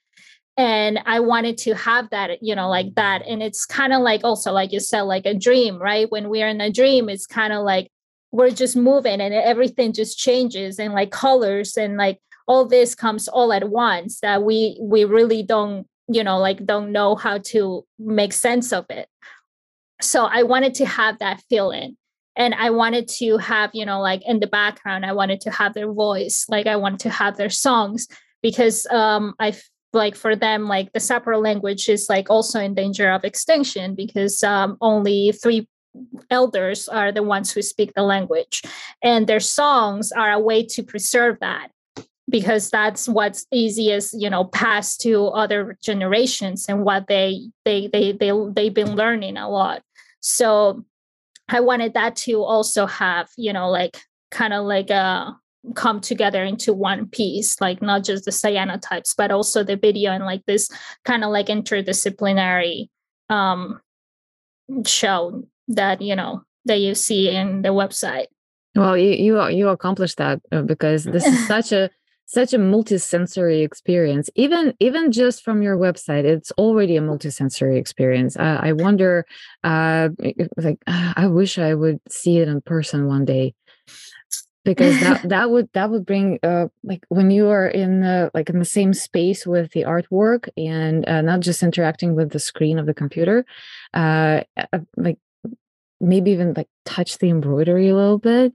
And 0.57 0.99
i 1.05 1.21
wanted 1.21 1.57
to 1.59 1.73
have 1.73 2.09
that 2.09 2.41
you 2.41 2.55
know 2.55 2.69
like 2.69 2.95
that. 2.95 3.21
And 3.27 3.43
it's 3.43 3.65
kind 3.65 3.93
of 3.93 4.01
like 4.01 4.21
also 4.23 4.51
like 4.51 4.71
you 4.71 4.79
said 4.79 5.01
like 5.01 5.25
a 5.25 5.35
dream 5.35 5.77
right? 5.77 6.09
When 6.09 6.29
we're 6.29 6.47
in 6.47 6.61
a 6.61 6.71
dream 6.71 7.09
it's 7.09 7.27
kind 7.27 7.53
of 7.53 7.63
like 7.63 7.91
we're 8.31 8.51
just 8.51 8.75
moving 8.75 9.21
and 9.21 9.33
everything 9.33 9.93
just 9.93 10.17
changes 10.17 10.79
and 10.79 10.93
like 10.93 11.11
colors 11.11 11.77
and 11.77 11.97
like 11.97 12.19
all 12.47 12.65
this 12.65 12.95
comes 12.95 13.27
all 13.27 13.53
at 13.53 13.69
once 13.69 14.19
that 14.21 14.43
we 14.43 14.77
we 14.81 15.05
really 15.05 15.43
don't 15.43 15.87
you 16.07 16.23
know 16.23 16.37
like 16.37 16.65
don't 16.65 16.91
know 16.91 17.15
how 17.15 17.37
to 17.37 17.85
make 17.97 18.33
sense 18.33 18.71
of 18.71 18.85
it. 18.89 19.07
So 20.01 20.25
i 20.25 20.43
wanted 20.43 20.75
to 20.75 20.85
have 20.85 21.19
that 21.19 21.43
feeling 21.49 21.97
and 22.35 22.55
i 22.55 22.69
wanted 22.69 23.07
to 23.07 23.37
have 23.37 23.71
you 23.73 23.85
know 23.85 23.99
like 23.99 24.21
in 24.25 24.39
the 24.39 24.47
background 24.47 25.05
i 25.05 25.11
wanted 25.11 25.41
to 25.41 25.51
have 25.51 25.73
their 25.73 25.91
voice 25.91 26.45
like 26.47 26.67
i 26.67 26.75
wanted 26.75 27.01
to 27.01 27.09
have 27.09 27.35
their 27.35 27.49
songs 27.49 28.07
because 28.41 28.85
um 28.87 29.33
i 29.39 29.53
like 29.93 30.15
for 30.15 30.35
them 30.35 30.67
like 30.67 30.91
the 30.93 30.99
Sapara 30.99 31.41
language 31.41 31.89
is 31.89 32.07
like 32.09 32.29
also 32.29 32.59
in 32.59 32.73
danger 32.73 33.09
of 33.09 33.23
extinction 33.23 33.95
because 33.95 34.43
um, 34.43 34.77
only 34.81 35.33
three 35.41 35.67
elders 36.29 36.87
are 36.87 37.11
the 37.11 37.23
ones 37.23 37.51
who 37.51 37.61
speak 37.61 37.93
the 37.95 38.03
language 38.03 38.61
and 39.01 39.27
their 39.27 39.39
songs 39.39 40.11
are 40.11 40.31
a 40.31 40.39
way 40.39 40.63
to 40.63 40.83
preserve 40.83 41.37
that 41.41 41.71
because 42.29 42.69
that's 42.69 43.09
what's 43.09 43.47
easiest 43.51 44.13
you 44.19 44.29
know 44.29 44.45
passed 44.45 45.01
to 45.01 45.27
other 45.27 45.77
generations 45.83 46.65
and 46.69 46.83
what 46.83 47.07
they 47.07 47.41
they 47.65 47.87
they, 47.87 48.11
they 48.11 48.31
they've 48.53 48.73
been 48.73 48.95
learning 48.95 49.37
a 49.37 49.49
lot. 49.49 49.81
So 50.21 50.85
I 51.47 51.61
wanted 51.61 51.93
that 51.95 52.15
to 52.17 52.43
also 52.43 52.85
have, 52.85 53.29
you 53.37 53.51
know, 53.53 53.69
like 53.69 53.97
kind 54.31 54.53
of 54.53 54.65
like 54.65 54.89
a 54.89 54.93
uh, 54.93 55.31
come 55.75 55.99
together 55.99 56.43
into 56.43 56.73
one 56.73 57.07
piece, 57.07 57.59
like 57.59 57.81
not 57.81 58.03
just 58.03 58.25
the 58.25 58.31
cyanotypes, 58.31 59.13
but 59.17 59.31
also 59.31 59.63
the 59.63 59.75
video 59.75 60.11
and 60.11 60.25
like 60.25 60.45
this 60.45 60.69
kind 61.03 61.23
of 61.23 61.31
like 61.31 61.47
interdisciplinary 61.47 62.87
um, 63.29 63.81
show 64.85 65.43
that, 65.69 66.01
you 66.01 66.15
know, 66.15 66.43
that 66.65 66.79
you 66.79 66.95
see 66.95 67.29
in 67.29 67.61
the 67.61 67.69
website. 67.69 68.27
Well, 68.75 68.97
you 68.97 69.11
you 69.11 69.47
you 69.49 69.69
accomplished 69.69 70.17
that 70.17 70.41
uh, 70.51 70.61
because 70.61 71.03
this 71.03 71.25
is 71.25 71.47
such 71.53 71.71
a 71.71 71.89
such 72.25 72.53
a 72.53 72.59
multisensory 72.59 73.63
experience. 73.63 74.29
Even 74.35 74.73
even 74.79 75.11
just 75.11 75.43
from 75.43 75.63
your 75.63 75.77
website 75.77 76.25
it's 76.25 76.51
already 76.51 76.95
a 76.95 77.01
multisensory 77.01 77.77
experience. 77.77 78.37
Uh, 78.37 78.59
i 78.61 78.71
wonder 78.71 79.25
uh 79.63 80.09
like 80.57 80.77
i 80.87 81.25
wish 81.25 81.57
i 81.57 81.73
would 81.73 81.99
see 82.07 82.37
it 82.37 82.47
in 82.47 82.61
person 82.61 83.07
one 83.07 83.25
day. 83.25 83.55
Because 84.63 84.99
that 84.99 85.27
that 85.29 85.49
would 85.49 85.69
that 85.73 85.89
would 85.89 86.05
bring 86.05 86.37
uh 86.43 86.67
like 86.83 87.03
when 87.09 87.31
you 87.31 87.47
are 87.47 87.67
in 87.67 88.01
the 88.01 88.29
like 88.35 88.49
in 88.51 88.59
the 88.59 88.65
same 88.65 88.93
space 88.93 89.47
with 89.47 89.71
the 89.71 89.81
artwork 89.81 90.49
and 90.55 91.07
uh, 91.09 91.21
not 91.21 91.39
just 91.39 91.63
interacting 91.63 92.13
with 92.13 92.29
the 92.29 92.39
screen 92.39 92.77
of 92.77 92.85
the 92.85 92.93
computer 92.93 93.43
uh, 93.95 94.41
uh 94.71 94.79
like 94.97 95.17
maybe 95.99 96.31
even 96.31 96.53
like 96.53 96.67
touch 96.85 97.17
the 97.17 97.29
embroidery 97.29 97.89
a 97.89 97.95
little 97.95 98.19
bit 98.19 98.53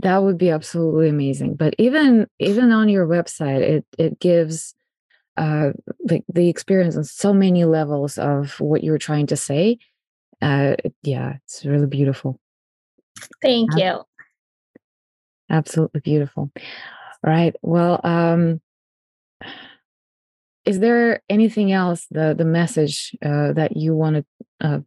that 0.00 0.22
would 0.22 0.38
be 0.38 0.50
absolutely 0.50 1.08
amazing. 1.08 1.54
But 1.54 1.74
even 1.78 2.26
even 2.38 2.72
on 2.72 2.88
your 2.88 3.06
website 3.06 3.60
it 3.60 3.86
it 3.98 4.18
gives 4.18 4.74
uh 5.36 5.70
like 6.08 6.24
the 6.32 6.48
experience 6.48 6.96
on 6.96 7.04
so 7.04 7.32
many 7.32 7.64
levels 7.64 8.18
of 8.18 8.58
what 8.60 8.82
you're 8.82 8.98
trying 8.98 9.26
to 9.28 9.36
say 9.36 9.78
uh 10.42 10.74
yeah 11.02 11.34
it's 11.44 11.64
really 11.64 11.86
beautiful. 11.86 12.40
Thank 13.42 13.76
you. 13.76 14.02
Absolutely 15.50 16.00
beautiful. 16.00 16.50
Right 17.22 17.54
well 17.62 18.00
um 18.02 18.60
is 20.64 20.78
there 20.78 21.22
anything 21.28 21.72
else 21.72 22.06
the 22.10 22.34
the 22.36 22.44
message 22.44 23.16
uh, 23.22 23.52
that 23.52 23.76
you 23.76 23.94
want 23.94 24.16
to 24.16 24.24
uh, 24.60 24.78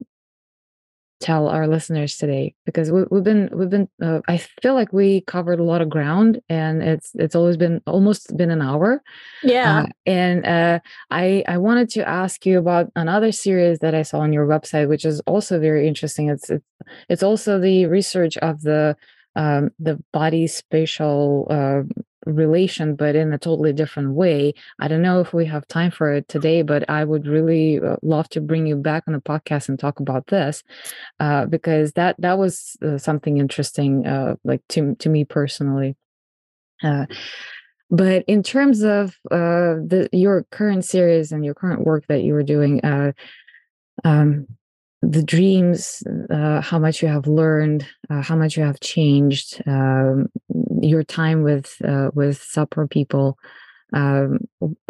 tell 1.23 1.47
our 1.47 1.67
listeners 1.67 2.17
today 2.17 2.53
because 2.65 2.91
we, 2.91 3.05
have 3.11 3.23
been 3.23 3.49
we've 3.53 3.69
been 3.69 3.87
uh, 4.01 4.19
i 4.27 4.37
feel 4.61 4.73
like 4.73 4.91
we 4.91 5.21
covered 5.21 5.59
a 5.59 5.63
lot 5.63 5.81
of 5.81 5.89
ground 5.89 6.41
and 6.49 6.83
it's 6.83 7.11
it's 7.15 7.33
always 7.33 7.55
been 7.55 7.81
almost 7.87 8.35
been 8.35 8.51
an 8.51 8.61
hour. 8.61 9.01
Yeah. 9.41 9.83
Uh, 9.83 9.85
and 10.05 10.45
uh, 10.45 10.79
i 11.11 11.43
i 11.47 11.57
wanted 11.57 11.89
to 11.91 12.07
ask 12.07 12.45
you 12.45 12.59
about 12.59 12.91
another 12.97 13.31
series 13.31 13.79
that 13.79 13.95
i 13.95 14.01
saw 14.01 14.19
on 14.19 14.33
your 14.33 14.45
website 14.45 14.89
which 14.89 15.05
is 15.05 15.21
also 15.21 15.59
very 15.59 15.87
interesting. 15.87 16.29
It's 16.29 16.49
it's, 16.49 16.65
it's 17.07 17.23
also 17.23 17.59
the 17.59 17.85
research 17.85 18.37
of 18.37 18.61
the 18.61 18.95
um, 19.35 19.71
the 19.79 20.03
body 20.11 20.45
spatial 20.47 21.47
uh, 21.49 21.81
relation, 22.25 22.95
but 22.95 23.15
in 23.15 23.33
a 23.33 23.37
totally 23.37 23.73
different 23.73 24.11
way. 24.13 24.53
I 24.79 24.87
don't 24.87 25.01
know 25.01 25.19
if 25.19 25.33
we 25.33 25.45
have 25.45 25.67
time 25.67 25.91
for 25.91 26.13
it 26.13 26.27
today, 26.27 26.61
but 26.61 26.89
I 26.89 27.03
would 27.03 27.27
really 27.27 27.79
uh, 27.79 27.97
love 28.01 28.29
to 28.29 28.41
bring 28.41 28.67
you 28.67 28.75
back 28.75 29.03
on 29.07 29.13
the 29.13 29.21
podcast 29.21 29.69
and 29.69 29.79
talk 29.79 29.99
about 29.99 30.27
this 30.27 30.63
uh, 31.19 31.45
because 31.45 31.93
that 31.93 32.15
that 32.19 32.37
was 32.37 32.77
uh, 32.81 32.97
something 32.97 33.37
interesting, 33.37 34.05
uh, 34.07 34.35
like 34.43 34.61
to 34.69 34.95
to 34.95 35.09
me 35.09 35.25
personally. 35.25 35.95
Uh, 36.83 37.05
but 37.89 38.23
in 38.27 38.43
terms 38.43 38.81
of 38.81 39.15
uh, 39.31 39.77
the 39.85 40.09
your 40.11 40.43
current 40.51 40.85
series 40.85 41.31
and 41.31 41.45
your 41.45 41.53
current 41.53 41.85
work 41.85 42.05
that 42.07 42.23
you 42.23 42.33
were 42.33 42.43
doing, 42.43 42.81
um, 44.03 44.47
the 45.03 45.23
dreams, 45.23 46.01
uh, 46.29 46.61
how 46.61 46.79
much 46.79 47.01
you 47.01 47.09
have 47.09 47.27
learned, 47.27 47.85
uh, 48.09 48.21
how 48.21 48.35
much 48.35 48.55
you 48.55 48.63
have 48.63 48.79
changed, 48.79 49.61
um, 49.67 50.27
your 50.83 51.03
time 51.03 51.43
with 51.43 51.75
uh, 51.83 52.11
with 52.13 52.39
Sapara 52.39 52.89
people. 52.89 53.37
Um, 53.93 54.39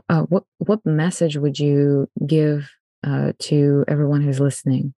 uh, 0.10 0.24
what 0.24 0.44
what 0.60 0.86
message 0.86 1.38
would 1.38 1.60
you 1.60 2.10
give 2.26 2.70
uh, 3.06 3.34
to 3.40 3.86
everyone 3.88 4.22
who's 4.22 4.40
listening? 4.40 4.94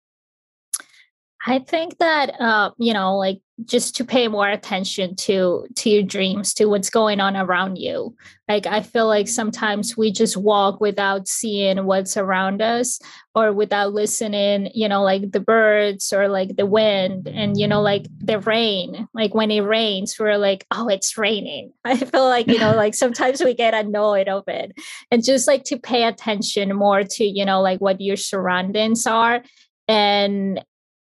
I 1.46 1.58
think 1.58 1.98
that 1.98 2.40
uh, 2.40 2.70
you 2.78 2.92
know, 2.94 3.16
like 3.16 3.40
just 3.66 3.94
to 3.96 4.04
pay 4.04 4.28
more 4.28 4.48
attention 4.48 5.14
to 5.14 5.66
to 5.76 5.90
your 5.90 6.02
dreams, 6.02 6.54
to 6.54 6.64
what's 6.66 6.90
going 6.90 7.20
on 7.20 7.36
around 7.36 7.76
you. 7.76 8.16
Like 8.48 8.66
I 8.66 8.80
feel 8.80 9.06
like 9.06 9.28
sometimes 9.28 9.96
we 9.96 10.10
just 10.10 10.36
walk 10.36 10.80
without 10.80 11.28
seeing 11.28 11.84
what's 11.84 12.16
around 12.16 12.62
us 12.62 12.98
or 13.34 13.52
without 13.52 13.92
listening, 13.92 14.70
you 14.74 14.88
know, 14.88 15.02
like 15.02 15.32
the 15.32 15.40
birds 15.40 16.12
or 16.12 16.28
like 16.28 16.56
the 16.56 16.66
wind 16.66 17.28
and 17.28 17.58
you 17.58 17.68
know, 17.68 17.82
like 17.82 18.06
the 18.18 18.40
rain. 18.40 19.06
Like 19.12 19.34
when 19.34 19.50
it 19.50 19.60
rains, 19.60 20.16
we're 20.18 20.38
like, 20.38 20.66
oh, 20.70 20.88
it's 20.88 21.18
raining. 21.18 21.72
I 21.84 21.98
feel 21.98 22.24
like, 22.24 22.48
you 22.48 22.58
know, 22.58 22.74
like 22.76 22.94
sometimes 22.94 23.44
we 23.44 23.54
get 23.54 23.74
annoyed 23.74 24.28
of 24.28 24.44
it. 24.48 24.72
And 25.10 25.22
just 25.22 25.46
like 25.46 25.64
to 25.64 25.78
pay 25.78 26.04
attention 26.04 26.74
more 26.74 27.02
to, 27.02 27.24
you 27.24 27.44
know, 27.44 27.60
like 27.60 27.80
what 27.80 28.00
your 28.00 28.16
surroundings 28.16 29.06
are 29.06 29.42
and 29.86 30.60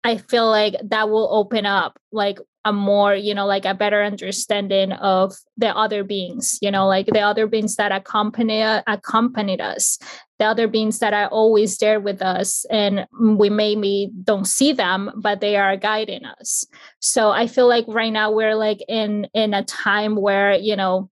I 0.08 0.16
feel 0.16 0.47
like 0.47 0.76
that 0.86 1.10
will 1.10 1.28
open 1.34 1.66
up 1.66 1.99
like 2.14 2.39
a 2.64 2.72
more, 2.72 3.14
you 3.14 3.36
know, 3.36 3.45
like 3.45 3.66
a 3.66 3.74
better 3.74 4.01
understanding 4.01 4.93
of 4.93 5.36
the 5.58 5.76
other 5.76 6.05
beings, 6.05 6.58
you 6.62 6.72
know, 6.72 6.88
like 6.88 7.08
the 7.08 7.20
other 7.20 7.45
beings 7.45 7.76
that 7.76 7.91
accompany 7.91 8.62
accompanied 8.62 9.60
us, 9.60 9.99
the 10.39 10.45
other 10.45 10.70
beings 10.70 10.99
that 10.99 11.14
are 11.14 11.28
always 11.28 11.78
there 11.80 11.99
with 11.99 12.22
us, 12.22 12.66
and 12.72 13.05
we 13.20 13.49
maybe 13.49 14.10
don't 14.24 14.47
see 14.47 14.72
them, 14.72 15.12
but 15.18 15.41
they 15.41 15.58
are 15.58 15.76
guiding 15.76 16.24
us. 16.24 16.64
So 17.01 17.32
I 17.32 17.47
feel 17.47 17.68
like 17.68 17.84
right 17.89 18.14
now 18.14 18.32
we're 18.32 18.55
like 18.55 18.80
in 18.88 19.28
in 19.34 19.53
a 19.53 19.66
time 19.66 20.16
where 20.16 20.53
you 20.55 20.78
know 20.78 21.10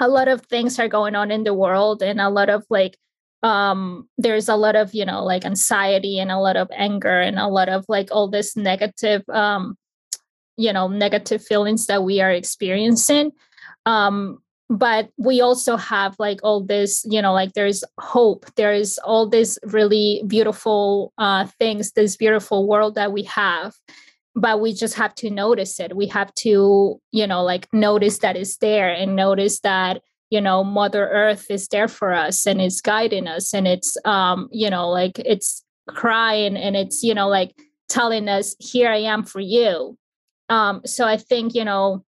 a 0.00 0.08
lot 0.08 0.26
of 0.26 0.42
things 0.42 0.80
are 0.80 0.88
going 0.88 1.14
on 1.14 1.30
in 1.30 1.44
the 1.44 1.54
world 1.54 2.02
and 2.02 2.20
a 2.20 2.30
lot 2.30 2.50
of 2.50 2.64
like 2.68 2.98
um 3.42 4.08
there's 4.18 4.48
a 4.48 4.56
lot 4.56 4.74
of 4.74 4.92
you 4.94 5.04
know 5.04 5.24
like 5.24 5.44
anxiety 5.44 6.18
and 6.18 6.32
a 6.32 6.38
lot 6.38 6.56
of 6.56 6.68
anger 6.74 7.20
and 7.20 7.38
a 7.38 7.46
lot 7.46 7.68
of 7.68 7.84
like 7.88 8.08
all 8.10 8.28
this 8.28 8.56
negative 8.56 9.22
um 9.28 9.76
you 10.56 10.72
know 10.72 10.88
negative 10.88 11.42
feelings 11.42 11.86
that 11.86 12.02
we 12.02 12.20
are 12.20 12.32
experiencing. 12.32 13.32
Um 13.86 14.38
but 14.70 15.08
we 15.16 15.40
also 15.40 15.78
have 15.78 16.14
like 16.18 16.40
all 16.42 16.62
this 16.62 17.06
you 17.08 17.22
know 17.22 17.32
like 17.32 17.52
there's 17.54 17.84
hope. 17.98 18.44
There's 18.56 18.98
all 18.98 19.28
these 19.28 19.58
really 19.62 20.22
beautiful 20.26 21.12
uh 21.16 21.46
things 21.58 21.92
this 21.92 22.16
beautiful 22.16 22.66
world 22.66 22.96
that 22.96 23.12
we 23.12 23.22
have 23.24 23.74
but 24.34 24.60
we 24.60 24.72
just 24.72 24.94
have 24.94 25.14
to 25.16 25.30
notice 25.30 25.80
it. 25.80 25.96
We 25.96 26.06
have 26.08 26.34
to 26.34 27.00
you 27.12 27.26
know 27.26 27.44
like 27.44 27.68
notice 27.72 28.18
that 28.18 28.36
it's 28.36 28.56
there 28.56 28.90
and 28.90 29.14
notice 29.14 29.60
that 29.60 30.02
you 30.30 30.40
know 30.40 30.62
mother 30.62 31.08
earth 31.08 31.50
is 31.50 31.68
there 31.68 31.88
for 31.88 32.12
us 32.12 32.46
and 32.46 32.60
it's 32.60 32.80
guiding 32.80 33.26
us 33.26 33.54
and 33.54 33.66
it's 33.66 33.96
um 34.04 34.48
you 34.52 34.68
know 34.70 34.88
like 34.88 35.18
it's 35.20 35.64
crying 35.88 36.56
and 36.56 36.76
it's 36.76 37.02
you 37.02 37.14
know 37.14 37.28
like 37.28 37.54
telling 37.88 38.28
us 38.28 38.54
here 38.58 38.90
i 38.90 38.98
am 38.98 39.24
for 39.24 39.40
you. 39.40 39.96
Um 40.48 40.82
so 40.84 41.06
i 41.06 41.16
think 41.16 41.54
you 41.54 41.64
know 41.64 42.04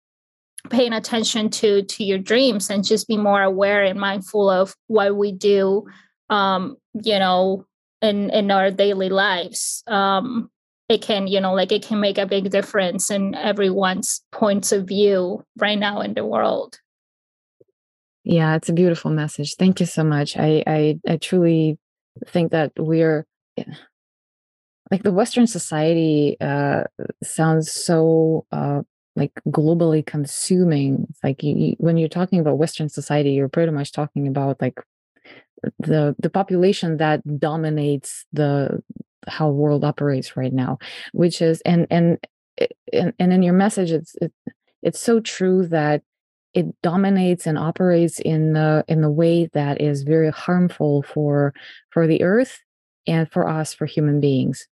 paying 0.70 0.92
attention 0.92 1.48
to 1.48 1.82
to 1.82 2.04
your 2.04 2.18
dreams 2.18 2.68
and 2.70 2.84
just 2.84 3.08
be 3.08 3.16
more 3.16 3.42
aware 3.42 3.84
and 3.84 3.98
mindful 3.98 4.50
of 4.50 4.74
what 4.88 5.16
we 5.16 5.32
do 5.32 5.86
um 6.30 6.76
you 7.02 7.18
know 7.18 7.64
in 8.02 8.30
in 8.30 8.50
our 8.50 8.70
daily 8.70 9.08
lives. 9.08 9.82
Um 9.86 10.50
it 10.88 11.02
can 11.02 11.26
you 11.26 11.40
know 11.40 11.54
like 11.54 11.72
it 11.72 11.82
can 11.82 12.00
make 12.00 12.18
a 12.18 12.26
big 12.26 12.50
difference 12.50 13.10
in 13.10 13.34
everyone's 13.34 14.22
points 14.32 14.72
of 14.72 14.88
view 14.88 15.44
right 15.58 15.78
now 15.78 16.00
in 16.00 16.14
the 16.14 16.24
world 16.24 16.78
yeah, 18.24 18.56
it's 18.56 18.68
a 18.68 18.72
beautiful 18.74 19.10
message. 19.10 19.56
Thank 19.56 19.80
you 19.80 19.86
so 19.86 20.04
much. 20.04 20.36
I 20.36 20.62
I, 20.66 21.00
I 21.08 21.16
truly 21.16 21.78
think 22.26 22.52
that 22.52 22.72
we're 22.78 23.26
like 24.90 25.02
the 25.02 25.12
Western 25.12 25.46
society 25.46 26.36
uh, 26.40 26.84
sounds 27.22 27.70
so 27.70 28.46
uh, 28.52 28.82
like 29.16 29.32
globally 29.48 30.04
consuming. 30.04 31.06
It's 31.10 31.22
like 31.22 31.42
you, 31.42 31.54
you, 31.56 31.76
when 31.78 31.96
you're 31.96 32.08
talking 32.08 32.40
about 32.40 32.58
Western 32.58 32.88
society, 32.88 33.32
you're 33.32 33.48
pretty 33.48 33.72
much 33.72 33.92
talking 33.92 34.26
about 34.26 34.60
like 34.60 34.80
the 35.78 36.14
the 36.18 36.30
population 36.30 36.98
that 36.98 37.20
dominates 37.38 38.24
the 38.32 38.82
how 39.26 39.50
world 39.50 39.84
operates 39.84 40.36
right 40.36 40.52
now, 40.52 40.78
which 41.12 41.42
is 41.42 41.60
and 41.62 41.86
and 41.90 42.18
and, 42.92 43.12
and 43.18 43.32
in 43.32 43.42
your 43.42 43.54
message, 43.54 43.90
it's 43.92 44.14
it, 44.22 44.32
it's 44.82 45.00
so 45.00 45.20
true 45.20 45.66
that 45.66 46.02
it 46.55 46.66
dominates 46.82 47.46
and 47.46 47.59
operates 47.59 48.18
in 48.20 48.53
the 48.53 48.84
in 48.88 49.01
the 49.01 49.11
way 49.11 49.46
that 49.53 49.80
is 49.80 50.03
very 50.03 50.30
harmful 50.30 51.03
for 51.03 51.53
for 51.90 52.07
the 52.07 52.22
earth 52.22 52.61
and 53.07 53.30
for 53.30 53.49
us 53.49 53.74
for 53.74 53.86
human 53.86 54.20
beings. 54.20 54.66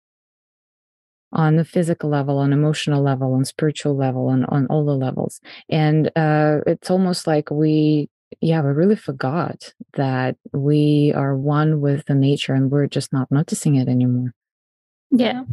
On 1.32 1.58
the 1.58 1.66
physical 1.66 2.10
level 2.10 2.38
on 2.38 2.54
emotional 2.54 3.04
level 3.04 3.34
on 3.34 3.44
spiritual 3.44 3.96
level 3.96 4.30
and 4.30 4.46
on 4.48 4.68
all 4.68 4.86
the 4.86 4.96
levels. 4.96 5.42
And 5.70 6.08
uh, 6.16 6.60
it's 6.66 6.90
almost 6.90 7.28
like 7.28 7.52
we 7.52 8.10
yeah 8.42 8.62
we 8.62 8.70
really 8.70 8.96
forgot 8.96 9.74
that 9.94 10.36
we 10.54 11.14
are 11.16 11.36
one 11.38 11.82
with 11.82 12.06
the 12.06 12.16
nature 12.16 12.54
and 12.54 12.72
we're 12.72 12.88
just 12.88 13.12
not 13.12 13.30
noticing 13.32 13.76
it 13.76 13.88
anymore. 13.88 14.34
Yeah. 15.12 15.44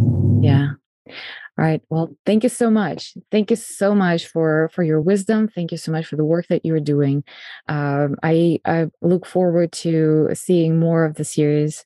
Yeah 0.40 0.72
all 1.08 1.14
right. 1.58 1.82
Well, 1.90 2.16
thank 2.24 2.42
you 2.42 2.48
so 2.48 2.70
much. 2.70 3.14
Thank 3.30 3.50
you 3.50 3.56
so 3.56 3.94
much 3.94 4.26
for 4.26 4.70
for 4.72 4.82
your 4.82 5.00
wisdom. 5.00 5.48
Thank 5.48 5.72
you 5.72 5.78
so 5.78 5.92
much 5.92 6.06
for 6.06 6.16
the 6.16 6.24
work 6.24 6.46
that 6.48 6.64
you're 6.64 6.80
doing. 6.80 7.24
Um, 7.68 8.16
I 8.22 8.60
I 8.64 8.86
look 9.02 9.26
forward 9.26 9.72
to 9.72 10.30
seeing 10.34 10.78
more 10.78 11.04
of 11.04 11.16
the 11.16 11.24
series. 11.24 11.84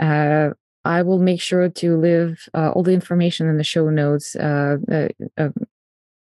Uh, 0.00 0.50
I 0.84 1.02
will 1.02 1.20
make 1.20 1.40
sure 1.40 1.68
to 1.68 1.96
leave 1.96 2.48
uh, 2.54 2.70
all 2.70 2.82
the 2.82 2.92
information 2.92 3.48
in 3.48 3.56
the 3.56 3.64
show 3.64 3.88
notes. 3.88 4.34
Uh, 4.34 4.78
uh, 4.90 5.08
uh 5.38 5.48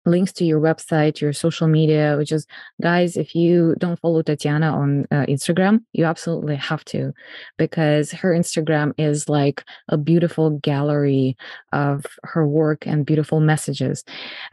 links 0.05 0.32
to 0.34 0.44
your 0.44 0.61
website, 0.61 1.20
your 1.20 1.32
social 1.32 1.68
media, 1.68 2.16
which 2.16 2.32
is, 2.32 2.46
guys, 2.80 3.16
if 3.16 3.34
you 3.34 3.74
don't 3.78 3.98
follow 4.00 4.22
Tatiana 4.22 4.72
on 4.72 5.07
uh, 5.11 5.26
Instagram, 5.26 5.84
you 5.92 6.05
absolutely 6.05 6.57
have 6.57 6.84
to, 6.86 7.12
because 7.59 8.12
her 8.12 8.30
Instagram 8.30 8.92
is 8.98 9.28
like 9.28 9.64
a 9.88 9.96
beautiful 9.96 10.50
gallery 10.59 11.36
of 11.72 12.07
her 12.24 12.46
work 12.46 12.86
and 12.86 13.07
beautiful 13.07 13.40
messages. 13.40 14.05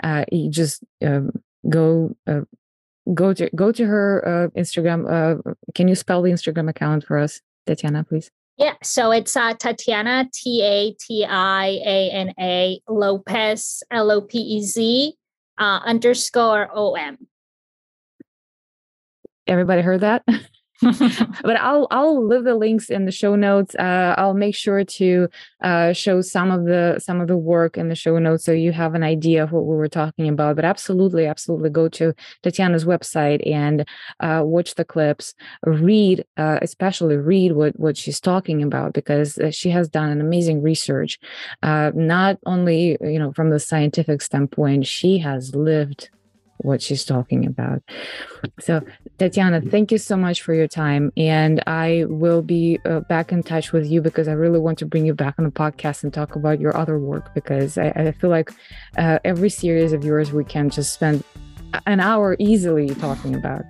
Uh, 0.03 0.25
you 0.31 0.49
just 0.49 0.83
um, 1.05 1.31
go. 1.67 2.15
Uh, 2.27 2.41
go 3.13 3.33
to 3.33 3.49
go 3.55 3.71
to 3.71 3.85
her 3.85 4.27
uh, 4.27 4.59
Instagram. 4.59 5.09
Uh, 5.09 5.53
can 5.73 5.87
you 5.87 5.95
spell 5.95 6.21
the 6.21 6.29
Instagram 6.29 6.69
account 6.69 7.03
for 7.03 7.17
us, 7.17 7.41
Tatiana, 7.65 8.03
please? 8.03 8.29
Yeah, 8.57 8.73
so 8.83 9.11
it's 9.11 9.37
uh, 9.37 9.53
Tatiana 9.53 10.29
T 10.33 10.61
A 10.63 10.93
T 10.93 11.25
I 11.25 11.79
A 11.85 12.11
N 12.11 12.33
A 12.39 12.81
Lopez 12.89 13.83
L 13.89 14.11
O 14.11 14.21
P 14.21 14.37
E 14.37 14.61
Z 14.61 15.13
uh, 15.59 15.81
underscore 15.83 16.69
OM. 16.73 17.17
Everybody 19.47 19.81
heard 19.81 20.01
that? 20.01 20.23
but 21.41 21.57
I'll 21.57 21.87
I'll 21.91 22.25
leave 22.25 22.45
the 22.45 22.55
links 22.55 22.89
in 22.89 23.05
the 23.05 23.11
show 23.11 23.35
notes. 23.35 23.75
Uh, 23.75 24.15
I'll 24.17 24.33
make 24.33 24.55
sure 24.55 24.85
to 24.85 25.27
uh, 25.61 25.91
show 25.91 26.21
some 26.21 26.51
of 26.51 26.65
the 26.65 26.99
some 26.99 27.19
of 27.19 27.27
the 27.27 27.37
work 27.37 27.77
in 27.77 27.89
the 27.89 27.95
show 27.95 28.17
notes 28.17 28.45
so 28.45 28.53
you 28.53 28.71
have 28.71 28.95
an 28.95 29.03
idea 29.03 29.43
of 29.43 29.51
what 29.51 29.65
we 29.65 29.75
were 29.75 29.89
talking 29.89 30.29
about. 30.29 30.55
But 30.55 30.63
absolutely, 30.63 31.25
absolutely, 31.25 31.69
go 31.69 31.89
to 31.89 32.13
Tatiana's 32.43 32.85
website 32.85 33.45
and 33.45 33.85
uh, 34.21 34.41
watch 34.45 34.75
the 34.75 34.85
clips. 34.85 35.33
Read, 35.65 36.23
uh, 36.37 36.59
especially 36.61 37.17
read 37.17 37.53
what 37.53 37.77
what 37.77 37.97
she's 37.97 38.21
talking 38.21 38.63
about 38.63 38.93
because 38.93 39.37
uh, 39.37 39.51
she 39.51 39.69
has 39.71 39.89
done 39.89 40.09
an 40.09 40.21
amazing 40.21 40.61
research. 40.61 41.19
Uh, 41.61 41.91
not 41.93 42.37
only 42.45 42.97
you 43.01 43.19
know 43.19 43.33
from 43.33 43.49
the 43.49 43.59
scientific 43.59 44.21
standpoint, 44.21 44.87
she 44.87 45.17
has 45.17 45.53
lived 45.55 46.09
what 46.59 46.81
she's 46.81 47.05
talking 47.05 47.45
about. 47.45 47.81
So, 48.59 48.81
Tatiana, 49.17 49.61
thank 49.61 49.91
you 49.91 49.97
so 49.97 50.15
much 50.15 50.41
for 50.41 50.53
your 50.53 50.67
time. 50.67 51.11
And 51.17 51.63
I 51.67 52.05
will 52.07 52.41
be 52.41 52.79
uh, 52.85 53.01
back 53.01 53.31
in 53.31 53.43
touch 53.43 53.71
with 53.71 53.89
you 53.89 54.01
because 54.01 54.27
I 54.27 54.33
really 54.33 54.59
want 54.59 54.77
to 54.79 54.85
bring 54.85 55.05
you 55.05 55.13
back 55.13 55.35
on 55.37 55.45
the 55.45 55.51
podcast 55.51 56.03
and 56.03 56.13
talk 56.13 56.35
about 56.35 56.59
your 56.59 56.75
other 56.75 56.99
work 56.99 57.33
because 57.33 57.77
I, 57.77 57.87
I 57.89 58.11
feel 58.11 58.29
like 58.29 58.51
uh, 58.97 59.19
every 59.23 59.49
series 59.49 59.93
of 59.93 60.03
yours 60.03 60.31
we 60.31 60.43
can 60.43 60.69
just 60.69 60.93
spend 60.93 61.23
an 61.85 61.99
hour 61.99 62.35
easily 62.39 62.93
talking 62.95 63.35
about. 63.35 63.63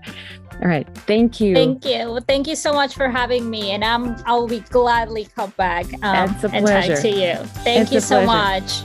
All 0.62 0.68
right. 0.68 0.88
Thank 1.00 1.40
you. 1.40 1.56
Thank 1.56 1.86
you. 1.86 2.12
Well, 2.12 2.24
thank 2.28 2.48
you 2.48 2.56
so 2.56 2.74
much 2.74 2.96
for 2.96 3.10
having 3.10 3.50
me. 3.50 3.72
And 3.72 3.84
I'm, 3.84 4.16
I'll 4.26 4.48
be 4.48 4.60
gladly 4.60 5.26
come 5.36 5.52
back 5.52 5.86
um, 6.04 6.30
it's 6.36 6.44
a 6.44 6.50
pleasure. 6.50 6.94
and 6.94 6.96
talk 6.96 7.02
to 7.02 7.10
you. 7.10 7.36
Thank 7.64 7.84
it's 7.84 7.92
you 7.94 8.00
so 8.02 8.26
much. 8.26 8.84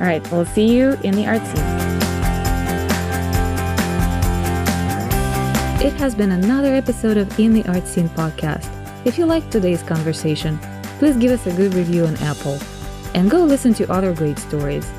All 0.00 0.06
right. 0.06 0.26
We'll 0.32 0.46
see 0.46 0.74
you 0.74 0.98
in 1.04 1.14
the 1.14 1.26
art 1.26 1.46
scene. 1.46 2.05
It 5.86 5.92
has 5.92 6.16
been 6.16 6.32
another 6.32 6.74
episode 6.74 7.16
of 7.16 7.38
In 7.38 7.52
the 7.52 7.64
Art 7.68 7.86
Scene 7.86 8.08
podcast. 8.08 8.68
If 9.06 9.16
you 9.16 9.24
liked 9.24 9.52
today's 9.52 9.84
conversation, 9.84 10.58
please 10.98 11.16
give 11.16 11.30
us 11.30 11.46
a 11.46 11.54
good 11.54 11.74
review 11.74 12.06
on 12.06 12.16
Apple 12.16 12.58
and 13.14 13.30
go 13.30 13.44
listen 13.44 13.72
to 13.74 13.88
other 13.88 14.12
great 14.12 14.36
stories. 14.36 14.92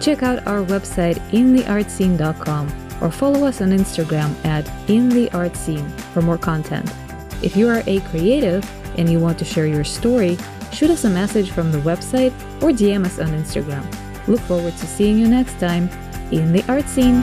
Check 0.00 0.24
out 0.24 0.44
our 0.44 0.64
website 0.64 1.20
intheartscene.com 1.30 2.66
or 3.00 3.12
follow 3.12 3.46
us 3.46 3.60
on 3.60 3.68
Instagram 3.70 4.34
at 4.44 4.64
intheartscene 4.88 5.88
for 6.12 6.22
more 6.22 6.38
content. 6.38 6.92
If 7.40 7.56
you 7.56 7.68
are 7.68 7.84
a 7.86 8.00
creative 8.10 8.68
and 8.98 9.08
you 9.08 9.20
want 9.20 9.38
to 9.38 9.44
share 9.44 9.68
your 9.68 9.84
story, 9.84 10.36
shoot 10.72 10.90
us 10.90 11.04
a 11.04 11.10
message 11.10 11.52
from 11.52 11.70
the 11.70 11.78
website 11.78 12.32
or 12.60 12.72
DM 12.72 13.06
us 13.06 13.20
on 13.20 13.28
Instagram. 13.28 13.86
Look 14.26 14.40
forward 14.40 14.76
to 14.76 14.86
seeing 14.88 15.18
you 15.18 15.28
next 15.28 15.60
time 15.60 15.88
in 16.32 16.52
the 16.52 16.64
art 16.68 16.88
scene. 16.88 17.22